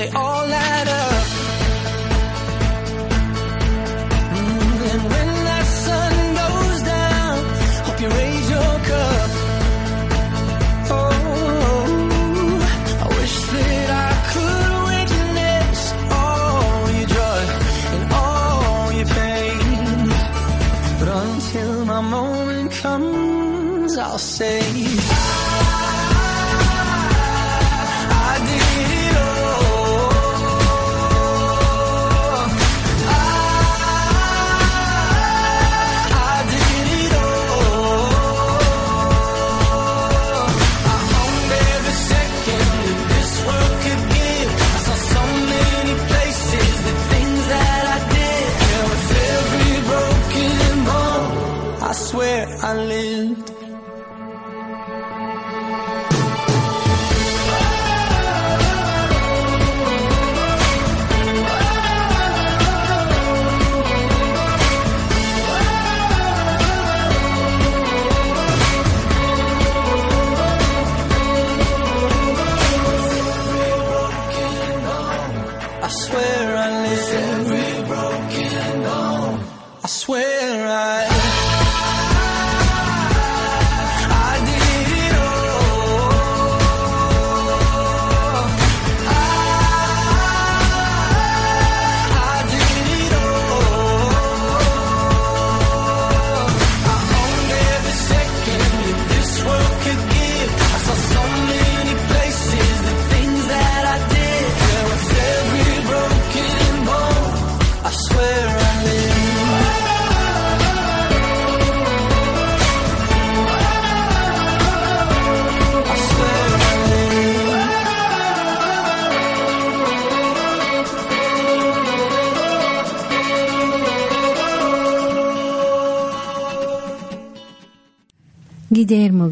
They 0.00 0.08
all 0.12 0.46
add 0.72 0.88
up. 0.88 1.24
Mm, 4.36 4.80
And 4.92 5.02
when 5.12 5.28
that 5.48 5.66
sun 5.86 6.14
goes 6.42 6.78
down, 6.94 7.36
hope 7.86 7.98
you 8.04 8.08
raise 8.20 8.46
your 8.56 8.74
cup. 8.90 9.30
Oh, 10.96 11.04
I 13.04 13.06
wish 13.18 13.36
that 13.54 13.88
I 14.08 14.12
could 14.32 14.72
witness 14.90 15.80
all 16.20 16.82
your 16.98 17.08
joy 17.18 17.42
and 17.94 18.04
all 18.22 18.92
your 18.98 19.10
pain. 19.20 19.98
But 20.98 21.08
until 21.24 21.72
my 21.92 22.00
moment 22.16 22.72
comes, 22.82 23.98
I'll 23.98 24.18
say. 24.38 24.60
I 52.70 52.76
live. 52.76 53.49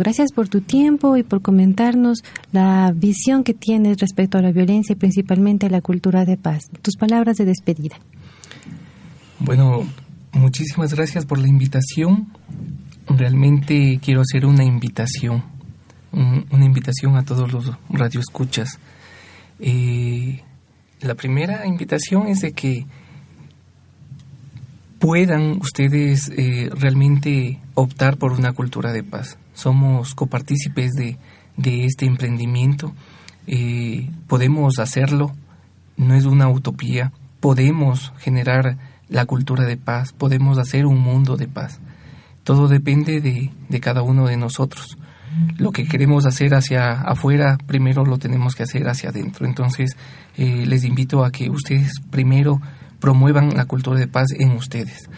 Gracias 0.08 0.32
por 0.32 0.48
tu 0.48 0.62
tiempo 0.62 1.18
y 1.18 1.22
por 1.22 1.42
comentarnos 1.42 2.24
la 2.50 2.92
visión 2.96 3.44
que 3.44 3.52
tienes 3.52 3.98
respecto 3.98 4.38
a 4.38 4.40
la 4.40 4.52
violencia 4.52 4.94
y 4.94 4.96
principalmente 4.96 5.66
a 5.66 5.68
la 5.68 5.82
cultura 5.82 6.24
de 6.24 6.38
paz. 6.38 6.70
Tus 6.80 6.96
palabras 6.96 7.36
de 7.36 7.44
despedida. 7.44 7.96
Bueno, 9.38 9.86
muchísimas 10.32 10.94
gracias 10.94 11.26
por 11.26 11.38
la 11.38 11.46
invitación. 11.46 12.28
Realmente 13.06 14.00
quiero 14.02 14.22
hacer 14.22 14.46
una 14.46 14.64
invitación, 14.64 15.44
un- 16.12 16.46
una 16.52 16.64
invitación 16.64 17.16
a 17.16 17.24
todos 17.26 17.52
los 17.52 17.70
radioescuchas. 17.90 18.78
Eh, 19.60 20.40
la 21.02 21.16
primera 21.16 21.66
invitación 21.66 22.28
es 22.28 22.40
de 22.40 22.52
que 22.52 22.86
puedan 24.98 25.58
ustedes 25.60 26.30
eh, 26.34 26.70
realmente 26.72 27.60
optar 27.74 28.16
por 28.16 28.32
una 28.32 28.52
cultura 28.52 28.92
de 28.94 29.02
paz. 29.04 29.36
Somos 29.58 30.14
copartícipes 30.14 30.92
de, 30.92 31.18
de 31.56 31.84
este 31.84 32.06
emprendimiento. 32.06 32.94
Eh, 33.48 34.08
podemos 34.28 34.78
hacerlo, 34.78 35.32
no 35.96 36.14
es 36.14 36.26
una 36.26 36.48
utopía. 36.48 37.10
Podemos 37.40 38.12
generar 38.18 38.78
la 39.08 39.26
cultura 39.26 39.64
de 39.64 39.76
paz, 39.76 40.12
podemos 40.12 40.58
hacer 40.58 40.86
un 40.86 41.00
mundo 41.00 41.36
de 41.36 41.48
paz. 41.48 41.80
Todo 42.44 42.68
depende 42.68 43.20
de, 43.20 43.50
de 43.68 43.80
cada 43.80 44.02
uno 44.02 44.28
de 44.28 44.36
nosotros. 44.36 44.96
Lo 45.56 45.72
que 45.72 45.88
queremos 45.88 46.24
hacer 46.24 46.54
hacia 46.54 46.92
afuera, 46.92 47.58
primero 47.66 48.04
lo 48.04 48.18
tenemos 48.18 48.54
que 48.54 48.62
hacer 48.62 48.88
hacia 48.88 49.10
adentro. 49.10 49.44
Entonces, 49.44 49.96
eh, 50.36 50.66
les 50.66 50.84
invito 50.84 51.24
a 51.24 51.32
que 51.32 51.50
ustedes 51.50 51.94
primero 52.12 52.60
promuevan 53.00 53.56
la 53.56 53.64
cultura 53.64 53.98
de 53.98 54.06
paz 54.06 54.28
en 54.38 54.52
ustedes, 54.52 55.10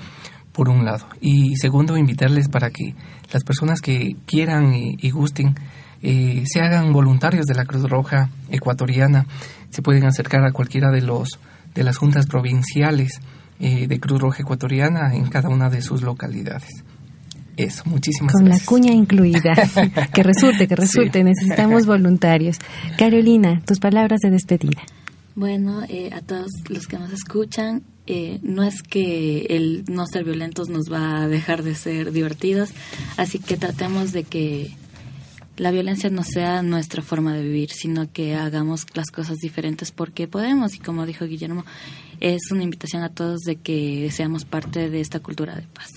por 0.52 0.68
un 0.68 0.84
lado. 0.84 1.06
Y 1.20 1.56
segundo, 1.56 1.96
invitarles 1.96 2.48
para 2.48 2.70
que 2.70 2.94
las 3.32 3.44
personas 3.44 3.80
que 3.80 4.16
quieran 4.26 4.74
y, 4.74 4.96
y 5.00 5.10
gusten 5.10 5.54
eh, 6.02 6.44
se 6.46 6.60
hagan 6.60 6.92
voluntarios 6.92 7.46
de 7.46 7.54
la 7.54 7.64
Cruz 7.64 7.88
Roja 7.88 8.30
ecuatoriana. 8.50 9.26
Se 9.70 9.82
pueden 9.82 10.04
acercar 10.04 10.44
a 10.44 10.52
cualquiera 10.52 10.90
de 10.90 11.02
los 11.02 11.38
de 11.74 11.84
las 11.84 11.98
juntas 11.98 12.26
provinciales 12.26 13.20
eh, 13.60 13.86
de 13.86 14.00
Cruz 14.00 14.20
Roja 14.20 14.42
ecuatoriana 14.42 15.14
en 15.14 15.28
cada 15.28 15.48
una 15.48 15.68
de 15.70 15.82
sus 15.82 16.02
localidades. 16.02 16.70
Eso, 17.56 17.82
muchísimas 17.84 18.32
Con 18.32 18.44
gracias. 18.46 18.66
la 18.66 18.70
cuña 18.70 18.92
incluida. 18.92 19.54
que 20.14 20.22
resulte, 20.22 20.66
que 20.66 20.76
resulte. 20.76 21.22
Necesitamos 21.22 21.84
voluntarios. 21.84 22.56
Carolina, 22.96 23.60
tus 23.66 23.78
palabras 23.78 24.20
de 24.20 24.30
despedida. 24.30 24.80
Bueno, 25.34 25.82
eh, 25.88 26.10
a 26.12 26.22
todos 26.22 26.50
los 26.68 26.86
que 26.86 26.98
nos 26.98 27.12
escuchan, 27.12 27.82
eh, 28.12 28.40
no 28.42 28.64
es 28.64 28.82
que 28.82 29.46
el 29.50 29.84
no 29.86 30.04
ser 30.04 30.24
violentos 30.24 30.68
nos 30.68 30.92
va 30.92 31.22
a 31.22 31.28
dejar 31.28 31.62
de 31.62 31.76
ser 31.76 32.10
divertidos, 32.10 32.70
así 33.16 33.38
que 33.38 33.56
tratemos 33.56 34.10
de 34.10 34.24
que 34.24 34.72
la 35.56 35.70
violencia 35.70 36.10
no 36.10 36.24
sea 36.24 36.60
nuestra 36.62 37.02
forma 37.02 37.34
de 37.34 37.44
vivir, 37.44 37.70
sino 37.70 38.10
que 38.10 38.34
hagamos 38.34 38.84
las 38.94 39.12
cosas 39.12 39.38
diferentes 39.38 39.92
porque 39.92 40.26
podemos 40.26 40.74
y 40.74 40.80
como 40.80 41.06
dijo 41.06 41.24
Guillermo, 41.24 41.64
es 42.18 42.50
una 42.50 42.64
invitación 42.64 43.04
a 43.04 43.10
todos 43.10 43.42
de 43.42 43.54
que 43.54 44.10
seamos 44.10 44.44
parte 44.44 44.90
de 44.90 45.00
esta 45.00 45.20
cultura 45.20 45.54
de 45.54 45.62
paz. 45.62 45.90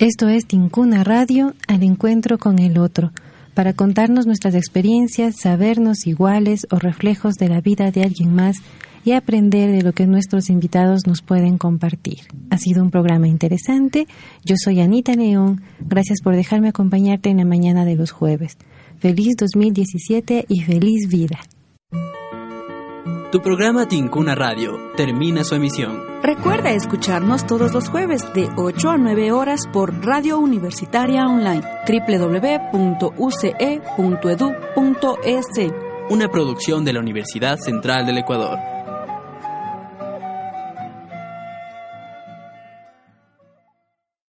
Esto 0.00 0.28
es 0.28 0.46
Tincuna 0.46 1.04
Radio, 1.04 1.54
al 1.68 1.84
encuentro 1.84 2.36
con 2.38 2.58
el 2.58 2.78
otro, 2.78 3.12
para 3.54 3.74
contarnos 3.74 4.26
nuestras 4.26 4.56
experiencias, 4.56 5.36
sabernos 5.38 6.04
iguales 6.04 6.66
o 6.70 6.80
reflejos 6.80 7.34
de 7.34 7.48
la 7.48 7.60
vida 7.60 7.92
de 7.92 8.02
alguien 8.02 8.34
más 8.34 8.56
y 9.04 9.12
aprender 9.12 9.70
de 9.72 9.82
lo 9.82 9.92
que 9.92 10.06
nuestros 10.06 10.50
invitados 10.50 11.06
nos 11.06 11.22
pueden 11.22 11.58
compartir. 11.58 12.20
Ha 12.50 12.58
sido 12.58 12.82
un 12.82 12.90
programa 12.90 13.28
interesante. 13.28 14.06
Yo 14.44 14.56
soy 14.56 14.80
Anita 14.80 15.14
León. 15.14 15.62
Gracias 15.80 16.20
por 16.22 16.36
dejarme 16.36 16.68
acompañarte 16.68 17.30
en 17.30 17.38
la 17.38 17.44
mañana 17.44 17.84
de 17.84 17.96
los 17.96 18.10
jueves. 18.10 18.56
Feliz 18.98 19.34
2017 19.38 20.46
y 20.48 20.60
feliz 20.62 21.08
vida. 21.08 21.40
Tu 23.32 23.40
programa 23.40 23.88
Tincuna 23.88 24.34
Radio 24.34 24.78
termina 24.94 25.42
su 25.42 25.54
emisión. 25.54 26.02
Recuerda 26.22 26.70
escucharnos 26.72 27.46
todos 27.46 27.72
los 27.72 27.88
jueves 27.88 28.22
de 28.34 28.50
8 28.58 28.90
a 28.90 28.98
9 28.98 29.32
horas 29.32 29.62
por 29.72 30.04
Radio 30.04 30.38
Universitaria 30.38 31.26
Online, 31.26 31.62
www.uce.edu.es. 31.88 33.06
Una 36.10 36.28
producción 36.28 36.84
de 36.84 36.92
la 36.92 37.00
Universidad 37.00 37.56
Central 37.56 38.04
del 38.04 38.18
Ecuador. 38.18 38.58